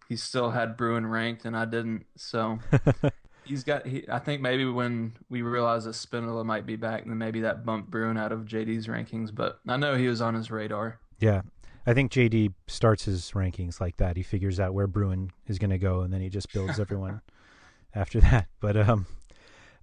he 0.09 0.17
still 0.17 0.51
had 0.51 0.77
Bruin 0.77 1.07
ranked 1.07 1.45
and 1.45 1.57
I 1.57 1.65
didn't. 1.65 2.07
So 2.17 2.59
he's 3.45 3.65
got. 3.65 3.87
He, 3.87 4.05
I 4.09 4.19
think 4.19 4.41
maybe 4.41 4.65
when 4.65 5.13
we 5.29 5.43
realized 5.43 5.87
that 5.87 5.95
Spinola 5.95 6.45
might 6.45 6.67
be 6.67 6.77
back, 6.77 7.05
then 7.07 7.19
maybe 7.19 7.41
that 7.41 7.65
bumped 7.65 7.91
Bruin 7.91 8.17
out 8.17 8.33
of 8.33 8.41
JD's 8.41 8.87
rankings. 8.87 9.35
But 9.35 9.61
I 9.67 9.77
know 9.77 9.97
he 9.97 10.09
was 10.09 10.21
on 10.21 10.35
his 10.35 10.51
radar. 10.51 10.99
Yeah, 11.19 11.43
I 11.87 11.95
think 11.95 12.13
JD 12.13 12.55
starts 12.67 13.05
his 13.05 13.33
rankings 13.33 13.81
like 13.81 13.97
that. 13.97 14.17
He 14.17 14.23
figures 14.23 14.61
out 14.61 14.75
where 14.75 14.87
Bruin 14.87 15.31
is 15.47 15.59
going 15.59 15.71
to 15.71 15.79
go, 15.79 16.01
and 16.01 16.13
then 16.13 16.21
he 16.21 16.29
just 16.29 16.53
builds 16.53 16.79
everyone 16.81 17.23
after 17.95 18.21
that. 18.21 18.47
But 18.61 18.77
um, 18.77 19.07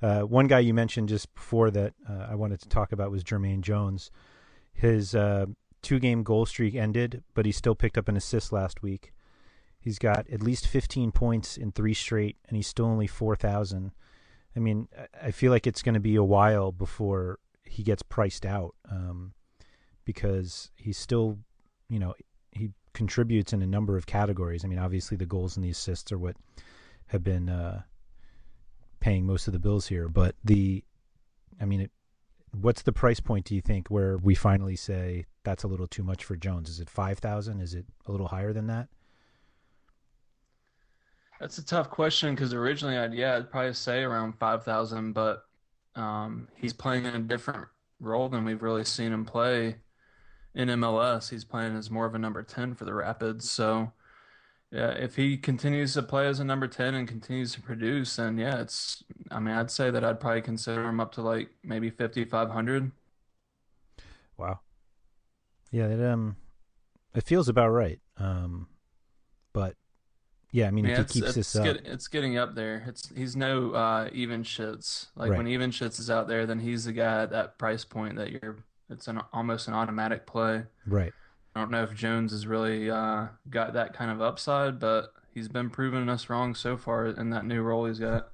uh, 0.01 0.21
one 0.21 0.47
guy 0.47 0.59
you 0.59 0.73
mentioned 0.73 1.09
just 1.09 1.33
before 1.33 1.71
that 1.71 1.93
uh, 2.09 2.27
I 2.29 2.35
wanted 2.35 2.61
to 2.61 2.69
talk 2.69 2.91
about 2.91 3.11
was 3.11 3.23
Jermaine 3.23 3.61
Jones. 3.61 4.11
His 4.73 5.15
uh, 5.15 5.47
two-game 5.81 6.23
goal 6.23 6.45
streak 6.45 6.75
ended, 6.75 7.23
but 7.33 7.45
he 7.45 7.51
still 7.51 7.75
picked 7.75 7.97
up 7.97 8.07
an 8.07 8.15
assist 8.15 8.51
last 8.51 8.83
week. 8.83 9.13
He's 9.87 9.99
got 9.99 10.27
at 10.29 10.43
least 10.43 10.67
15 10.67 11.11
points 11.11 11.55
in 11.57 11.71
three 11.71 11.93
straight, 11.93 12.37
and 12.47 12.55
he's 12.55 12.67
still 12.67 12.85
only 12.85 13.07
4,000. 13.07 13.91
I 14.55 14.59
mean, 14.59 14.87
I 15.21 15.31
feel 15.31 15.51
like 15.51 15.65
it's 15.65 15.81
going 15.81 15.93
to 15.93 16.01
be 16.01 16.15
a 16.15 16.23
while 16.23 16.71
before 16.71 17.39
he 17.63 17.83
gets 17.83 18.01
priced 18.03 18.45
out 18.45 18.75
um, 18.91 19.33
because 20.03 20.71
he's 20.75 20.97
still 20.97 21.39
you 21.89 21.99
know, 21.99 22.13
he 22.51 22.71
contributes 22.93 23.53
in 23.53 23.61
a 23.61 23.67
number 23.67 23.97
of 23.97 24.05
categories. 24.05 24.65
I 24.65 24.67
mean, 24.67 24.79
obviously 24.79 25.17
the 25.17 25.25
goals 25.25 25.55
and 25.55 25.63
the 25.63 25.69
assists 25.69 26.11
are 26.11 26.17
what 26.17 26.35
have 27.07 27.23
been 27.23 27.49
uh, 27.49 27.83
paying 28.99 29.25
most 29.25 29.47
of 29.47 29.53
the 29.53 29.59
bills 29.59 29.87
here. 29.87 30.09
But 30.09 30.35
the, 30.43 30.83
I 31.61 31.65
mean, 31.65 31.81
it, 31.81 31.91
what's 32.51 32.81
the 32.81 32.91
price 32.91 33.19
point? 33.19 33.45
Do 33.45 33.55
you 33.55 33.61
think 33.61 33.87
where 33.87 34.17
we 34.17 34.35
finally 34.35 34.75
say 34.75 35.25
that's 35.43 35.63
a 35.63 35.67
little 35.67 35.87
too 35.87 36.03
much 36.03 36.23
for 36.25 36.35
Jones? 36.35 36.69
Is 36.69 36.79
it 36.79 36.89
five 36.89 37.19
thousand? 37.19 37.61
Is 37.61 37.73
it 37.73 37.85
a 38.05 38.11
little 38.11 38.27
higher 38.27 38.53
than 38.53 38.67
that? 38.67 38.89
That's 41.39 41.57
a 41.57 41.65
tough 41.65 41.89
question 41.89 42.33
because 42.33 42.53
originally 42.53 42.97
I'd 42.97 43.13
yeah 43.13 43.35
I'd 43.35 43.51
probably 43.51 43.73
say 43.73 44.01
around 44.01 44.33
five 44.39 44.63
thousand, 44.63 45.13
but 45.13 45.43
um, 45.97 46.47
he's 46.55 46.73
playing 46.73 47.05
in 47.05 47.15
a 47.15 47.19
different 47.19 47.67
role 47.99 48.29
than 48.29 48.45
we've 48.45 48.61
really 48.61 48.85
seen 48.85 49.11
him 49.11 49.25
play 49.25 49.77
in 50.53 50.69
MLS. 50.69 51.29
He's 51.29 51.43
playing 51.43 51.75
as 51.75 51.89
more 51.89 52.05
of 52.05 52.15
a 52.15 52.19
number 52.19 52.43
10 52.43 52.75
for 52.75 52.85
the 52.85 52.93
Rapids. 52.93 53.49
So, 53.49 53.93
yeah, 54.71 54.91
if 54.91 55.15
he 55.15 55.37
continues 55.37 55.93
to 55.93 56.03
play 56.03 56.27
as 56.27 56.39
a 56.39 56.45
number 56.45 56.67
10 56.67 56.93
and 56.93 57.07
continues 57.07 57.53
to 57.53 57.61
produce, 57.61 58.15
then 58.15 58.37
yeah, 58.37 58.61
it's, 58.61 59.03
I 59.31 59.39
mean, 59.39 59.55
I'd 59.55 59.71
say 59.71 59.89
that 59.89 60.03
I'd 60.03 60.19
probably 60.19 60.41
consider 60.41 60.83
him 60.83 60.99
up 60.99 61.13
to 61.13 61.21
like 61.21 61.49
maybe 61.63 61.89
5,500. 61.89 62.91
Wow. 64.37 64.59
Yeah, 65.71 65.87
it, 65.87 66.03
um, 66.03 66.37
it 67.15 67.23
feels 67.23 67.49
about 67.49 67.69
right. 67.69 67.99
Um, 68.17 68.67
but 69.53 69.75
yeah, 70.51 70.67
I 70.67 70.71
mean, 70.71 70.85
yeah, 70.85 71.01
if 71.01 71.11
he 71.11 71.21
keeps 71.21 71.35
this 71.35 71.55
up, 71.55 71.63
get, 71.65 71.85
it's 71.85 72.07
getting 72.07 72.37
up 72.37 72.55
there. 72.55 72.83
It's 72.87 73.11
he's 73.15 73.35
no 73.35 73.71
uh, 73.71 74.09
Ivanschitz. 74.09 75.07
Like 75.15 75.31
right. 75.31 75.37
when 75.37 75.47
Ivanschitz 75.47 75.99
is 75.99 76.09
out 76.09 76.27
there, 76.27 76.45
then 76.45 76.59
he's 76.59 76.85
the 76.85 76.93
guy 76.93 77.23
at 77.23 77.31
that 77.31 77.57
price 77.57 77.83
point 77.83 78.15
that 78.15 78.31
you're 78.31 78.57
it's 78.89 79.07
an 79.07 79.21
almost 79.33 79.67
an 79.67 79.73
automatic 79.73 80.25
play. 80.25 80.63
Right. 80.85 81.13
I 81.55 81.59
don't 81.59 81.71
know 81.71 81.83
if 81.83 81.93
Jones 81.93 82.31
has 82.31 82.47
really 82.47 82.89
uh, 82.89 83.27
got 83.49 83.73
that 83.73 83.93
kind 83.93 84.11
of 84.11 84.21
upside, 84.21 84.79
but 84.79 85.11
he's 85.33 85.47
been 85.47 85.69
proving 85.69 86.07
us 86.07 86.29
wrong 86.29 86.55
so 86.55 86.77
far 86.77 87.07
in 87.07 87.31
that 87.31 87.45
new 87.45 87.61
role 87.61 87.85
he's 87.85 87.99
got. 87.99 88.29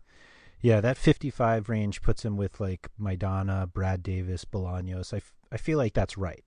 Yeah, 0.62 0.80
that 0.82 0.98
55 0.98 1.68
range 1.68 2.02
puts 2.02 2.24
him 2.24 2.38
with 2.38 2.60
like 2.60 2.90
Maidana, 3.00 3.72
Brad 3.72 4.04
Davis, 4.04 4.46
Bolaños. 4.46 5.14
I, 5.14 5.18
f- 5.18 5.34
I 5.52 5.58
feel 5.58 5.78
like 5.78 5.94
that's 5.94 6.18
right. 6.18 6.44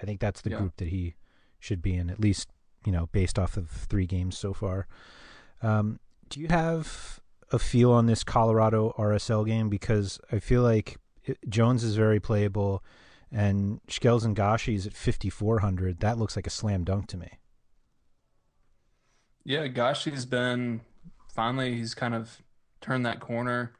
I 0.00 0.06
think 0.06 0.20
that's 0.20 0.40
the 0.40 0.50
yeah. 0.50 0.58
group 0.58 0.76
that 0.76 0.88
he 0.88 1.16
should 1.58 1.82
be 1.82 1.94
in, 1.94 2.08
at 2.08 2.20
least, 2.20 2.48
you 2.84 2.92
know, 2.92 3.08
based 3.12 3.38
off 3.38 3.56
of 3.56 3.68
three 3.68 4.06
games 4.06 4.36
so 4.36 4.52
far. 4.52 4.86
Um, 5.62 6.00
do 6.28 6.40
you 6.40 6.48
have 6.48 7.20
a 7.50 7.58
feel 7.58 7.92
on 7.92 8.06
this 8.06 8.24
Colorado 8.24 8.94
RSL 8.98 9.46
game? 9.46 9.68
Because 9.68 10.20
I 10.30 10.38
feel 10.38 10.62
like 10.62 10.98
it, 11.24 11.38
Jones 11.48 11.84
is 11.84 11.96
very 11.96 12.20
playable 12.20 12.82
and 13.30 13.80
Schelz 13.88 14.24
and 14.24 14.36
Gashi 14.36 14.74
is 14.74 14.86
at 14.86 14.94
5400 14.94 16.00
that 16.00 16.18
looks 16.18 16.36
like 16.36 16.46
a 16.46 16.50
slam 16.50 16.84
dunk 16.84 17.08
to 17.08 17.16
me 17.16 17.38
yeah 19.44 19.66
gashi's 19.66 20.26
been 20.26 20.80
finally 21.34 21.74
he's 21.74 21.94
kind 21.94 22.14
of 22.14 22.42
turned 22.80 23.04
that 23.06 23.20
corner 23.20 23.72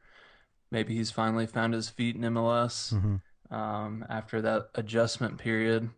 maybe 0.71 0.95
he's 0.95 1.11
finally 1.11 1.47
found 1.47 1.75
his 1.75 1.89
feet 1.89 2.17
in 2.17 2.23
mls 2.23 2.95
mm-hmm. 2.95 3.55
um, 3.55 4.05
after 4.09 4.41
that 4.41 4.69
adjustment 4.75 5.39
period 5.39 5.91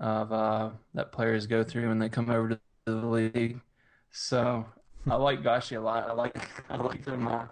of 0.00 0.32
uh, 0.32 0.70
that 0.94 1.12
players 1.12 1.46
go 1.46 1.64
through 1.64 1.88
when 1.88 1.98
they 1.98 2.08
come 2.08 2.30
over 2.30 2.50
to 2.50 2.60
the 2.86 2.92
league 2.94 3.60
so 4.10 4.64
i 5.10 5.14
like 5.14 5.42
gashi 5.42 5.76
a 5.76 5.80
lot 5.80 6.08
i 6.08 6.12
like 6.12 6.48
i 6.70 6.76
like 6.76 7.04
him 7.04 7.28
uh, 7.28 7.44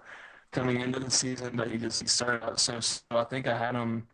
coming 0.52 0.80
into 0.80 0.98
the 0.98 1.10
season 1.10 1.54
but 1.56 1.70
he 1.70 1.76
just 1.76 2.00
he 2.00 2.08
started 2.08 2.42
out 2.44 2.58
so 2.58 2.80
so 2.80 3.00
i 3.10 3.24
think 3.24 3.46
i 3.46 3.56
had 3.56 3.74
him 3.74 4.06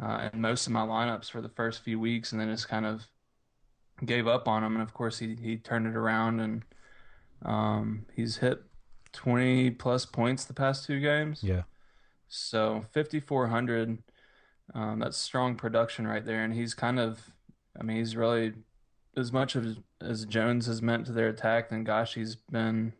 uh, 0.00 0.30
in 0.32 0.40
most 0.40 0.66
of 0.66 0.72
my 0.72 0.80
lineups 0.80 1.30
for 1.30 1.40
the 1.40 1.48
first 1.48 1.82
few 1.82 1.98
weeks, 1.98 2.32
and 2.32 2.40
then 2.40 2.48
just 2.48 2.68
kind 2.68 2.86
of 2.86 3.06
gave 4.04 4.26
up 4.26 4.48
on 4.48 4.64
him. 4.64 4.74
And 4.74 4.82
of 4.82 4.94
course, 4.94 5.18
he 5.18 5.36
he 5.40 5.56
turned 5.56 5.86
it 5.86 5.96
around, 5.96 6.40
and 6.40 6.62
um, 7.44 8.06
he's 8.14 8.38
hit 8.38 8.62
20 9.12 9.72
plus 9.72 10.06
points 10.06 10.44
the 10.44 10.54
past 10.54 10.86
two 10.86 11.00
games. 11.00 11.42
Yeah. 11.42 11.62
So 12.28 12.86
5400, 12.92 13.98
um, 14.74 14.98
that's 15.00 15.18
strong 15.18 15.54
production 15.54 16.06
right 16.06 16.24
there, 16.24 16.42
and 16.42 16.54
he's 16.54 16.72
kind 16.72 16.98
of, 16.98 17.30
I 17.78 17.82
mean, 17.82 17.96
he's 17.96 18.16
really 18.16 18.52
as 19.16 19.32
much 19.32 19.56
as 19.56 19.78
as 20.00 20.24
Jones 20.24 20.66
has 20.66 20.82
meant 20.82 21.06
to 21.06 21.12
their 21.12 21.28
attack, 21.28 21.70
then 21.70 21.84
Gashi, 21.84 22.16
he's 22.16 22.36
been 22.36 22.92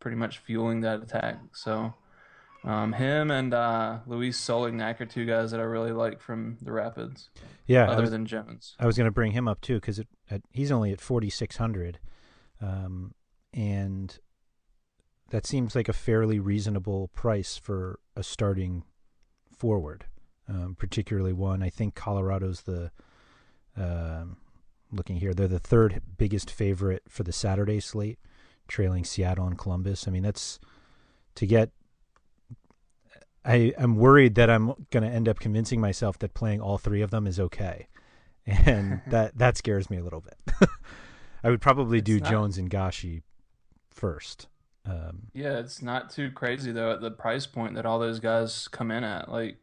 pretty 0.00 0.16
much 0.16 0.38
fueling 0.38 0.80
that 0.80 1.02
attack. 1.02 1.38
So 1.52 1.94
um, 2.64 2.92
him 2.92 3.30
and 3.30 3.52
uh, 3.52 3.98
Luis 4.06 4.40
Solignac 4.40 5.00
are 5.00 5.06
two 5.06 5.26
guys 5.26 5.50
that 5.50 5.60
I 5.60 5.64
really 5.64 5.92
like 5.92 6.20
from 6.20 6.58
the 6.62 6.72
Rapids. 6.72 7.30
Yeah, 7.66 7.90
other 7.90 8.02
was, 8.02 8.10
than 8.10 8.26
Jones. 8.26 8.76
I 8.78 8.86
was 8.86 8.96
going 8.96 9.06
to 9.06 9.12
bring 9.12 9.32
him 9.32 9.48
up 9.48 9.60
too 9.60 9.74
because 9.74 10.00
he's 10.50 10.70
only 10.70 10.92
at 10.92 11.00
forty 11.00 11.30
six 11.30 11.56
hundred, 11.56 11.98
um, 12.60 13.14
and 13.52 14.18
that 15.30 15.46
seems 15.46 15.74
like 15.74 15.88
a 15.88 15.94
fairly 15.94 16.38
reasonable 16.38 17.08
price 17.08 17.56
for 17.56 17.98
a 18.14 18.22
starting 18.22 18.84
forward, 19.56 20.06
um, 20.48 20.76
particularly 20.78 21.32
one. 21.32 21.62
I 21.62 21.70
think 21.70 21.94
Colorado's 21.94 22.62
the 22.62 22.90
um, 23.76 24.36
looking 24.92 25.16
here; 25.16 25.34
they're 25.34 25.48
the 25.48 25.58
third 25.58 26.02
biggest 26.16 26.50
favorite 26.50 27.02
for 27.08 27.22
the 27.22 27.32
Saturday 27.32 27.80
slate, 27.80 28.18
trailing 28.68 29.04
Seattle 29.04 29.46
and 29.46 29.58
Columbus. 29.58 30.06
I 30.06 30.10
mean, 30.10 30.22
that's 30.22 30.58
to 31.34 31.46
get 31.46 31.70
I 33.44 33.72
am 33.76 33.96
worried 33.96 34.36
that 34.36 34.48
I'm 34.50 34.72
going 34.90 35.02
to 35.02 35.08
end 35.08 35.28
up 35.28 35.40
convincing 35.40 35.80
myself 35.80 36.18
that 36.20 36.34
playing 36.34 36.60
all 36.60 36.78
three 36.78 37.02
of 37.02 37.10
them 37.10 37.26
is 37.26 37.40
okay, 37.40 37.88
and 38.46 39.00
that 39.08 39.36
that 39.38 39.56
scares 39.56 39.90
me 39.90 39.98
a 39.98 40.04
little 40.04 40.20
bit. 40.20 40.38
I 41.44 41.50
would 41.50 41.60
probably 41.60 41.98
it's 41.98 42.06
do 42.06 42.20
not, 42.20 42.30
Jones 42.30 42.58
and 42.58 42.70
Gashi 42.70 43.22
first. 43.90 44.46
Um, 44.84 45.28
yeah, 45.32 45.58
it's 45.58 45.82
not 45.82 46.10
too 46.10 46.30
crazy 46.30 46.72
though 46.72 46.92
at 46.92 47.00
the 47.00 47.10
price 47.10 47.46
point 47.46 47.74
that 47.74 47.86
all 47.86 47.98
those 47.98 48.20
guys 48.20 48.68
come 48.68 48.90
in 48.90 49.04
at. 49.04 49.30
Like, 49.30 49.56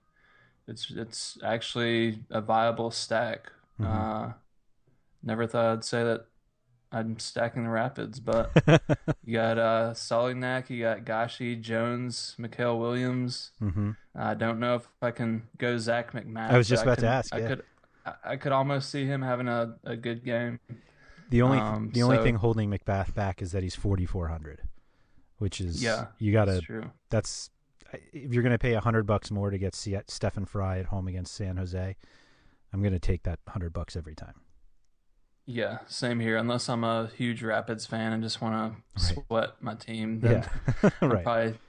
it's 0.68 0.92
it's 0.92 1.38
actually 1.44 2.20
a 2.30 2.42
viable 2.42 2.92
stack. 2.92 3.52
Mm-hmm. 3.80 3.86
Uh, 3.86 4.34
never 5.24 5.48
thought 5.48 5.66
I'd 5.66 5.84
say 5.84 6.04
that 6.04 6.26
I'm 6.92 7.20
stacking 7.20 7.64
the 7.64 7.70
Rapids, 7.70 8.20
but 8.20 8.52
you 9.24 9.36
got 9.36 9.58
uh, 9.58 9.92
Solignac, 9.94 10.70
you 10.70 10.82
got 10.82 11.06
Gashi, 11.06 11.60
Jones, 11.60 12.36
Mekeil 12.40 12.80
Williams. 12.80 13.52
Mm-hmm. 13.62 13.92
I 14.16 14.34
don't 14.34 14.60
know 14.60 14.76
if 14.76 14.88
I 15.02 15.12
can 15.12 15.44
go 15.58 15.78
Zach 15.78 16.14
MacMath. 16.14 16.52
I 16.52 16.58
was 16.58 16.68
just 16.68 16.84
about 16.84 16.98
could, 16.98 17.04
to 17.04 17.10
ask. 17.10 17.34
I 17.34 17.40
yeah. 17.40 17.48
could, 17.48 17.64
I 18.24 18.36
could 18.38 18.52
almost 18.52 18.90
see 18.90 19.06
him 19.06 19.22
having 19.22 19.48
a, 19.48 19.76
a 19.84 19.96
good 19.96 20.26
game. 20.26 20.60
The 21.30 21.44
only 21.44 21.60
um, 21.60 21.92
the 21.94 22.00
so, 22.00 22.08
only 22.08 22.24
thing 22.24 22.36
holding 22.36 22.72
MacMath 22.72 23.14
back 23.14 23.44
is 23.44 23.52
that 23.52 23.62
he's 23.62 23.76
4400, 23.76 24.64
which 25.38 25.62
is 25.62 25.84
yeah, 25.84 26.08
you 26.18 26.32
gotta. 26.32 26.54
That's, 26.54 26.66
true. 26.66 26.92
that's 27.12 27.52
if 28.14 28.34
you're 28.34 28.42
gonna 28.42 28.58
pay 28.58 28.74
a 28.74 28.80
hundred 28.80 29.06
bucks 29.06 29.30
more 29.30 29.52
to 29.52 29.60
get 29.60 29.76
Stefan 29.76 30.46
Frei 30.46 30.80
at 30.80 30.88
home 30.88 31.08
against 31.08 31.36
San 31.36 31.58
Jose, 31.58 31.96
I'm 32.74 32.82
gonna 32.84 33.00
take 33.00 33.24
that 33.24 33.40
hundred 33.48 33.74
bucks 33.74 33.96
every 33.96 34.16
time. 34.16 34.36
Yeah, 35.46 35.80
same 35.88 36.20
here. 36.20 36.38
Unless 36.38 36.70
I'm 36.70 36.84
a 36.84 37.08
huge 37.18 37.42
Rapids 37.42 37.86
fan 37.88 38.14
and 38.14 38.22
just 38.22 38.40
want 38.42 38.54
to 38.76 38.82
Right. 39.16 39.26
sweat 39.28 39.50
my 39.62 39.74
team, 39.76 40.20
then 40.20 40.44
Yeah, 40.84 40.90
I'm 41.02 41.10
right. 41.12 41.24
probably 41.24 41.60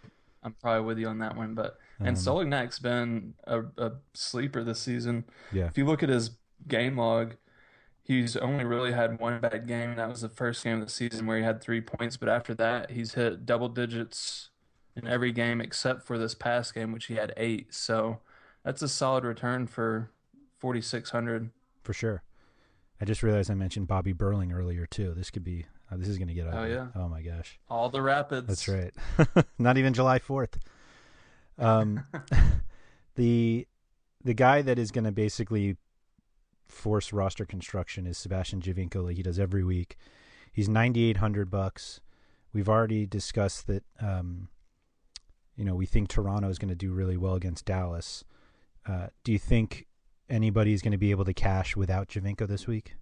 I'm 0.43 0.53
probably 0.55 0.87
with 0.87 0.99
you 0.99 1.09
on 1.09 1.19
that 1.19 1.37
one. 1.37 1.55
But 1.55 1.79
and 1.99 2.09
Um, 2.09 2.15
Solignac's 2.15 2.79
been 2.79 3.35
a, 3.45 3.63
a 3.79 3.93
sleeper 4.15 4.63
this 4.65 4.81
season. 4.81 5.25
Yeah, 5.53 5.67
If 5.67 5.77
you 5.79 5.85
look 5.87 6.03
at 6.03 6.09
his 6.09 6.33
game 6.69 6.97
log, 6.99 7.37
he's 8.03 8.37
only 8.37 8.65
really 8.65 8.93
had 8.93 9.19
one 9.19 9.41
bad 9.41 9.67
game. 9.67 9.97
That 9.97 10.09
was 10.09 10.21
the 10.23 10.29
first 10.29 10.63
game 10.65 10.81
of 10.81 10.87
the 10.87 10.93
season 10.93 11.27
where 11.27 11.39
he 11.39 11.45
had 11.45 11.61
three 11.63 11.81
points. 11.81 12.17
But 12.19 12.29
after 12.29 12.55
that, 12.55 12.91
he's 12.91 13.15
hit 13.15 13.45
double 13.47 13.69
digits 13.69 14.51
in 14.97 15.07
every 15.07 15.33
game 15.33 15.61
except 15.61 16.03
for 16.07 16.19
this 16.19 16.35
past 16.35 16.75
game, 16.75 16.93
which 16.93 17.07
he 17.07 17.15
had 17.15 17.33
eight. 17.37 17.73
So 17.75 18.21
that's 18.65 18.83
a 18.83 18.89
solid 18.89 19.25
return 19.25 19.67
for 19.67 20.11
4,600. 20.61 21.51
for 21.83 21.93
sure. 21.93 22.23
I 23.01 23.07
just 23.07 23.23
realized 23.23 23.51
I 23.51 23.55
mentioned 23.55 23.89
Bobby 23.89 24.13
Burling 24.13 24.53
earlier 24.53 24.87
too. 24.87 25.15
This 25.15 25.31
could 25.31 25.43
be. 25.45 25.65
Uh, 25.91 25.97
this 25.97 26.07
is 26.07 26.19
going 26.19 26.29
to 26.29 26.35
get 26.35 26.47
ugly. 26.47 26.71
yeah. 26.73 26.89
Oh 26.95 27.09
my 27.09 27.23
gosh. 27.23 27.59
All 27.69 27.89
the 27.89 28.03
Rapids. 28.03 28.47
That's 28.47 28.69
right. 28.69 28.93
Not 29.59 29.77
even 29.79 29.93
July 29.95 30.19
fourth. 30.19 30.59
Um, 31.59 32.05
the 33.17 33.67
the 34.23 34.35
guy 34.35 34.63
that 34.63 34.79
is 34.79 34.91
going 34.91 35.05
to 35.05 35.13
basically 35.13 35.77
force 36.69 37.13
roster 37.13 37.45
construction 37.45 38.07
is 38.07 38.19
Sebastian 38.19 38.61
Giovinco, 38.61 39.03
like 39.05 39.17
he 39.17 39.23
does 39.23 39.39
every 39.39 39.65
week. 39.65 39.97
He's 40.53 40.69
ninety 40.69 41.05
eight 41.05 41.17
hundred 41.17 41.51
bucks. 41.51 42.01
We've 42.53 42.69
already 42.69 43.07
discussed 43.07 43.67
that. 43.67 43.83
Um, 44.01 44.49
you 45.57 45.65
know, 45.65 45.75
we 45.75 45.85
think 45.87 46.09
Toronto 46.09 46.49
is 46.49 46.59
going 46.59 46.71
to 46.71 46.75
do 46.75 46.93
really 46.93 47.17
well 47.17 47.35
against 47.35 47.65
Dallas. 47.67 48.25
Uh, 48.87 49.09
do 49.25 49.33
you 49.33 49.39
think 49.39 49.87
anybody's 50.31 50.81
going 50.83 50.93
to 50.93 50.99
be 50.99 51.11
able 51.11 51.25
to 51.27 51.35
cash 51.35 51.77
without 51.77 52.09
Giovinco 52.09 52.47
this 52.49 52.67
week? 52.67 52.95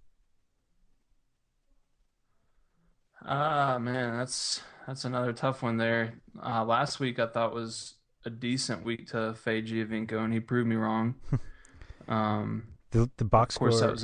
Ah 3.25 3.79
man, 3.81 4.17
that's 4.17 4.63
that's 4.87 5.05
another 5.05 5.33
tough 5.33 5.63
one 5.63 5.77
there. 5.77 6.15
Uh, 6.43 6.65
last 6.65 7.01
week 7.01 7.19
I 7.19 7.27
thought 7.27 7.55
was 7.55 7.95
a 8.25 8.31
decent 8.31 8.85
week 8.85 9.09
to 9.09 9.35
fade 9.35 9.67
Giovinco, 9.67 10.19
and 10.25 10.33
he 10.33 10.41
proved 10.41 10.69
me 10.69 10.77
wrong. 10.77 11.17
um, 12.09 12.69
The 12.91 13.11
the 13.17 13.25
box 13.25 13.57
score, 13.57 13.69
a 13.71 13.99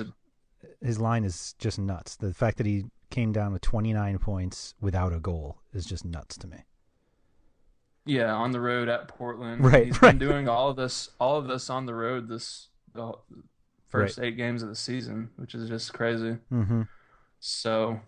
his 0.85 0.99
line 1.01 1.25
is 1.25 1.55
just 1.59 1.79
nuts. 1.79 2.16
The 2.16 2.35
fact 2.35 2.59
that 2.59 2.66
he 2.66 2.85
came 3.11 3.33
down 3.33 3.53
with 3.53 3.62
29 3.62 4.18
points 4.18 4.75
without 4.81 5.12
a 5.12 5.20
goal 5.20 5.59
is 5.72 5.87
just 5.87 6.05
nuts 6.05 6.37
to 6.39 6.49
me. 6.49 6.59
yeah 8.05 8.33
on 8.35 8.51
the 8.51 8.61
road 8.61 8.89
at 8.89 9.07
Portland. 9.09 9.64
Right, 9.64 9.87
He's 9.87 10.03
right. 10.03 10.18
been 10.18 10.29
doing 10.29 10.49
all 10.49 10.70
of 10.70 10.77
this, 10.77 11.11
all 11.20 11.39
of 11.39 11.47
this 11.47 11.70
on 11.70 11.87
the 11.87 11.95
road 11.95 12.29
this 12.29 12.68
the 12.95 13.12
first 13.88 14.18
eight 14.18 14.36
games 14.36 14.62
of 14.62 14.68
the 14.68 14.74
season, 14.74 15.30
which 15.36 15.55
is 15.55 15.68
just 15.68 15.92
crazy. 15.92 16.38
Mm-hmm. 16.53 16.82
So 17.40 18.01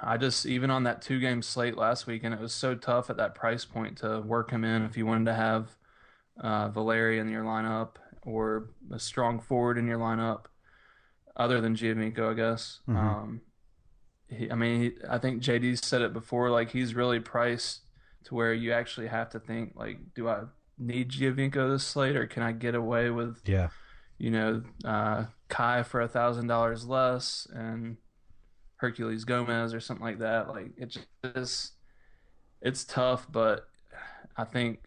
I 0.00 0.16
just 0.16 0.46
even 0.46 0.70
on 0.70 0.84
that 0.84 1.02
two 1.02 1.20
game 1.20 1.42
slate 1.42 1.76
last 1.76 2.06
week, 2.06 2.24
and 2.24 2.34
it 2.34 2.40
was 2.40 2.52
so 2.52 2.74
tough 2.74 3.10
at 3.10 3.16
that 3.18 3.34
price 3.34 3.64
point 3.64 3.98
to 3.98 4.20
work 4.20 4.50
him 4.50 4.64
in 4.64 4.82
if 4.82 4.96
you 4.96 5.06
wanted 5.06 5.26
to 5.26 5.34
have 5.34 5.76
uh, 6.40 6.68
Valeri 6.68 7.18
in 7.18 7.28
your 7.28 7.44
lineup 7.44 7.96
or 8.22 8.70
a 8.92 8.98
strong 8.98 9.40
forward 9.40 9.78
in 9.78 9.86
your 9.86 9.98
lineup, 9.98 10.44
other 11.36 11.60
than 11.60 11.76
Giovinco, 11.76 12.30
I 12.30 12.34
guess. 12.34 12.80
Mhm. 12.88 12.96
Um, 12.96 13.40
he, 14.28 14.50
I 14.50 14.54
mean, 14.54 14.80
he, 14.80 14.92
I 15.08 15.18
think 15.18 15.42
JD 15.42 15.84
said 15.84 16.02
it 16.02 16.12
before. 16.12 16.50
Like 16.50 16.70
he's 16.70 16.94
really 16.94 17.20
priced 17.20 17.82
to 18.24 18.34
where 18.34 18.54
you 18.54 18.72
actually 18.72 19.08
have 19.08 19.30
to 19.30 19.40
think 19.40 19.72
like, 19.76 19.98
do 20.14 20.28
I 20.28 20.44
need 20.78 21.10
Giovinco 21.10 21.70
this 21.70 21.84
slate, 21.84 22.16
or 22.16 22.26
can 22.26 22.42
I 22.42 22.52
get 22.52 22.74
away 22.74 23.10
with 23.10 23.40
Yeah. 23.44 23.68
You 24.22 24.30
know, 24.30 24.62
uh, 24.84 25.24
Kai 25.48 25.82
for 25.82 26.00
a 26.00 26.06
thousand 26.06 26.46
dollars 26.46 26.86
less 26.86 27.48
and 27.52 27.96
Herculez 28.80 29.26
Gomez 29.26 29.74
or 29.74 29.80
something 29.80 30.06
like 30.06 30.20
that. 30.20 30.48
Like 30.48 30.70
it 30.76 30.96
just, 31.34 31.72
it's 32.60 32.84
tough, 32.84 33.26
but 33.32 33.66
I 34.36 34.44
think 34.44 34.84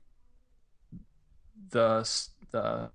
the 1.72 2.10
the 2.52 2.90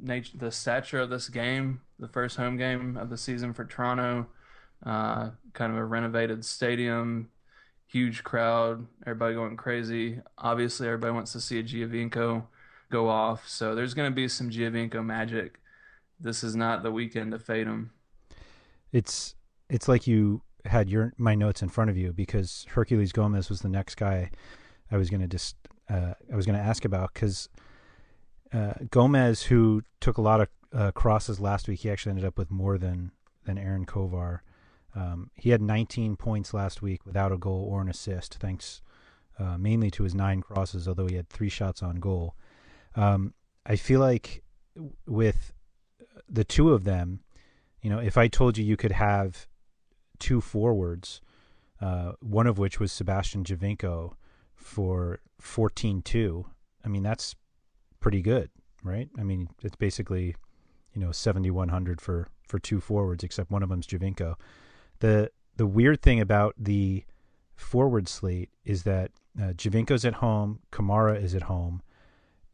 nature, 0.00 0.38
the 0.38 0.52
stature 0.52 1.00
of 1.00 1.10
this 1.10 1.28
game, 1.28 1.80
the 1.98 2.06
first 2.06 2.36
home 2.36 2.56
game 2.56 2.96
of 2.96 3.10
the 3.10 3.16
season 3.16 3.52
for 3.52 3.64
Toronto, 3.64 4.28
uh, 4.86 5.30
kind 5.54 5.72
of 5.72 5.78
a 5.78 5.84
renovated 5.84 6.44
stadium, 6.44 7.30
huge 7.88 8.22
crowd, 8.22 8.86
everybody 9.08 9.34
going 9.34 9.56
crazy. 9.56 10.20
Obviously, 10.38 10.86
everybody 10.86 11.14
wants 11.14 11.32
to 11.32 11.40
see 11.40 11.58
a 11.58 11.64
Giovinco 11.64 12.44
go 12.92 13.08
off, 13.08 13.48
so 13.48 13.74
there's 13.74 13.94
going 13.94 14.08
to 14.08 14.14
be 14.14 14.28
some 14.28 14.50
Giovinco 14.50 15.04
magic 15.04 15.56
this 16.20 16.44
is 16.44 16.54
not 16.54 16.82
the 16.82 16.90
weekend 16.90 17.32
to 17.32 17.38
fade 17.38 17.66
him. 17.66 17.90
It's 18.92 19.34
it's 19.68 19.88
like 19.88 20.06
you 20.06 20.42
had 20.64 20.88
your 20.88 21.12
my 21.16 21.34
notes 21.34 21.62
in 21.62 21.68
front 21.68 21.90
of 21.90 21.96
you 21.96 22.12
because 22.12 22.66
Herculez 22.74 23.12
Gomez 23.12 23.48
was 23.48 23.60
the 23.60 23.68
next 23.68 23.96
guy 23.96 24.30
I 24.90 24.96
was 24.96 25.10
going 25.10 25.20
to 25.20 25.28
just 25.28 25.56
uh, 25.88 26.14
I 26.32 26.36
was 26.36 26.46
going 26.46 26.58
to 26.58 26.64
ask 26.64 26.84
about 26.84 27.14
because 27.14 27.48
uh, 28.52 28.74
Gomez, 28.90 29.44
who 29.44 29.82
took 30.00 30.18
a 30.18 30.22
lot 30.22 30.40
of 30.40 30.48
uh, 30.72 30.90
crosses 30.92 31.40
last 31.40 31.68
week, 31.68 31.80
he 31.80 31.90
actually 31.90 32.10
ended 32.10 32.24
up 32.24 32.38
with 32.38 32.50
more 32.50 32.78
than 32.78 33.12
than 33.44 33.58
Aaron 33.58 33.86
Kovar. 33.86 34.40
Um, 34.94 35.30
he 35.34 35.50
had 35.50 35.62
19 35.62 36.16
points 36.16 36.52
last 36.52 36.82
week 36.82 37.06
without 37.06 37.30
a 37.30 37.38
goal 37.38 37.68
or 37.70 37.80
an 37.80 37.88
assist, 37.88 38.34
thanks 38.40 38.82
uh, 39.38 39.56
mainly 39.56 39.90
to 39.92 40.02
his 40.02 40.14
nine 40.14 40.42
crosses, 40.42 40.88
although 40.88 41.06
he 41.06 41.14
had 41.14 41.28
three 41.28 41.48
shots 41.48 41.82
on 41.82 41.96
goal. 41.96 42.34
Um, 42.96 43.34
I 43.64 43.76
feel 43.76 44.00
like 44.00 44.42
with 45.06 45.52
the 46.28 46.44
two 46.44 46.72
of 46.72 46.84
them, 46.84 47.20
you 47.82 47.90
know, 47.90 47.98
if 47.98 48.16
I 48.16 48.28
told 48.28 48.58
you 48.58 48.64
you 48.64 48.76
could 48.76 48.92
have 48.92 49.46
two 50.18 50.40
forwards, 50.40 51.20
uh, 51.80 52.12
one 52.20 52.46
of 52.46 52.58
which 52.58 52.78
was 52.78 52.92
Sebastian 52.92 53.44
Giovinco 53.44 54.14
for 54.54 55.20
14-2, 55.42 56.44
I 56.84 56.88
mean, 56.88 57.02
that's 57.02 57.34
pretty 58.00 58.22
good, 58.22 58.50
right? 58.82 59.08
I 59.18 59.22
mean, 59.22 59.48
it's 59.62 59.76
basically, 59.76 60.36
you 60.94 61.00
know, 61.00 61.12
7100 61.12 62.00
for 62.00 62.28
for 62.46 62.58
two 62.58 62.80
forwards 62.80 63.22
except 63.22 63.50
one 63.50 63.62
of 63.62 63.68
them's 63.68 63.86
Giovinco. 63.86 64.34
The 64.98 65.30
the 65.56 65.66
weird 65.66 66.02
thing 66.02 66.20
about 66.20 66.54
the 66.58 67.04
forward 67.54 68.08
slate 68.08 68.50
is 68.64 68.82
that 68.84 69.12
uh, 69.38 69.52
Giovinco's 69.52 70.04
at 70.04 70.14
home, 70.14 70.60
Kamara 70.72 71.22
is 71.22 71.34
at 71.34 71.42
home, 71.42 71.82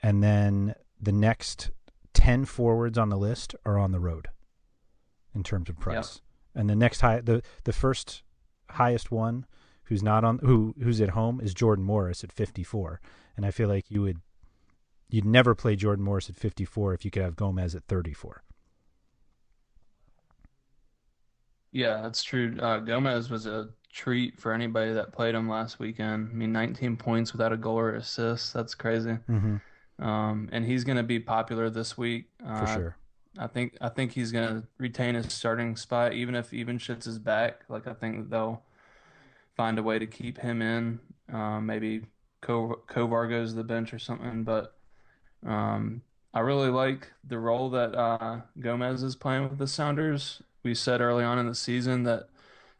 and 0.02 0.22
then 0.22 0.74
the 1.00 1.12
next 1.12 1.70
10 2.16 2.46
forwards 2.46 2.96
on 2.96 3.10
the 3.10 3.16
list 3.18 3.54
are 3.64 3.78
on 3.78 3.92
the 3.92 4.00
road 4.00 4.28
in 5.34 5.42
terms 5.42 5.68
of 5.68 5.78
price. 5.78 6.20
And 6.54 6.70
the 6.70 6.74
next 6.74 7.02
high 7.02 7.20
the 7.20 7.42
the 7.64 7.72
first 7.72 8.22
highest 8.70 9.10
one 9.10 9.44
who's 9.84 10.02
not 10.02 10.24
on 10.24 10.38
who 10.38 10.74
who's 10.82 11.00
at 11.00 11.10
home 11.10 11.40
is 11.40 11.52
Jordan 11.52 11.84
Morris 11.84 12.24
at 12.24 12.32
54. 12.32 13.00
And 13.36 13.44
I 13.44 13.50
feel 13.50 13.68
like 13.68 13.90
you 13.90 14.00
would 14.00 14.20
you'd 15.08 15.26
never 15.26 15.54
play 15.54 15.76
Jordan 15.76 16.04
Morris 16.04 16.30
at 16.30 16.36
54 16.36 16.94
if 16.94 17.04
you 17.04 17.10
could 17.10 17.22
have 17.22 17.36
Gomez 17.36 17.74
at 17.74 17.84
34. 17.84 18.42
Yeah, 21.72 22.00
that's 22.00 22.22
true. 22.22 22.56
Uh, 22.58 22.78
Gomez 22.78 23.28
was 23.28 23.46
a 23.46 23.68
treat 23.92 24.38
for 24.40 24.52
anybody 24.54 24.94
that 24.94 25.12
played 25.12 25.34
him 25.34 25.48
last 25.48 25.78
weekend. 25.78 26.30
I 26.30 26.34
mean, 26.34 26.52
19 26.52 26.96
points 26.96 27.32
without 27.32 27.52
a 27.52 27.56
goal 27.56 27.78
or 27.78 27.94
assist. 27.94 28.54
That's 28.54 28.74
crazy. 28.74 29.18
Mhm. 29.28 29.60
Um, 29.98 30.48
and 30.52 30.64
he's 30.64 30.84
going 30.84 30.96
to 30.98 31.02
be 31.02 31.18
popular 31.18 31.70
this 31.70 31.96
week. 31.96 32.26
For 32.40 32.46
Uh, 32.52 32.74
sure. 32.74 32.96
I 33.38 33.46
think 33.46 33.76
I 33.80 33.90
think 33.90 34.12
he's 34.12 34.32
going 34.32 34.48
to 34.48 34.66
retain 34.78 35.14
his 35.14 35.32
starting 35.32 35.76
spot 35.76 36.14
even 36.14 36.34
if 36.34 36.50
Ivanschitz 36.52 37.06
is 37.06 37.18
back. 37.18 37.60
Like 37.68 37.86
I 37.86 37.92
think 37.92 38.30
they'll 38.30 38.62
find 39.56 39.78
a 39.78 39.82
way 39.82 39.98
to 39.98 40.06
keep 40.06 40.38
him 40.38 40.62
in. 40.62 41.00
Um, 41.32 41.66
maybe 41.66 42.02
Co- 42.40 42.82
Kovar 42.88 43.28
goes 43.28 43.50
to 43.50 43.56
the 43.56 43.64
bench 43.64 43.92
or 43.92 43.98
something. 43.98 44.42
But 44.44 44.74
um, 45.46 46.00
I 46.32 46.40
really 46.40 46.70
like 46.70 47.10
the 47.24 47.38
role 47.38 47.68
that 47.70 47.94
uh, 47.94 48.40
Gomez 48.58 49.02
is 49.02 49.16
playing 49.16 49.42
with 49.48 49.58
the 49.58 49.66
Sounders. 49.66 50.40
We 50.62 50.74
said 50.74 51.00
early 51.00 51.24
on 51.24 51.38
in 51.38 51.46
the 51.46 51.54
season 51.54 52.04
that 52.04 52.28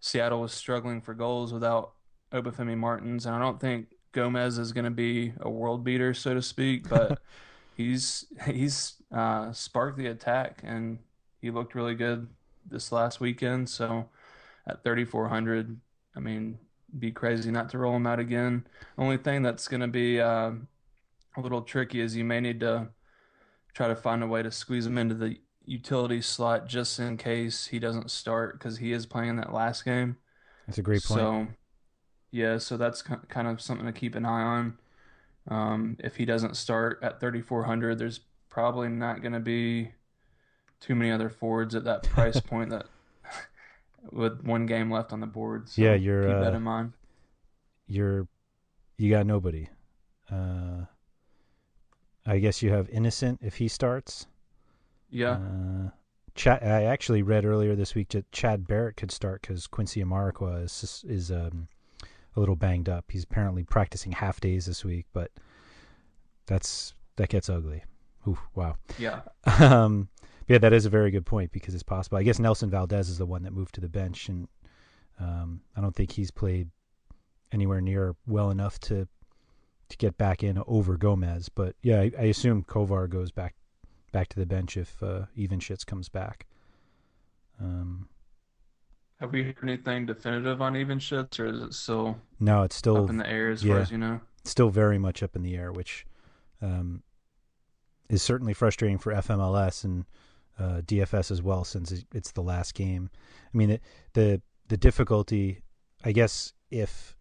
Seattle 0.01 0.41
was 0.41 0.53
struggling 0.53 1.01
for 1.01 1.15
goals 1.15 1.53
without 1.53 1.93
Obafemi 2.33 2.77
Martins, 2.77 3.27
and 3.27 3.35
I 3.35 3.39
don't 3.39 3.61
think 3.61 3.89
Gomez 4.17 4.57
is 4.57 4.73
going 4.73 4.87
to 4.87 4.91
be 4.91 5.35
a 5.41 5.51
world 5.51 5.85
beater, 5.85 6.15
so 6.15 6.33
to 6.33 6.41
speak, 6.41 6.89
but 6.89 7.21
he's 7.77 8.25
he's 8.47 8.95
uh, 9.13 9.53
sparked 9.53 9.99
the 9.99 10.07
attack, 10.07 10.63
and 10.65 10.99
he 11.43 11.51
looked 11.51 11.75
really 11.75 11.95
good 11.95 12.27
this 12.67 12.91
last 12.91 13.21
weekend. 13.21 13.69
So 13.69 14.09
at 14.67 14.83
3,400, 14.83 15.79
I 16.17 16.21
mean, 16.21 16.59
be 16.99 17.13
crazy 17.13 17.51
not 17.51 17.69
to 17.71 17.79
roll 17.79 17.95
him 17.95 18.07
out 18.07 18.19
again. 18.19 18.67
Only 18.97 19.19
thing 19.19 19.43
that's 19.43 19.69
going 19.69 19.83
to 19.83 19.87
be 19.87 20.19
uh, 20.19 20.53
a 21.37 21.41
little 21.41 21.61
tricky 21.61 22.01
is 22.01 22.17
you 22.17 22.25
may 22.25 22.41
need 22.41 22.61
to 22.61 22.89
try 23.75 23.87
to 23.87 23.95
find 23.95 24.23
a 24.23 24.27
way 24.27 24.43
to 24.43 24.51
squeeze 24.51 24.87
him 24.87 24.97
into 24.97 25.15
the 25.15 25.37
utility 25.67 26.23
slot 26.23 26.67
just 26.67 26.99
in 26.99 27.19
case 27.19 27.67
he 27.67 27.79
doesn't 27.79 28.11
start 28.11 28.59
because 28.59 28.79
he 28.79 28.93
is 28.93 29.05
playing 29.05 29.37
that 29.37 29.53
last 29.53 29.85
game. 29.85 30.17
That's 30.67 30.79
a 30.79 30.83
great 30.83 31.05
point. 31.05 31.21
So, 31.21 31.47
yeah, 32.31 32.59
so 32.59 32.77
that's 32.77 33.03
kind 33.03 33.49
of 33.49 33.61
something 33.61 33.87
to 33.87 33.93
keep 33.93 34.15
an 34.15 34.25
eye 34.25 34.43
on. 34.43 34.79
Um, 35.49 35.97
if 36.01 36.17
he 36.17 36.25
doesn't 36.25 36.57
start 36.57 36.99
at 37.03 37.21
3,400, 37.21 37.99
there's 37.99 38.21
probably 38.49 38.89
not 38.89 39.23
going 39.23 39.33
to 39.33 39.41
be 39.41 39.93
too 40.81 40.95
many 40.95 41.11
other 41.11 41.29
forwards 41.29 41.75
at 41.75 41.85
that 41.85 42.03
price 42.05 42.41
point 42.47 42.71
that 42.71 42.87
with 44.11 44.43
one 44.43 44.67
game 44.67 44.91
left 44.91 45.13
on 45.13 45.21
the 45.21 45.27
board. 45.27 45.69
So 45.69 45.83
Yeah, 45.83 45.95
you're, 45.95 46.27
keep 46.27 46.39
that 46.39 46.53
uh, 46.53 46.57
in 46.57 46.63
mind. 46.63 46.93
You're 47.87 48.27
you 48.99 49.11
got 49.11 49.27
nobody. 49.27 49.69
Uh, 50.31 50.87
I 52.27 52.39
guess 52.39 52.63
you 52.63 52.71
have 52.73 52.89
Innocent 52.89 53.41
if 53.43 53.57
he 53.57 53.69
starts. 53.69 54.27
Yeah, 55.11 55.33
Uh, 55.33 55.91
Chad, 56.35 56.63
I 56.63 56.83
actually 56.85 57.23
read 57.23 57.45
earlier 57.45 57.75
this 57.75 57.95
week 57.95 58.09
that 58.11 58.31
Chad 58.33 58.67
Barrett 58.67 58.97
could 58.97 59.11
start 59.11 59.41
because 59.43 59.67
Quincy 59.67 60.03
Amarikwa 60.03 60.65
is 60.65 61.05
is 61.09 61.31
um, 61.31 61.69
a 62.37 62.41
little 62.41 62.57
banged 62.57 62.89
up. 62.89 63.07
He's 63.11 63.25
apparently 63.25 63.65
practicing 63.65 64.13
half 64.13 64.41
days 64.41 64.67
this 64.67 64.85
week, 64.85 65.07
but 65.13 65.31
that's 66.47 66.95
that 67.17 67.29
gets 67.29 67.49
ugly. 67.49 67.83
Ooh, 68.29 68.39
wow. 68.55 68.77
yeah, 68.99 69.21
um, 69.61 70.09
yeah, 70.49 70.59
that 70.59 70.73
is 70.73 70.87
a 70.87 70.91
very 70.91 71.11
good 71.11 71.27
point 71.27 71.53
because 71.53 71.75
it's 71.75 71.83
possible. 71.83 72.19
I 72.19 72.23
guess 72.23 72.39
Nelson 72.39 72.71
Valdez 72.71 73.09
is 73.09 73.19
the 73.19 73.27
one 73.27 73.43
that 73.45 73.53
moved 73.53 73.75
to 73.77 73.81
the 73.81 73.89
bench, 73.89 74.29
and 74.29 74.49
um, 75.19 75.61
I 75.77 75.81
don't 75.81 75.95
think 75.95 76.13
he's 76.13 76.31
played 76.31 76.69
anywhere 77.53 77.81
near 77.81 78.17
well 78.27 78.51
enough 78.51 78.79
to 78.81 79.09
to 79.89 79.97
get 79.99 80.19
back 80.19 80.43
in 80.43 80.61
over 80.67 80.97
Gomez. 80.97 81.49
But 81.49 81.77
yeah, 81.83 82.01
I, 82.01 82.13
I 82.19 82.23
assume 82.25 82.65
Kovar 82.65 83.09
goes 83.09 83.31
back 83.31 83.55
back 84.13 84.29
to 84.29 84.39
the 84.39 84.47
bench 84.47 84.77
if 84.77 85.03
uh, 85.03 85.23
Ivanschitz 85.37 85.85
comes 85.87 86.09
back. 86.09 86.47
Um, 87.61 88.09
Have 89.21 89.33
we 89.33 89.45
heard 89.45 89.57
anything 89.63 90.07
definitive 90.07 90.61
on 90.61 90.75
Ivanschitz, 90.75 91.41
or 91.41 91.47
is 91.47 91.63
it 91.63 91.75
still 91.75 92.19
no, 92.39 92.63
it's 92.63 92.77
still 92.77 93.05
up 93.05 93.11
in 93.11 93.17
the 93.17 93.29
air 93.29 93.51
as 93.51 93.65
yeah. 93.65 93.75
far 93.75 93.83
as 93.83 93.91
you 93.91 93.99
know? 93.99 94.21
still 94.45 94.71
very 94.71 94.99
much 94.99 95.23
up 95.23 95.37
in 95.37 95.43
the 95.43 95.57
air, 95.57 95.73
which 95.73 96.07
um, 96.63 97.03
is 98.09 98.23
certainly 98.23 98.55
frustrating 98.55 98.99
for 98.99 99.13
FMLS 99.13 99.85
and 99.85 100.05
uh, 100.59 100.81
DFS 100.83 101.31
as 101.31 101.43
well, 101.43 101.65
since 101.65 102.05
it's 102.15 102.33
the 102.33 102.43
last 102.43 102.75
game. 102.75 103.11
I 103.53 103.57
mean, 103.57 103.71
it, 103.71 103.83
the 104.15 104.41
the 104.69 104.77
difficulty, 104.77 105.63
I 106.05 106.13
guess, 106.13 106.53
if 106.71 107.17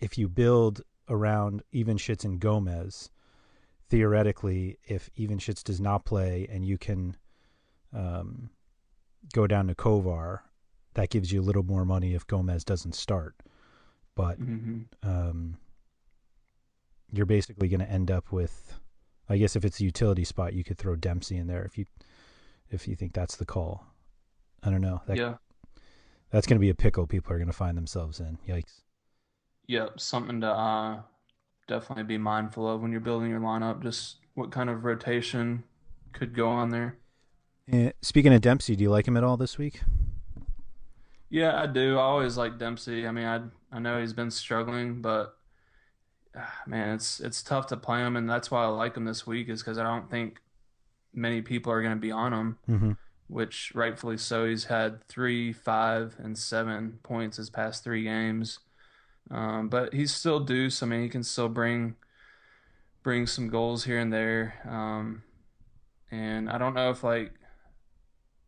if 0.00 0.16
you 0.16 0.28
build 0.28 0.82
around 1.08 1.62
Ivanschitz 1.74 2.24
and 2.24 2.40
Gomez, 2.40 3.10
theoretically, 3.88 4.78
if 4.84 5.10
Ivanschitz 5.18 5.62
does 5.62 5.80
not 5.80 6.04
play 6.04 6.46
and 6.50 6.64
you 6.64 6.78
can 6.78 7.16
um, 7.92 8.50
go 9.32 9.46
down 9.46 9.68
to 9.68 9.74
Kovar, 9.74 10.40
that 10.94 11.10
gives 11.10 11.32
you 11.32 11.40
a 11.40 11.44
little 11.44 11.62
more 11.62 11.84
money 11.84 12.14
if 12.14 12.26
Gomez 12.26 12.64
doesn't 12.64 12.94
start. 12.94 13.34
But 14.14 14.36
hmm 14.38 14.82
um, 15.02 15.56
you're 17.12 17.26
basically 17.26 17.68
going 17.68 17.80
to 17.80 17.90
end 17.90 18.10
up 18.10 18.32
with, 18.32 18.78
I 19.28 19.36
guess, 19.36 19.56
if 19.56 19.64
it's 19.64 19.80
a 19.80 19.84
utility 19.84 20.24
spot, 20.24 20.52
you 20.54 20.64
could 20.64 20.78
throw 20.78 20.96
Dempsey 20.96 21.36
in 21.36 21.46
there 21.46 21.64
if 21.64 21.78
you 21.78 21.86
if 22.70 22.86
you 22.86 22.94
think 22.96 23.12
that's 23.12 23.36
the 23.36 23.46
call. 23.46 23.86
I 24.62 24.70
don't 24.70 24.80
know. 24.80 25.02
That, 25.06 25.16
Yeah, 25.16 25.34
that's 26.30 26.46
going 26.46 26.56
to 26.56 26.60
be 26.60 26.70
a 26.70 26.74
pickle 26.74 27.06
people 27.06 27.32
are 27.32 27.38
going 27.38 27.46
to 27.48 27.52
find 27.52 27.76
themselves 27.76 28.20
in. 28.20 28.38
Yikes. 28.48 28.82
yeah, 29.66 29.88
something 29.96 30.40
to 30.42 30.48
uh, 30.48 31.00
definitely 31.66 32.04
be 32.04 32.18
mindful 32.18 32.68
of 32.68 32.80
when 32.80 32.92
you're 32.92 33.00
building 33.00 33.30
your 33.30 33.40
lineup. 33.40 33.82
Just 33.82 34.16
what 34.34 34.50
kind 34.52 34.70
of 34.70 34.84
rotation 34.84 35.64
could 36.12 36.34
go 36.34 36.48
on 36.48 36.70
there. 36.70 36.96
Eh, 37.72 37.92
speaking 38.02 38.32
of 38.34 38.40
Dempsey, 38.40 38.74
do 38.74 38.82
you 38.82 38.90
like 38.90 39.06
him 39.06 39.16
at 39.16 39.24
all 39.24 39.36
this 39.36 39.56
week? 39.58 39.80
Yeah, 41.28 41.60
I 41.60 41.66
do. 41.66 41.96
I 41.98 42.02
always 42.02 42.36
like 42.36 42.58
Dempsey. 42.58 43.06
I 43.06 43.12
mean, 43.12 43.24
I 43.26 43.40
I 43.70 43.78
know 43.78 44.00
he's 44.00 44.12
been 44.12 44.30
struggling, 44.32 45.00
but 45.00 45.36
ah, 46.36 46.60
man, 46.66 46.94
it's 46.96 47.20
it's 47.20 47.42
tough 47.42 47.68
to 47.68 47.76
play 47.76 48.00
him, 48.00 48.16
and 48.16 48.28
that's 48.28 48.50
why 48.50 48.64
I 48.64 48.68
like 48.68 48.96
him 48.96 49.04
this 49.04 49.26
week 49.26 49.48
is 49.48 49.62
because 49.62 49.78
I 49.78 49.84
don't 49.84 50.10
think 50.10 50.40
many 51.14 51.42
people 51.42 51.72
are 51.72 51.82
going 51.82 51.94
to 51.94 52.00
be 52.00 52.10
on 52.10 52.32
him, 52.32 52.58
Mm-hmm. 52.68 52.92
which 53.28 53.70
rightfully 53.74 54.16
so. 54.16 54.46
He's 54.46 54.64
had 54.64 55.04
three, 55.06 55.52
five, 55.52 56.16
and 56.18 56.36
seven 56.36 56.98
points 57.04 57.36
his 57.36 57.50
past 57.50 57.84
three 57.84 58.02
games, 58.02 58.58
um, 59.30 59.68
but 59.68 59.94
he's 59.94 60.12
still 60.12 60.40
deuce. 60.40 60.82
I 60.82 60.86
mean, 60.86 61.02
he 61.02 61.08
can 61.08 61.22
still 61.22 61.48
bring 61.48 61.94
bring 63.04 63.28
some 63.28 63.48
goals 63.48 63.84
here 63.84 63.98
and 64.00 64.12
there, 64.12 64.54
um, 64.68 65.22
and 66.10 66.50
I 66.50 66.58
don't 66.58 66.74
know 66.74 66.90
if 66.90 67.04
like 67.04 67.30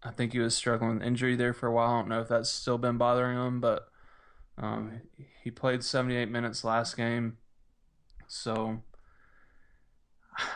I 0.04 0.10
think 0.10 0.32
he 0.32 0.38
was 0.40 0.54
struggling 0.56 0.94
with 0.98 1.02
injury 1.06 1.36
there 1.36 1.52
for 1.52 1.68
a 1.68 1.72
while. 1.72 1.90
I 1.90 2.00
don't 2.00 2.08
know 2.08 2.20
if 2.20 2.28
that's 2.28 2.50
still 2.50 2.78
been 2.78 2.98
bothering 2.98 3.38
him, 3.38 3.60
but 3.60 3.88
um, 4.58 5.00
he 5.42 5.50
played 5.50 5.84
78 5.84 6.28
minutes 6.28 6.64
last 6.64 6.96
game. 6.96 7.36
So 8.26 8.82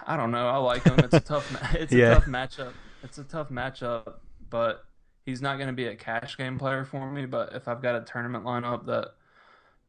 I 0.07 0.16
don't 0.16 0.30
know. 0.30 0.49
I 0.49 0.57
like 0.57 0.84
him. 0.84 0.99
It's 0.99 1.14
a 1.14 1.20
tough. 1.34 1.74
It's 1.74 1.92
a 1.92 1.97
Yeah. 1.97 2.14
tough 2.14 2.24
matchup. 2.24 2.72
It's 3.03 3.18
a 3.18 3.24
tough 3.24 3.51
matchup, 3.51 4.14
but 4.51 4.84
he's 5.24 5.40
not 5.42 5.57
going 5.59 5.68
to 5.68 5.74
be 5.74 5.86
a 5.86 5.94
cash 5.94 6.36
game 6.36 6.59
player 6.59 6.84
for 6.84 7.11
me. 7.11 7.26
But 7.26 7.53
if 7.55 7.68
I've 7.68 7.82
got 7.82 7.94
a 7.94 8.01
tournament 8.01 8.44
lineup 8.44 8.86
that 8.86 9.09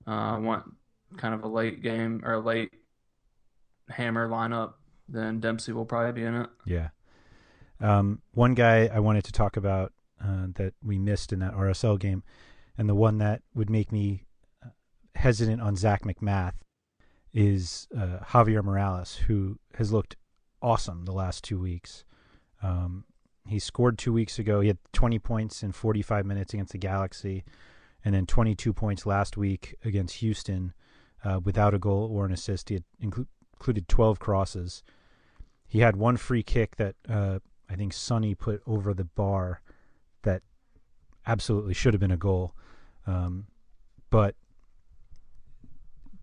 uh, 0.06 0.36
I 0.36 0.38
want 0.38 0.66
kind 1.18 1.34
of 1.34 1.44
a 1.44 1.48
late 1.48 1.82
game 1.82 2.22
or 2.24 2.34
a 2.34 2.40
late 2.40 2.72
hammer 3.90 4.28
lineup, 4.30 4.74
then 5.10 5.40
Dempsey 5.40 5.72
will 5.72 5.86
probably 5.86 6.12
be 6.12 6.24
in 6.28 6.36
it. 6.36 6.50
Yeah. 6.66 6.90
Um, 7.80 8.22
one 8.34 8.54
guy 8.54 8.90
I 8.92 9.00
wanted 9.00 9.24
to 9.26 9.32
talk 9.32 9.58
about 9.58 9.94
uh, 10.24 10.48
that 10.56 10.74
we 10.84 10.98
missed 10.98 11.32
in 11.32 11.40
that 11.40 11.54
RSL 11.54 12.00
game, 12.00 12.24
and 12.78 12.90
the 12.90 12.96
one 12.96 13.20
that 13.20 13.42
would 13.54 13.70
make 13.70 13.92
me 13.92 14.26
uh, 14.66 14.70
hesitant 15.16 15.62
on 15.62 15.76
Zach 15.76 16.04
MacMath 16.04 16.54
is 17.34 17.88
uh, 17.96 18.20
Javier 18.30 18.64
Morales, 18.64 19.16
who 19.28 19.60
has 19.76 19.92
looked 19.92 20.16
awesome 20.62 21.06
the 21.06 21.12
last 21.12 21.44
two 21.44 21.60
weeks. 21.60 22.04
Um, 22.64 23.06
he 23.48 23.60
scored 23.60 23.98
two 23.98 24.12
weeks 24.12 24.40
ago. 24.40 24.60
He 24.60 24.68
had 24.68 24.80
20 24.94 25.20
points 25.20 25.64
in 25.64 25.72
45 25.72 26.26
minutes 26.26 26.54
against 26.54 26.72
the 26.72 26.78
Galaxy, 26.78 27.44
and 28.04 28.14
then 28.16 28.26
22 28.26 28.74
points 28.74 29.06
last 29.06 29.38
week 29.38 29.76
against 29.86 30.16
Houston 30.16 30.74
uh, 31.24 31.40
without 31.44 31.74
a 31.74 31.80
goal 31.80 32.10
or 32.12 32.26
an 32.26 32.32
assist. 32.32 32.70
He 32.70 32.76
had 32.76 32.84
inclu- 33.02 33.28
included 33.54 33.88
12 33.88 34.20
crosses. 34.20 34.84
He 35.68 35.80
had 35.80 35.96
one 35.96 36.18
free 36.18 36.44
kick 36.44 36.78
that 36.78 36.96
uh, 37.08 37.40
I 37.70 37.76
think 37.76 37.94
Sonny 37.94 38.36
put 38.36 38.62
over 38.66 38.94
the 38.94 39.04
bar 39.04 39.62
that 40.24 40.42
absolutely 41.26 41.74
should 41.74 41.94
have 41.94 42.00
been 42.00 42.12
a 42.12 42.18
goal. 42.18 42.54
Um, 43.06 43.48
but 44.10 44.36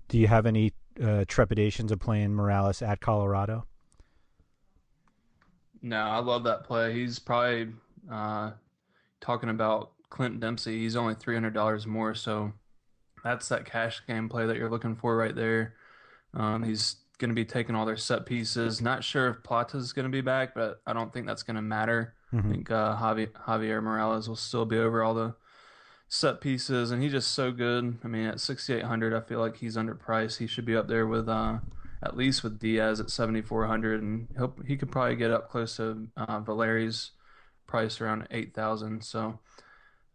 do 0.08 0.18
you 0.18 0.26
have 0.26 0.46
any 0.46 0.72
uh, 1.02 1.24
trepidations 1.26 1.92
of 1.92 1.98
playing 1.98 2.34
Morales 2.34 2.82
at 2.82 3.00
Colorado? 3.00 3.66
No, 5.82 6.00
I 6.00 6.18
love 6.18 6.44
that 6.44 6.64
play. 6.64 6.94
He's 6.94 7.18
probably 7.18 7.68
uh, 8.10 8.52
talking 9.20 9.50
about 9.50 9.92
Clint 10.08 10.40
Dempsey. 10.40 10.78
He's 10.78 10.96
only 10.96 11.14
three 11.14 11.34
hundred 11.34 11.52
dollars 11.52 11.86
more, 11.86 12.14
so 12.14 12.52
that's 13.22 13.48
that 13.48 13.66
cash 13.66 14.02
game 14.06 14.28
play 14.28 14.46
that 14.46 14.56
you're 14.56 14.70
looking 14.70 14.96
for 14.96 15.16
right 15.16 15.34
there. 15.34 15.74
Um, 16.32 16.62
he's 16.62 16.96
going 17.18 17.28
to 17.30 17.34
be 17.34 17.44
taking 17.44 17.74
all 17.74 17.86
their 17.86 17.96
set 17.96 18.26
pieces. 18.26 18.80
Not 18.80 19.04
sure 19.04 19.28
if 19.28 19.42
Plata's 19.42 19.92
going 19.92 20.04
to 20.04 20.10
be 20.10 20.20
back, 20.20 20.54
but 20.54 20.80
I 20.86 20.92
don't 20.92 21.12
think 21.12 21.26
that's 21.26 21.42
going 21.42 21.56
to 21.56 21.62
matter. 21.62 22.14
I 22.32 22.36
Mhm. 22.36 22.50
think 22.50 22.70
uh, 22.70 22.96
Javi, 22.96 23.28
Javier 23.30 23.82
Morales 23.82 24.28
will 24.28 24.36
still 24.36 24.64
be 24.64 24.78
over 24.78 25.02
all 25.02 25.14
the 25.14 25.34
set 26.08 26.40
pieces, 26.40 26.90
and 26.90 27.02
he's 27.02 27.12
just 27.12 27.30
so 27.32 27.50
good. 27.52 27.98
I 28.04 28.08
mean, 28.08 28.26
at 28.26 28.40
6,800, 28.40 29.14
I 29.14 29.20
feel 29.20 29.38
like 29.40 29.56
he's 29.56 29.76
underpriced. 29.76 30.38
He 30.38 30.46
should 30.46 30.64
be 30.64 30.76
up 30.76 30.88
there 30.88 31.06
with 31.06 31.28
uh, 31.28 31.58
at 32.02 32.16
least 32.16 32.42
with 32.42 32.58
Diaz 32.58 33.00
at 33.00 33.08
7,400, 33.10 34.02
and 34.02 34.28
he'll, 34.36 34.54
he 34.66 34.76
could 34.76 34.92
probably 34.92 35.16
get 35.16 35.30
up 35.30 35.48
close 35.48 35.76
to 35.76 36.08
uh, 36.16 36.40
Valeri's 36.40 37.12
price 37.66 37.98
around 38.00 38.26
8,000. 38.30 39.02
So 39.02 39.38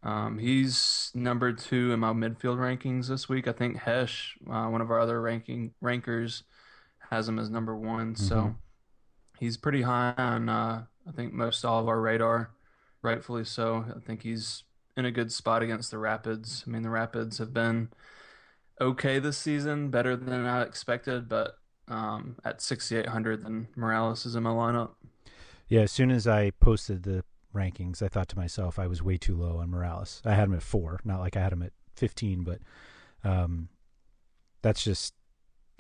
um, 0.04 0.38
he's 0.38 1.12
number 1.16 1.52
two 1.52 1.92
in 1.92 2.00
my 2.00 2.14
midfield 2.14 2.58
rankings 2.58 3.08
this 3.08 3.28
week. 3.28 3.48
I 3.48 3.54
think 3.54 3.78
Hesh, 3.78 4.38
uh, 4.50 4.68
one 4.68 4.82
of 4.82 4.92
our 4.92 5.00
other 5.00 5.20
ranking 5.22 5.72
rankers, 5.82 6.44
has 7.10 7.28
him 7.28 7.40
as 7.40 7.50
number 7.50 7.76
one. 7.76 8.16
So 8.16 8.36
Mhm. 8.36 8.56
he's 9.40 9.58
pretty 9.58 9.82
high 9.84 10.14
on 10.18 10.50
uh, 10.50 10.86
I 11.08 11.12
think 11.12 11.34
most 11.34 11.66
all 11.66 11.80
of 11.80 11.88
our 11.88 12.00
radar, 12.00 12.52
rightfully 13.02 13.44
so. 13.44 13.86
I 13.96 14.00
think 14.00 14.22
he's 14.24 14.64
in 14.96 15.06
a 15.06 15.12
good 15.12 15.32
spot 15.32 15.64
against 15.64 15.92
the 15.92 15.98
Rapids. 15.98 16.64
I 16.68 16.70
mean, 16.70 16.84
the 16.84 16.90
Rapids 16.90 17.38
have 17.40 17.54
been 17.54 17.90
okay 18.80 19.20
this 19.20 19.38
season, 19.38 19.90
better 19.90 20.16
than 20.16 20.46
I 20.46 20.62
expected, 20.64 21.28
but 21.28 21.58
um, 21.88 22.36
at 22.46 22.62
6,800, 22.62 23.44
then 23.44 23.68
Morales 23.76 24.26
is 24.26 24.36
in 24.36 24.44
my 24.44 24.52
lineup. 24.52 24.92
Yeah, 25.68 25.82
as 25.82 25.92
soon 25.92 26.12
as 26.12 26.28
I 26.28 26.52
posted 26.52 27.04
the 27.04 27.24
rankings, 27.54 28.02
I 28.04 28.08
thought 28.08 28.28
to 28.30 28.38
myself 28.38 28.78
I 28.78 28.86
was 28.88 29.02
way 29.02 29.18
too 29.18 29.36
low 29.36 29.58
on 29.58 29.70
Morales. 29.72 30.22
I 30.26 30.36
had 30.36 30.46
him 30.46 30.54
at 30.54 30.62
four, 30.64 31.00
not 31.04 31.20
like 31.20 31.36
I 31.36 31.42
had 31.42 31.54
him 31.54 31.64
at 31.64 31.74
fifteen, 31.96 32.44
but 32.44 32.60
um, 33.24 33.70
that's 34.62 34.84
just. 34.84 35.14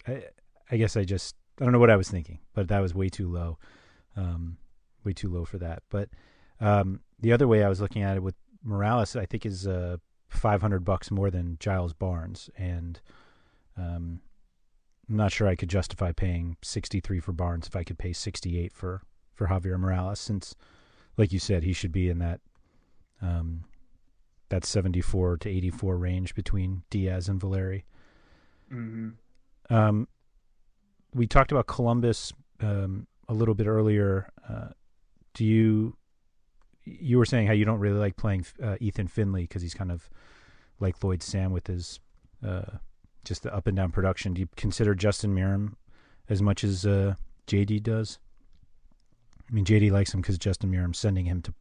I, 0.07 0.23
I 0.72 0.78
guess 0.78 0.95
I 0.95 1.03
just 1.03 1.36
I 1.59 1.63
don't 1.63 1.74
know 1.74 1.80
what 1.80 1.89
I 1.89 1.95
was 1.97 2.09
thinking, 2.09 2.39
but 2.53 2.67
that 2.70 2.80
was 2.80 2.93
way 2.93 3.09
too 3.09 3.30
low, 3.30 3.57
um, 4.15 4.57
way 5.03 5.13
too 5.13 5.30
low 5.30 5.45
for 5.45 5.57
that. 5.57 5.84
But 5.89 6.09
um, 6.59 7.01
the 7.20 7.32
other 7.34 7.47
way 7.47 7.63
I 7.63 7.70
was 7.70 7.82
looking 7.82 8.01
at 8.01 8.17
it 8.17 8.24
with 8.24 8.36
Morales, 8.63 9.15
I 9.15 9.26
think 9.26 9.45
is 9.45 9.67
uh, 9.67 9.97
five 10.30 10.61
hundred 10.61 10.86
bucks 10.86 11.11
more 11.11 11.30
than 11.30 11.57
Giles 11.59 11.93
Barnes, 11.93 12.49
and 12.57 12.99
um, 13.78 14.22
I'm 15.09 15.17
not 15.17 15.32
sure 15.32 15.47
I 15.47 15.55
could 15.55 15.70
justify 15.70 16.11
paying 16.11 16.57
sixty 16.61 16.99
three 16.99 17.20
for 17.20 17.34
Barnes 17.34 17.67
if 17.67 17.76
I 17.76 17.84
could 17.84 17.97
pay 17.97 18.13
sixty 18.13 18.59
eight 18.59 18.74
for 18.74 19.01
for 19.34 19.47
Javier 19.47 19.80
Morales, 19.80 20.20
since, 20.20 20.53
like 21.17 21.32
you 21.32 21.39
said, 21.39 21.63
he 21.63 21.72
should 21.72 21.93
be 21.93 22.09
in 22.09 22.20
that 22.20 22.41
um, 23.22 23.63
that 24.49 24.65
74 24.65 25.38
to 25.38 25.49
84 25.49 25.97
range 25.97 26.36
between 26.36 26.84
Diaz 26.89 27.30
and 27.30 27.39
Valeri. 27.39 27.86
Mm-hmm. 28.72 29.74
Um, 29.74 30.07
we 31.14 31.28
talked 31.28 31.51
about 31.51 31.68
Columbus 31.68 32.34
um, 32.62 33.07
a 33.28 33.34
little 33.34 33.55
bit 33.55 33.68
earlier. 33.68 34.30
Uh, 34.47 34.70
do 35.34 35.45
you 35.45 35.95
you 36.86 37.18
were 37.18 37.26
saying 37.26 37.45
how 37.47 37.53
you 37.53 37.66
don't 37.66 37.80
really 37.80 37.99
like 37.99 38.16
playing 38.16 38.45
uh, 38.64 38.76
Ethan 38.80 39.07
Finlay 39.07 39.41
because 39.43 39.62
he's 39.62 39.74
kind 39.76 39.91
of 39.91 40.10
like 40.80 41.03
Lloyd 41.03 41.22
Sam 41.22 41.51
with 41.51 41.68
his 41.68 41.99
uh, 42.45 42.78
just 43.24 43.43
the 43.43 43.53
up 43.53 43.68
and 43.68 43.76
down 43.78 43.91
production. 43.91 44.34
Do 44.34 44.41
you 44.41 44.49
consider 44.55 44.95
Justin 44.95 45.36
Meram 45.36 45.74
as 46.30 46.41
much 46.41 46.64
as 46.64 46.86
uh, 46.86 47.16
JD 47.47 47.84
does? 47.84 48.18
I 49.49 49.53
mean, 49.53 49.66
JD 49.66 49.91
likes 49.91 50.14
him 50.14 50.22
because 50.22 50.38
Justin 50.38 50.72
Meram's 50.72 50.97
sending 50.97 51.26
him 51.26 51.41
to 51.43 51.53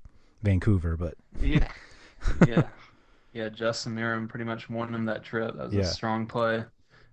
Vancouver, 0.42 0.96
but 0.96 1.14
yeah, 1.40 1.68
yeah, 2.46 2.62
yeah. 3.32 3.48
Justin 3.48 3.94
Meram 3.96 4.28
pretty 4.28 4.44
much 4.44 4.70
won 4.70 4.94
him 4.94 5.04
that 5.06 5.24
trip. 5.24 5.56
That 5.56 5.66
was 5.66 5.74
Yeah. 5.74 5.80
a 5.82 5.86
strong 5.86 6.26
play. 6.26 6.64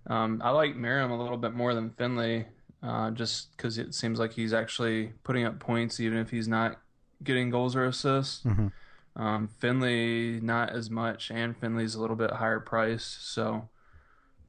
Um, 0.06 0.40
I 0.44 0.50
like 0.50 0.76
Meram 0.76 1.10
a 1.10 1.20
little 1.20 1.36
bit 1.36 1.52
more 1.54 1.74
than 1.74 1.90
Finlay, 1.90 2.46
uh, 2.82 3.10
just 3.10 3.56
because 3.56 3.78
it 3.78 3.94
seems 3.94 4.18
like 4.18 4.32
he's 4.32 4.52
actually 4.52 5.12
putting 5.24 5.44
up 5.44 5.58
points, 5.58 5.98
even 6.00 6.18
if 6.18 6.30
he's 6.30 6.46
not 6.48 6.78
getting 7.24 7.50
goals 7.50 7.74
or 7.74 7.84
assists. 7.86 8.44
Mhm. 8.44 8.72
Um, 9.16 9.48
Finlay 9.48 10.40
not 10.40 10.70
as 10.70 10.90
much, 10.90 11.30
and 11.30 11.56
Finlay's 11.56 11.94
a 11.94 12.00
little 12.00 12.16
bit 12.16 12.30
higher 12.32 12.60
price, 12.60 13.04
so 13.04 13.68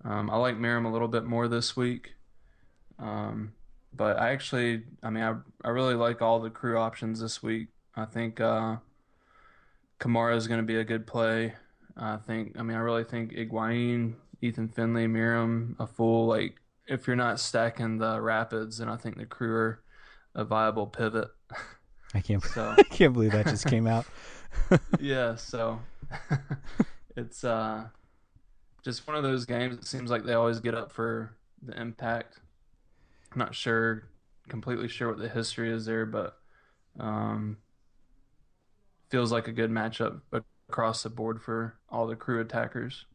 um, 0.03 0.29
I 0.29 0.35
like 0.37 0.57
Meram 0.57 0.85
a 0.85 0.89
little 0.89 1.07
bit 1.07 1.23
more 1.23 1.47
this 1.47 1.75
week. 1.75 2.13
Um, 2.99 3.53
but 3.93 4.19
I 4.19 4.29
actually, 4.31 4.83
I 5.01 5.09
mean, 5.09 5.23
I 5.23 5.35
I 5.63 5.69
really 5.69 5.95
like 5.95 6.21
all 6.21 6.39
the 6.39 6.49
crew 6.49 6.77
options 6.77 7.19
this 7.19 7.41
week. 7.41 7.69
I 7.95 8.05
think 8.05 8.39
uh, 8.39 8.77
Kamara 9.99 10.35
is 10.35 10.47
going 10.47 10.59
to 10.59 10.65
be 10.65 10.77
a 10.77 10.83
good 10.83 11.07
play. 11.07 11.55
I 11.95 12.17
think, 12.17 12.59
I 12.59 12.63
mean, 12.63 12.77
I 12.77 12.81
really 12.81 13.03
think 13.03 13.33
Higuain, 13.33 14.13
Ethan 14.41 14.69
Finlay, 14.69 15.07
Meram, 15.07 15.75
a 15.79 15.87
full 15.87 16.27
like. 16.27 16.57
If 16.87 17.05
you're 17.05 17.17
not 17.17 17.39
stacking 17.39 17.97
the 17.97 18.21
Rapids, 18.21 18.77
then 18.77 18.87
I 18.87 18.95
think 18.95 19.17
the 19.17 19.25
crew 19.25 19.53
are 19.53 19.83
a 20.33 20.45
viable 20.45 20.87
pivot. 20.87 21.27
I 22.13 22.21
can't 22.21 22.41
So 22.43 22.73
I 22.77 22.83
can't 22.83 23.13
believe 23.13 23.33
that 23.33 23.47
just 23.47 23.65
came 23.65 23.87
out. 23.87 24.05
yeah, 24.99 25.35
so 25.35 25.81
it's 27.17 27.43
uh 27.43 27.87
just 28.83 29.05
one 29.05 29.17
of 29.17 29.23
those 29.23 29.45
games. 29.45 29.75
It 29.75 29.85
seems 29.85 30.09
like 30.09 30.23
they 30.23 30.33
always 30.33 30.61
get 30.61 30.75
up 30.75 30.93
for 30.93 31.35
the 31.61 31.79
impact. 31.79 32.39
I'm 33.33 33.39
not 33.39 33.53
sure, 33.53 34.03
completely 34.47 34.87
sure 34.87 35.09
what 35.09 35.17
the 35.17 35.27
history 35.27 35.71
is 35.73 35.85
there, 35.85 36.05
but 36.05 36.37
um, 36.99 37.57
feels 39.09 39.31
like 39.31 39.47
a 39.47 39.51
good 39.51 39.69
matchup 39.69 40.21
across 40.69 41.03
the 41.03 41.09
board 41.09 41.41
for 41.41 41.77
all 41.89 42.07
the 42.07 42.15
crew 42.15 42.39
attackers. 42.39 43.05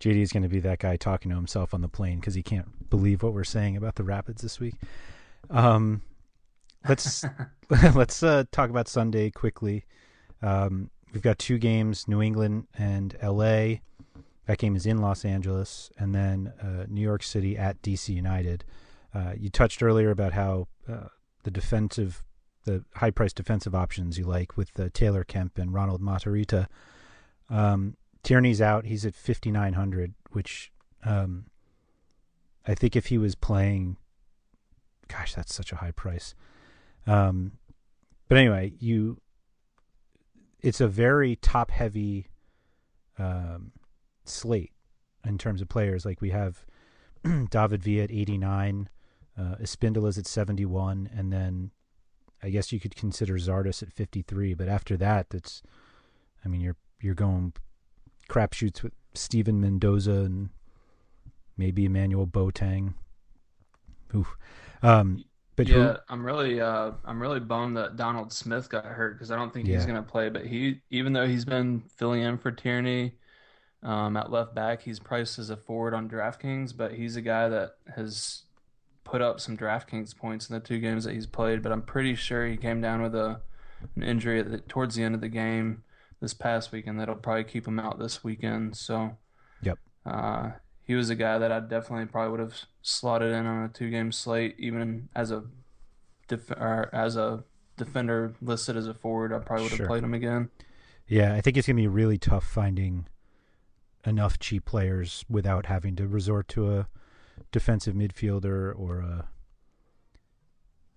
JD 0.00 0.22
is 0.22 0.32
going 0.32 0.42
to 0.42 0.48
be 0.48 0.60
that 0.60 0.78
guy 0.78 0.96
talking 0.96 1.30
to 1.30 1.36
himself 1.36 1.74
on 1.74 1.82
the 1.82 1.88
plane 1.88 2.20
because 2.20 2.34
he 2.34 2.42
can't 2.42 2.88
believe 2.88 3.22
what 3.22 3.34
we're 3.34 3.44
saying 3.44 3.76
about 3.76 3.96
the 3.96 4.04
Rapids 4.04 4.40
this 4.42 4.58
week. 4.58 4.74
Um, 5.50 6.02
let's 6.88 7.24
let's 7.94 8.22
uh, 8.22 8.44
talk 8.50 8.70
about 8.70 8.88
Sunday 8.88 9.30
quickly. 9.30 9.84
Um, 10.42 10.90
we've 11.12 11.22
got 11.22 11.38
two 11.38 11.58
games: 11.58 12.08
New 12.08 12.22
England 12.22 12.66
and 12.76 13.16
L.A. 13.20 13.82
That 14.46 14.58
game 14.58 14.74
is 14.74 14.86
in 14.86 14.98
Los 14.98 15.24
Angeles, 15.24 15.90
and 15.98 16.14
then 16.14 16.52
uh, 16.60 16.86
New 16.88 17.02
York 17.02 17.22
City 17.22 17.56
at 17.56 17.80
DC 17.82 18.08
United. 18.08 18.64
Uh, 19.14 19.34
you 19.36 19.48
touched 19.48 19.82
earlier 19.82 20.10
about 20.10 20.32
how 20.32 20.66
uh, 20.88 21.08
the 21.44 21.50
defensive, 21.50 22.22
the 22.64 22.84
high-priced 22.96 23.36
defensive 23.36 23.74
options 23.74 24.18
you 24.18 24.24
like 24.24 24.56
with 24.56 24.78
uh, 24.80 24.88
Taylor 24.92 25.24
Kemp 25.24 25.58
and 25.58 25.72
Ronald 25.72 26.00
Matarrita. 26.00 26.66
Um, 27.48 27.96
Tierney's 28.22 28.60
out; 28.60 28.84
he's 28.84 29.06
at 29.06 29.14
fifty 29.14 29.50
nine 29.50 29.74
hundred, 29.74 30.14
which 30.32 30.72
um, 31.04 31.46
I 32.66 32.74
think 32.74 32.96
if 32.96 33.06
he 33.06 33.18
was 33.18 33.34
playing, 33.34 33.96
gosh, 35.08 35.34
that's 35.34 35.54
such 35.54 35.72
a 35.72 35.76
high 35.76 35.92
price. 35.92 36.34
Um, 37.06 37.52
but 38.28 38.38
anyway, 38.38 38.74
you, 38.78 39.20
it's 40.60 40.80
a 40.80 40.88
very 40.88 41.36
top 41.36 41.70
heavy 41.70 42.28
um, 43.18 43.72
slate 44.24 44.72
in 45.24 45.38
terms 45.38 45.60
of 45.60 45.68
players. 45.68 46.04
Like 46.04 46.20
we 46.20 46.30
have 46.30 46.64
David 47.50 47.82
Villa 47.82 48.04
at 48.04 48.10
89, 48.10 48.88
uh, 49.38 49.56
Espindola's 49.60 50.18
at 50.18 50.26
71, 50.26 51.10
and 51.14 51.32
then 51.32 51.70
I 52.42 52.50
guess 52.50 52.72
you 52.72 52.80
could 52.80 52.96
consider 52.96 53.34
Zardes 53.34 53.82
at 53.82 53.92
53. 53.92 54.54
But 54.54 54.68
after 54.68 54.96
that, 54.98 55.30
that's, 55.30 55.62
I 56.44 56.48
mean, 56.48 56.60
you're 56.60 56.76
you're 57.00 57.14
going 57.14 57.54
crapshoots 58.30 58.82
with 58.82 58.92
Steven 59.14 59.60
Mendoza 59.60 60.12
and 60.12 60.50
maybe 61.56 61.84
Emmanuel 61.84 62.26
Boateng. 62.26 62.94
Oof. 64.14 64.36
Um, 64.82 65.24
but 65.56 65.68
yeah, 65.68 65.92
who, 65.92 65.96
I'm 66.08 66.24
really 66.24 66.60
uh 66.60 66.92
I'm 67.04 67.20
really 67.20 67.40
bummed 67.40 67.76
that 67.76 67.96
Donald 67.96 68.32
Smith 68.32 68.70
got 68.70 68.84
hurt 68.86 69.14
because 69.14 69.30
I 69.30 69.36
don't 69.36 69.52
think 69.52 69.68
Yeah. 69.68 69.76
he's 69.76 69.86
gonna 69.86 70.02
play. 70.02 70.30
But 70.30 70.46
he, 70.46 70.80
even 70.90 71.12
though 71.12 71.26
he's 71.26 71.44
been 71.44 71.82
filling 71.96 72.22
in 72.22 72.38
for 72.38 72.50
Tierney 72.50 73.16
um, 73.82 74.16
at 74.16 74.30
left 74.30 74.54
back, 74.54 74.80
he's 74.82 74.98
priced 74.98 75.38
as 75.38 75.50
a 75.50 75.56
forward 75.56 75.92
on 75.92 76.08
DraftKings. 76.08 76.74
But 76.76 76.92
he's 76.92 77.16
a 77.16 77.20
guy 77.20 77.48
that 77.48 77.76
has 77.94 78.42
put 79.04 79.20
up 79.20 79.40
some 79.40 79.56
DraftKings 79.56 80.16
points 80.16 80.48
in 80.48 80.54
the 80.54 80.60
two 80.60 80.78
games 80.78 81.04
that 81.04 81.12
he's 81.14 81.26
played. 81.26 81.62
But 81.62 81.72
I'm 81.72 81.82
pretty 81.82 82.14
sure 82.14 82.46
he 82.46 82.56
came 82.56 82.80
down 82.80 83.02
with 83.02 83.14
a 83.14 83.40
an 83.96 84.02
injury 84.02 84.40
at 84.40 84.50
the, 84.50 84.58
towards 84.58 84.94
the 84.94 85.02
end 85.02 85.14
of 85.14 85.20
the 85.20 85.28
game 85.28 85.82
this 86.20 86.34
past 86.34 86.70
weekend 86.72 87.00
that'll 87.00 87.14
probably 87.14 87.44
keep 87.44 87.66
him 87.66 87.78
out 87.80 87.98
this 87.98 88.22
weekend. 88.22 88.76
So 88.76 89.16
Yep. 89.62 89.78
uh, 90.06 90.50
he 90.84 90.94
was 90.94 91.08
a 91.10 91.14
guy 91.14 91.38
that 91.38 91.50
I 91.52 91.60
definitely 91.60 92.06
probably 92.06 92.30
would 92.32 92.40
have 92.40 92.54
slotted 92.82 93.32
in 93.32 93.46
on 93.46 93.64
a 93.64 93.68
two 93.68 93.90
game 93.90 94.12
slate, 94.12 94.56
even 94.58 95.08
as 95.14 95.30
a 95.30 95.44
def- 96.28 96.50
or 96.50 96.88
as 96.94 97.16
a 97.16 97.44
defender 97.76 98.34
listed 98.42 98.76
as 98.76 98.86
a 98.86 98.94
forward. 98.94 99.32
I 99.32 99.38
probably 99.38 99.64
would 99.64 99.70
have 99.72 99.76
Sure. 99.78 99.86
played 99.86 100.02
him 100.02 100.14
again. 100.14 100.50
Yeah, 101.06 101.34
I 101.34 101.40
think 101.40 101.56
it's 101.56 101.66
going 101.66 101.76
to 101.76 101.82
be 101.82 101.88
really 101.88 102.18
tough 102.18 102.44
finding 102.44 103.06
enough 104.06 104.38
cheap 104.38 104.64
players 104.64 105.24
without 105.28 105.66
having 105.66 105.96
to 105.96 106.06
resort 106.08 106.48
to 106.48 106.72
a 106.72 106.88
defensive 107.52 107.94
midfielder 107.94 108.72
or 108.78 109.00
a 109.00 109.28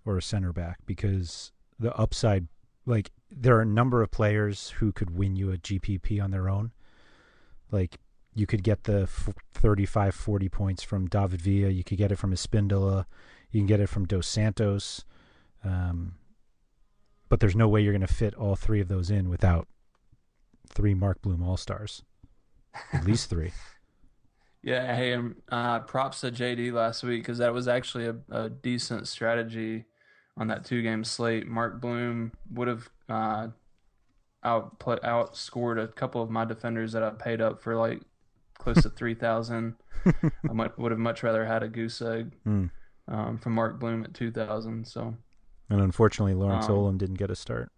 or 0.05 0.17
a 0.17 0.21
center 0.21 0.51
back 0.53 0.79
because 0.85 1.51
the 1.79 1.95
upside 1.95 2.47
like 2.85 3.11
there 3.31 3.57
are 3.57 3.61
a 3.61 3.65
number 3.65 4.01
of 4.01 4.11
players 4.11 4.71
who 4.71 4.91
could 4.91 5.15
win 5.15 5.35
you 5.35 5.51
a 5.51 5.57
GPP 5.57 6.21
on 6.21 6.31
their 6.31 6.49
own. 6.49 6.71
Like 7.71 7.99
you 8.35 8.45
could 8.45 8.63
get 8.63 8.83
the 8.83 9.03
f- 9.03 9.29
35 9.53 10.13
40 10.13 10.49
points 10.49 10.83
from 10.83 11.07
David 11.07 11.41
Villa, 11.41 11.69
you 11.69 11.83
could 11.83 11.97
get 11.97 12.11
it 12.11 12.17
from 12.17 12.33
Espindola, 12.33 13.05
you 13.51 13.59
can 13.59 13.67
get 13.67 13.79
it 13.79 13.87
from 13.87 14.05
Dos 14.05 14.27
Santos. 14.27 15.05
Um 15.63 16.15
but 17.29 17.39
there's 17.39 17.55
no 17.55 17.67
way 17.67 17.81
you're 17.81 17.93
going 17.93 18.05
to 18.05 18.13
fit 18.13 18.35
all 18.35 18.55
three 18.55 18.79
of 18.79 18.89
those 18.89 19.09
in 19.09 19.27
without 19.27 19.67
three 20.69 20.93
Mark 20.93 21.19
Bloom 21.23 21.41
All 21.41 21.57
Stars, 21.57 22.03
at 22.91 23.05
least 23.07 23.27
three. 23.27 23.51
Yeah, 24.61 24.95
hey, 24.95 25.13
um, 25.13 25.37
uh, 25.49 25.79
props 25.79 26.21
to 26.21 26.31
JD 26.31 26.73
last 26.73 27.01
week 27.01 27.23
because 27.23 27.39
that 27.39 27.51
was 27.51 27.67
actually 27.67 28.05
a, 28.05 28.15
a 28.29 28.49
decent 28.51 29.07
strategy 29.07 29.85
on 30.37 30.47
that 30.47 30.65
two 30.65 30.81
game 30.81 31.03
slate. 31.03 31.47
Mark 31.47 31.79
Bloom 31.81 32.31
would 32.51 32.67
have 32.67 32.89
uh, 33.09 33.47
out 34.43 34.79
outscored 34.79 35.81
a 35.81 35.87
couple 35.87 36.21
of 36.21 36.29
my 36.29 36.45
defenders 36.45 36.91
that 36.93 37.03
I 37.03 37.11
paid 37.11 37.41
up 37.41 37.61
for 37.61 37.75
like 37.75 38.01
close 38.57 38.81
to 38.83 38.89
three 38.89 39.15
thousand. 39.15 39.75
I 40.05 40.51
might, 40.53 40.77
would 40.77 40.91
have 40.91 40.99
much 40.99 41.23
rather 41.23 41.45
had 41.45 41.63
a 41.63 41.67
goose 41.67 42.01
egg 42.01 42.33
Hmm. 42.43 42.65
um, 43.07 43.37
from 43.37 43.53
Mark 43.53 43.79
Bloom 43.79 44.03
at 44.03 44.13
two 44.13 44.31
thousand. 44.31 44.85
So 44.87 45.15
And 45.69 45.81
unfortunately, 45.81 46.33
Lawrence 46.33 46.65
Um, 46.67 46.75
Olum 46.75 46.97
didn't 46.97 47.15
get 47.17 47.29
a 47.31 47.35
start. 47.35 47.71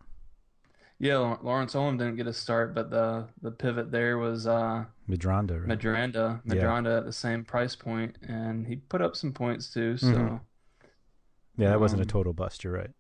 yeah, 0.98 1.18
Lawrence 1.42 1.74
Olum 1.76 1.98
didn't 1.98 2.16
get 2.16 2.26
a 2.28 2.34
start, 2.34 2.74
but 2.74 2.90
the 2.90 3.28
the 3.42 3.52
pivot 3.52 3.92
there 3.92 4.18
was 4.18 4.48
uh, 4.48 4.86
Madronda, 5.10 5.60
right? 5.60 5.78
Medranda. 5.78 6.42
Yeah. 6.46 6.98
At 6.98 7.06
the 7.06 7.12
same 7.14 7.44
price 7.44 7.76
point, 7.76 8.18
and 8.28 8.66
he 8.66 8.78
put 8.78 9.02
up 9.02 9.16
some 9.16 9.34
points 9.34 9.70
too. 9.72 9.98
So. 9.98 10.08
Mhm. 10.08 10.40
Yeah, 11.58 11.70
that 11.70 11.80
wasn't 11.80 12.02
a 12.02 12.04
um, 12.04 12.10
total 12.10 12.34
bust. 12.34 12.64
You're 12.64 12.74
right. 12.74 12.92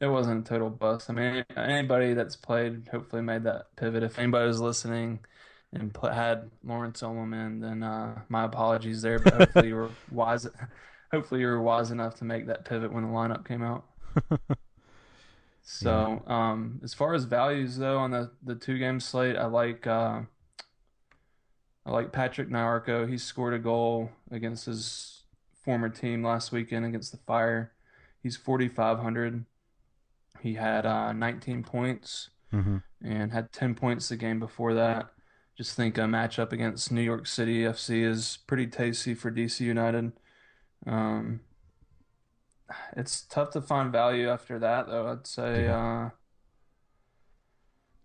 It 0.00 0.06
wasn't 0.06 0.46
a 0.46 0.48
total 0.48 0.70
bust. 0.70 1.10
I 1.10 1.12
mean, 1.12 1.44
anybody 1.56 2.14
that's 2.14 2.36
played 2.36 2.88
hopefully 2.90 3.22
made 3.22 3.42
that 3.44 3.74
pivot. 3.76 4.04
If 4.04 4.18
anybody 4.18 4.46
was 4.46 4.60
listening 4.60 5.20
and 5.72 5.96
had 6.02 6.50
Lawrence 6.62 7.02
Olum 7.02 7.34
in, 7.34 7.60
then 7.60 7.82
uh, 7.82 8.20
my 8.28 8.44
apologies 8.44 9.02
there. 9.02 9.18
But 9.18 9.34
hopefully 9.34 9.68
you 9.68 9.74
were 9.74 9.90
wise. 10.10 10.46
Hopefully 11.10 11.40
you 11.40 11.48
were 11.48 11.60
wise 11.60 11.90
enough 11.90 12.14
to 12.16 12.24
make 12.24 12.46
that 12.46 12.64
pivot 12.64 12.92
when 12.92 13.04
the 13.04 13.10
lineup 13.10 13.46
came 13.46 13.62
out. 13.62 13.84
So, 15.70 16.22
um, 16.26 16.80
as 16.82 16.94
far 16.94 17.12
as 17.12 17.24
values 17.24 17.76
though, 17.76 17.98
on 17.98 18.10
the 18.10 18.30
the 18.42 18.54
two 18.54 18.78
game 18.78 19.00
slate, 19.00 19.36
I 19.36 19.44
like 19.44 19.86
uh, 19.86 20.22
I 21.84 21.90
like 21.90 22.10
Patrick 22.10 22.48
Nyarko. 22.48 23.06
He 23.06 23.18
scored 23.18 23.52
a 23.52 23.58
goal 23.58 24.10
against 24.30 24.64
his 24.64 25.17
former 25.68 25.90
team 25.90 26.24
last 26.24 26.50
weekend 26.50 26.86
against 26.86 27.12
the 27.12 27.18
Fire. 27.18 27.72
He's 28.22 28.38
4,500. 28.38 29.44
He 30.40 30.54
had 30.54 30.86
uh, 30.86 31.12
19 31.12 31.62
points 31.62 32.30
mm-hmm. 32.50 32.78
and 33.04 33.32
had 33.32 33.52
10 33.52 33.74
points 33.74 34.08
the 34.08 34.16
game 34.16 34.40
before 34.40 34.72
that. 34.72 35.10
Just 35.58 35.76
think 35.76 35.98
a 35.98 36.02
matchup 36.02 36.52
against 36.52 36.90
New 36.90 37.02
York 37.02 37.26
City 37.26 37.64
FC 37.64 38.02
is 38.02 38.38
pretty 38.46 38.66
tasty 38.66 39.12
for 39.12 39.30
DC 39.30 39.60
United. 39.60 40.12
Um, 40.86 41.40
it's 42.96 43.20
tough 43.20 43.50
to 43.50 43.60
find 43.60 43.92
value 43.92 44.30
after 44.30 44.58
that, 44.58 44.86
though. 44.86 45.08
I'd 45.08 45.26
say, 45.26 45.64
Yeah. 45.64 45.76
uh, 45.76 46.10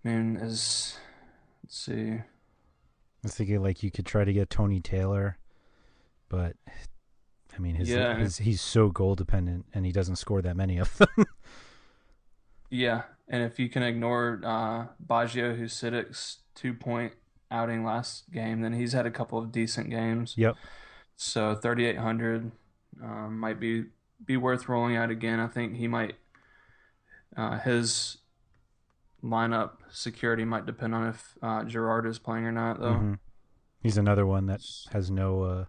I 0.03 0.09
mean, 0.09 0.35
is 0.35 0.97
let's 1.63 1.77
see, 1.77 2.11
I 2.11 2.23
was 3.23 3.35
thinking 3.35 3.63
like 3.63 3.83
you 3.83 3.89
could 3.89 4.05
try 4.05 4.25
to 4.25 4.33
get 4.33 4.49
Tony 4.49 4.81
Taylor, 4.81 5.37
but 6.27 6.57
I 7.55 7.59
mean 7.59 7.75
his, 7.75 7.89
Yeah. 7.89 8.15
his 8.17 8.37
he's 8.39 8.61
so 8.61 8.89
goal 8.89 9.15
dependent 9.15 9.65
and 9.73 9.85
he 9.85 9.91
doesn't 9.91 10.15
score 10.17 10.41
that 10.41 10.55
many 10.55 10.77
of 10.77 10.97
them. 10.97 11.07
yeah. 12.69 13.03
And 13.27 13.43
if 13.43 13.59
you 13.59 13.69
can 13.69 13.83
ignore 13.83 14.41
uh, 14.43 14.87
Baggio 15.05 15.57
Husidic's 15.59 16.39
two 16.55 16.73
point 16.73 17.13
outing 17.51 17.83
last 17.85 18.31
game, 18.31 18.61
then 18.61 18.73
he's 18.73 18.93
had 18.93 19.05
a 19.05 19.11
couple 19.11 19.37
of 19.39 19.51
decent 19.51 19.89
games. 19.89 20.33
yep. 20.37 20.55
So 21.15 21.55
3,800 21.55 22.51
um, 23.03 23.39
might 23.39 23.59
be 23.59 23.85
be 24.25 24.37
worth 24.37 24.67
rolling 24.69 24.95
out 24.95 25.09
again. 25.09 25.39
I 25.39 25.47
think 25.47 25.75
he 25.75 25.87
might 25.87 26.15
uh, 27.37 27.59
his 27.59 28.17
lineup 29.23 29.71
security 29.91 30.43
might 30.45 30.65
depend 30.65 30.93
on 30.95 31.07
if 31.07 31.35
uh, 31.41 31.63
Gerrard 31.63 32.05
is 32.05 32.19
playing 32.19 32.45
or 32.45 32.51
not, 32.51 32.79
though. 32.79 32.93
Mhm. 32.93 33.19
He's 33.81 33.97
another 33.97 34.25
one 34.25 34.45
that 34.47 34.61
has 34.91 35.09
no 35.11 35.43
uh, 35.43 35.65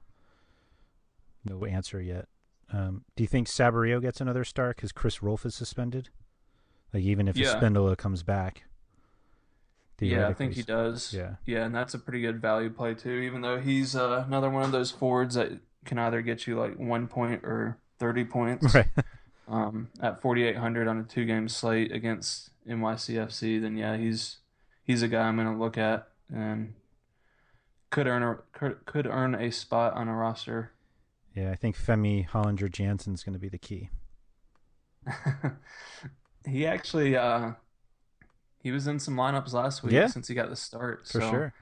no 1.45 1.65
answer 1.65 2.01
yet. 2.01 2.29
Um, 2.73 3.05
do 3.17 3.23
you 3.23 3.29
think 3.29 3.49
Saborio 3.49 4.01
gets 4.01 4.21
another 4.21 4.45
start 4.45 4.77
because 4.77 4.93
Chris 4.93 5.23
Rolfe 5.23 5.47
is 5.47 5.55
suspended? 5.55 6.09
Like 6.93 7.03
even 7.05 7.29
if 7.29 7.37
Yeah. 7.37 7.55
Spindola 7.55 7.97
comes 7.97 8.23
back. 8.23 8.65
Yeah, 10.01 10.29
I 10.29 10.35
think 10.35 10.55
he 10.55 10.63
does. 10.63 11.15
Yeah. 11.15 11.37
yeah, 11.47 11.65
and 11.65 11.75
that's 11.75 11.95
a 11.95 11.99
pretty 11.99 12.21
good 12.21 12.41
value 12.41 12.69
play 12.69 12.95
too. 12.95 13.11
Even 13.11 13.41
though 13.43 13.59
he's 13.61 13.95
uh, 13.97 14.25
another 14.27 14.51
one 14.51 14.63
of 14.63 14.73
those 14.73 14.91
forwards 14.91 15.35
that 15.37 15.53
can 15.85 15.99
either 15.99 16.21
get 16.21 16.47
you 16.47 16.59
like 16.59 16.79
one 16.79 17.07
point 17.07 17.45
or 17.45 17.79
thirty 17.99 18.25
points. 18.25 18.75
Right. 18.75 18.89
um, 19.49 19.89
at 20.01 20.21
4,800 20.21 20.89
on 20.89 20.99
a 20.99 21.03
two 21.05 21.25
game 21.25 21.49
slate 21.49 21.93
against 21.93 22.51
NYCFC, 22.69 23.61
then 23.61 23.77
yeah, 23.77 23.97
he's 23.97 24.39
he's 24.83 25.03
a 25.03 25.09
guy 25.09 25.23
I'm 25.23 25.37
going 25.37 25.53
to 25.53 25.59
look 25.59 25.79
at 25.79 26.09
and 26.33 26.75
could 27.91 28.07
earn 28.07 28.23
a 28.23 28.39
could, 28.53 28.85
could 28.87 29.07
earn 29.07 29.35
a 29.35 29.51
spot 29.51 29.95
on 29.95 30.09
a 30.09 30.15
roster. 30.15 30.73
Yeah, 31.35 31.51
I 31.51 31.57
think 31.57 31.77
Femi 31.77 32.29
Hollinger-Janzen's 32.29 33.25
going 33.25 33.33
to 33.33 33.39
be 33.41 33.49
the 33.49 33.59
key. 33.59 33.91
he 36.47 36.67
actually 36.67 37.17
uh, 37.17 37.53
he 38.63 38.71
was 38.71 38.87
in 38.87 38.99
some 38.99 39.17
lineups 39.17 39.53
last 39.53 39.83
week 39.83 39.93
Yeah. 39.93 40.07
since 40.07 40.29
he 40.29 40.35
got 40.35 40.49
the 40.49 40.57
start. 40.57 41.07
For 41.07 41.21
so 41.21 41.31
sure. 41.31 41.55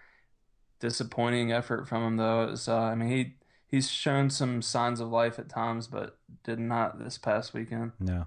disappointing 0.80 1.52
effort 1.52 1.88
from 1.88 2.02
him 2.04 2.16
though. 2.16 2.44
It 2.44 2.50
was, 2.50 2.68
uh, 2.68 2.76
I 2.78 2.94
mean 2.94 3.08
he 3.10 3.34
he's 3.66 3.90
shown 3.90 4.30
some 4.30 4.62
signs 4.62 5.00
of 5.00 5.08
life 5.08 5.38
at 5.38 5.48
times, 5.48 5.86
but 5.88 6.18
did 6.44 6.58
not 6.58 7.02
this 7.02 7.18
past 7.18 7.54
weekend. 7.54 7.92
No. 7.98 8.26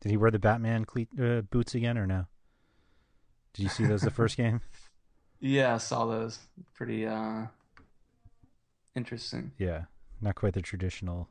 Did 0.00 0.10
he 0.10 0.16
wear 0.16 0.30
the 0.30 0.38
Batman 0.38 0.84
cle- 0.84 1.06
uh, 1.20 1.40
boots 1.42 1.74
again 1.74 1.96
or 1.96 2.06
no? 2.06 2.26
Did 3.54 3.62
you 3.62 3.68
see 3.70 3.86
those 3.86 4.02
the 4.02 4.10
first 4.10 4.36
game? 4.36 4.60
Yeah, 5.38 5.74
I 5.74 5.78
saw 5.78 6.06
those. 6.06 6.38
Pretty 6.74 7.06
uh, 7.06 7.42
interesting. 8.94 9.52
Yeah, 9.58 9.82
not 10.20 10.34
quite 10.34 10.54
the 10.54 10.62
traditional 10.62 11.28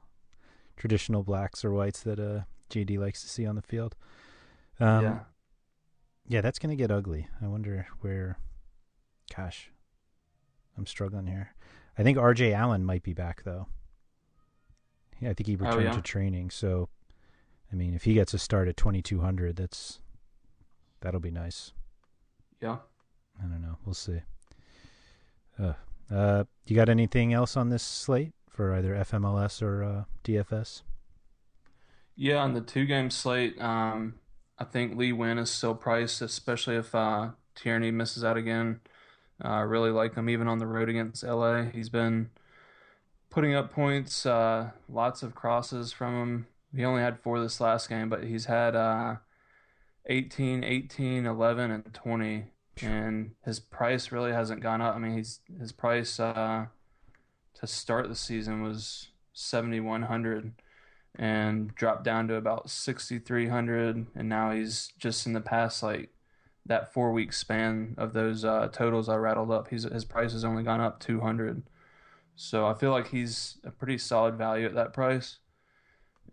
traditional 0.77 1.23
blacks 1.23 1.63
or 1.63 1.71
whites 1.71 2.01
that 2.03 2.19
uh 2.19 2.41
JD 2.69 2.97
likes 2.99 3.21
to 3.21 3.29
see 3.29 3.45
on 3.45 3.55
the 3.55 3.61
field. 3.61 3.95
Um, 4.79 5.03
yeah. 5.03 5.19
yeah, 6.27 6.41
that's 6.41 6.59
gonna 6.59 6.75
get 6.75 6.91
ugly. 6.91 7.27
I 7.41 7.47
wonder 7.47 7.88
where. 8.01 8.38
Gosh, 9.36 9.69
I'm 10.77 10.86
struggling 10.86 11.27
here. 11.27 11.55
I 11.97 12.03
think 12.03 12.17
R.J. 12.17 12.53
Allen 12.53 12.83
might 12.86 13.03
be 13.03 13.13
back 13.13 13.43
though. 13.43 13.67
Yeah, 15.19 15.29
I 15.29 15.33
think 15.33 15.47
he 15.47 15.55
Oh, 15.55 15.65
returned 15.65 15.83
yeah? 15.86 15.91
to 15.93 16.01
training. 16.01 16.49
So, 16.51 16.89
I 17.71 17.75
mean, 17.75 17.93
if 17.93 18.03
he 18.03 18.13
gets 18.13 18.33
a 18.33 18.38
start 18.38 18.67
at 18.67 18.75
2200, 18.77 19.55
that's 19.55 19.99
that'll 21.01 21.19
be 21.21 21.31
nice. 21.31 21.71
Yeah. 22.61 22.77
I 23.39 23.47
don't 23.47 23.61
know. 23.61 23.77
We'll 23.86 23.93
see. 23.93 24.21
Uh, 25.57 25.73
uh, 26.11 26.43
you 26.65 26.75
got 26.75 26.89
anything 26.89 27.33
else 27.33 27.55
on 27.57 27.69
this 27.69 27.83
slate 27.83 28.33
for 28.56 28.74
either 28.74 28.95
FMLS 28.95 29.62
or 29.62 29.84
uh, 29.84 30.03
DFS? 30.24 30.82
Yeah, 32.16 32.38
on 32.38 32.53
the 32.53 32.62
two 32.62 32.86
game 32.86 33.10
slate, 33.10 33.62
um, 33.62 34.16
I 34.58 34.64
think 34.64 34.97
Lee 34.97 35.12
Nguyen 35.12 35.39
is 35.39 35.51
still 35.51 35.76
priced, 35.76 36.22
especially 36.22 36.78
if 36.78 36.95
uh, 36.95 37.30
Tierney 37.56 37.91
misses 37.91 38.24
out 38.24 38.38
again. 38.38 38.80
Uh, 39.43 39.49
I 39.49 39.60
really 39.62 39.91
like 39.91 40.16
him 40.16 40.30
even 40.30 40.47
on 40.47 40.60
the 40.60 40.68
road 40.68 40.88
against 40.88 41.24
LA. 41.24 41.64
He's 41.64 41.89
been 41.89 42.30
putting 43.30 43.53
up 43.53 43.72
points, 43.74 44.26
uh, 44.26 44.72
lots 44.88 45.22
of 45.22 45.36
crosses 45.36 45.91
from 45.91 46.14
him. 46.14 46.47
He 46.74 46.86
only 46.86 47.01
had 47.01 47.20
four 47.20 47.41
this 47.41 47.60
last 47.60 47.89
game, 47.89 48.08
but 48.08 48.24
he's 48.24 48.45
had 48.45 48.76
uh, 48.76 49.16
18, 50.06 50.64
18, 50.64 51.26
11, 51.26 51.72
and 51.72 51.93
20. 51.93 52.45
And 52.82 53.32
his 53.43 53.60
price 53.60 54.12
really 54.12 54.32
hasn't 54.32 54.62
gone 54.62 54.82
up. 54.82 54.95
I 54.95 54.99
mean, 54.99 55.16
he's 55.18 55.39
his 55.60 55.72
price 55.74 56.20
uh, 56.20 56.68
to 57.56 57.68
start 57.68 58.10
the 58.10 58.16
season 58.16 58.62
was 58.62 59.10
7,100 59.34 60.53
and 61.18 61.74
dropped 61.76 62.03
down 62.03 62.28
to 62.28 62.36
about 62.36 62.70
6,300. 62.70 64.08
And 64.16 64.30
now 64.30 64.51
he's 64.51 64.91
just 64.97 65.26
in 65.26 65.34
the 65.34 65.41
past, 65.41 65.82
like 65.82 66.10
that 66.66 66.93
four 66.93 67.12
week 67.12 67.32
span 67.32 67.95
of 67.97 68.14
those 68.14 68.43
uh, 68.43 68.70
totals 68.72 69.08
I 69.08 69.16
rattled 69.16 69.51
up, 69.51 69.70
he's, 69.70 69.84
his 69.84 70.06
price 70.06 70.34
has 70.34 70.43
only 70.43 70.64
gone 70.64 70.82
up 70.82 70.99
200. 70.99 71.64
So 72.36 72.68
I 72.68 72.74
feel 72.74 72.91
like 72.91 73.10
he's 73.10 73.58
a 73.64 73.72
pretty 73.72 73.97
solid 73.97 74.36
value 74.36 74.66
at 74.66 74.76
that 74.76 74.93
price. 74.93 75.38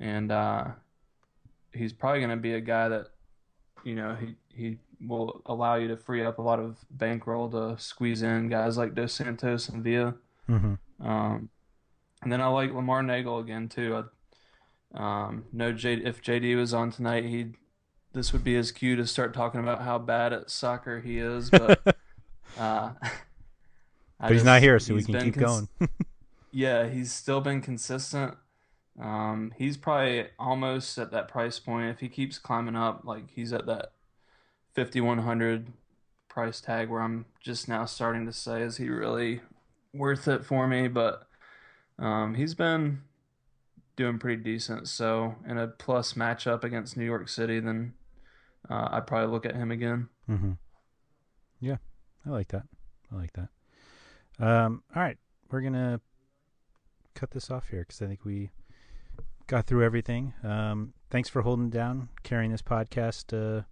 And 0.01 0.33
uh, 0.33 0.65
he's 1.73 1.93
probably 1.93 2.21
going 2.21 2.31
to 2.31 2.37
be 2.37 2.55
a 2.55 2.61
guy 2.61 2.89
that, 2.89 3.09
you 3.85 3.95
know, 3.95 4.17
he, 4.19 4.35
he 4.49 4.79
will 5.07 5.43
allow 5.47 5.77
you 5.77 5.89
to 5.89 5.97
free 5.97 6.25
up 6.25 6.39
a 6.39 6.43
lot 6.43 6.59
of 6.59 6.79
bankroll 6.91 7.51
to 7.51 7.77
squeeze 7.79 8.23
in 8.23 8.49
guys 8.49 8.77
like 8.77 8.95
Dos 8.95 9.13
Santos 9.13 9.69
and 9.69 9.85
Villa. 9.85 10.15
Mm-hmm. 10.49 10.75
Um, 11.03 11.49
and 12.23 12.33
then 12.33 12.41
I 12.41 12.47
like 12.47 12.73
Lamar 12.73 13.03
Neagle 13.03 13.41
again 13.41 13.69
too. 13.69 14.05
I 14.95 15.25
um, 15.25 15.45
know 15.53 15.73
J- 15.73 16.03
if 16.05 16.23
JD 16.23 16.57
was 16.57 16.73
on 16.73 16.91
tonight, 16.93 17.25
he 17.25 17.49
this 18.13 18.33
would 18.33 18.45
be 18.45 18.55
his 18.55 18.73
cue 18.73 18.95
to 18.97 19.07
start 19.07 19.33
talking 19.35 19.61
about 19.61 19.83
how 19.83 19.99
bad 19.99 20.33
at 20.33 20.51
soccer 20.51 21.01
he 21.01 21.19
is. 21.19 21.51
But 21.51 21.81
uh, 22.59 22.93
But 24.21 24.31
he's 24.31 24.37
just- 24.37 24.45
not 24.45 24.63
here, 24.63 24.79
so 24.79 24.95
we 24.95 25.03
can 25.03 25.21
keep 25.21 25.35
cons- 25.35 25.69
going. 25.79 25.91
yeah, 26.53 26.89
he's 26.89 27.13
still 27.13 27.41
been 27.41 27.61
consistent. 27.61 28.37
Um, 29.01 29.53
he's 29.57 29.77
probably 29.77 30.27
almost 30.39 30.97
at 30.99 31.11
that 31.11 31.27
price 31.27 31.59
point. 31.59 31.89
If 31.91 32.01
he 32.01 32.09
keeps 32.09 32.39
climbing 32.39 32.77
up, 32.77 33.01
like 33.05 33.31
he's 33.31 33.53
at 33.53 33.67
that 33.67 33.93
5100 34.75 35.73
price 36.29 36.61
tag 36.61 36.89
where 36.89 37.01
I'm 37.01 37.25
just 37.41 37.69
now 37.69 37.85
starting 37.85 38.27
to 38.27 38.33
say, 38.33 38.63
is 38.63 38.77
he 38.77 38.89
really 38.89 39.41
worth 39.93 40.29
it 40.29 40.45
for 40.45 40.67
me? 40.67 40.89
But 40.89 41.27
um, 41.99 42.35
he's 42.35 42.55
been 42.55 43.03
doing 43.97 44.19
pretty 44.19 44.43
decent. 44.43 44.89
So 44.89 45.37
in 45.47 45.59
a 45.59 45.69
plus 45.69 46.15
matchup 46.15 46.65
against 46.65 46.97
New 46.97 47.05
York 47.05 47.29
City, 47.29 47.61
then 47.61 47.95
uh, 48.69 48.89
I'd 48.93 49.07
probably 49.07 49.33
look 49.33 49.47
at 49.47 49.55
him 49.57 49.71
again. 49.71 50.09
mm-hmm. 50.29 50.53
Yeah, 51.61 51.77
I 52.27 52.31
like 52.31 52.49
that. 52.49 52.65
I 53.13 53.17
like 53.17 53.33
that. 53.35 53.49
Um, 54.45 54.83
all 54.97 55.03
right, 55.03 55.19
we're 55.51 55.61
gonna 55.61 56.01
cut 57.15 57.31
this 57.31 57.51
off 57.51 57.69
here 57.69 57.81
because 57.81 58.03
I 58.03 58.07
think 58.07 58.25
we 58.25 58.51
got 59.47 59.67
through 59.67 59.85
everything. 59.85 60.35
Um, 60.43 60.95
thanks 61.11 61.29
for 61.29 61.43
holding 61.43 61.71
down, 61.71 62.09
carrying 62.25 62.51
this 62.51 62.63
podcast 62.63 63.33
uh, 63.33 63.63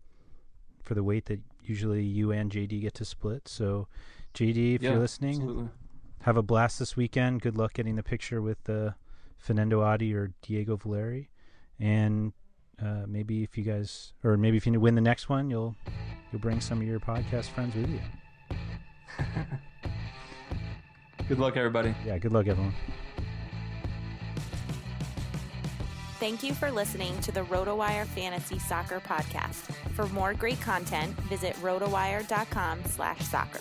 for 0.83 0.95
the 0.95 1.03
weight 1.03 1.27
that 1.27 1.41
usually 1.65 2.05
you 2.05 2.31
and 2.31 2.53
JD 2.53 2.83
get 2.83 2.95
to 2.95 3.05
split. 3.05 3.49
So, 3.49 3.89
JD, 4.35 4.77
if 4.77 4.83
Yeah, 4.83 4.91
you're 4.91 5.01
listening, 5.01 5.37
Absolutely. 5.37 5.69
Have 6.23 6.37
a 6.37 6.43
blast 6.43 6.79
this 6.79 6.97
weekend. 6.97 7.43
Good 7.43 7.57
luck 7.57 7.75
getting 7.75 7.97
the 7.97 8.03
picture 8.03 8.43
with 8.43 8.69
uh, 8.69 8.91
Fernando 9.39 9.83
Adi 9.83 10.15
or 10.15 10.33
Diego 10.43 10.77
Valeri, 10.77 11.31
and 11.79 12.33
uh, 12.83 13.05
maybe 13.07 13.43
if 13.43 13.57
you 13.57 13.65
guys, 13.65 14.13
or 14.25 14.37
maybe 14.37 14.57
if 14.57 14.67
you 14.67 14.79
win 14.81 14.95
the 14.95 15.01
next 15.01 15.29
one, 15.29 15.51
you'll 15.51 15.75
you'll 16.33 16.41
bring 16.41 16.61
some 16.61 16.81
of 16.81 16.87
your 16.87 17.01
podcast 17.01 17.47
friends 17.47 17.75
with 17.75 17.91
you. 17.91 18.01
Good 21.29 21.39
luck, 21.39 21.57
everybody. 21.57 21.95
Yeah, 22.05 22.19
good 22.19 22.33
luck, 22.33 22.49
everyone. 22.49 22.75
Thank 26.19 26.43
you 26.43 26.53
for 26.53 26.73
listening 26.73 27.19
to 27.21 27.31
the 27.31 27.43
RotoWire 27.43 28.05
Fantasy 28.05 28.59
Soccer 28.59 28.99
Podcast. 28.99 29.73
For 29.95 30.07
more 30.09 30.35
great 30.35 30.61
content, 30.61 31.17
visit 31.21 31.55
rotowire.com 31.63 32.85
slash 32.87 33.21
soccer. 33.21 33.61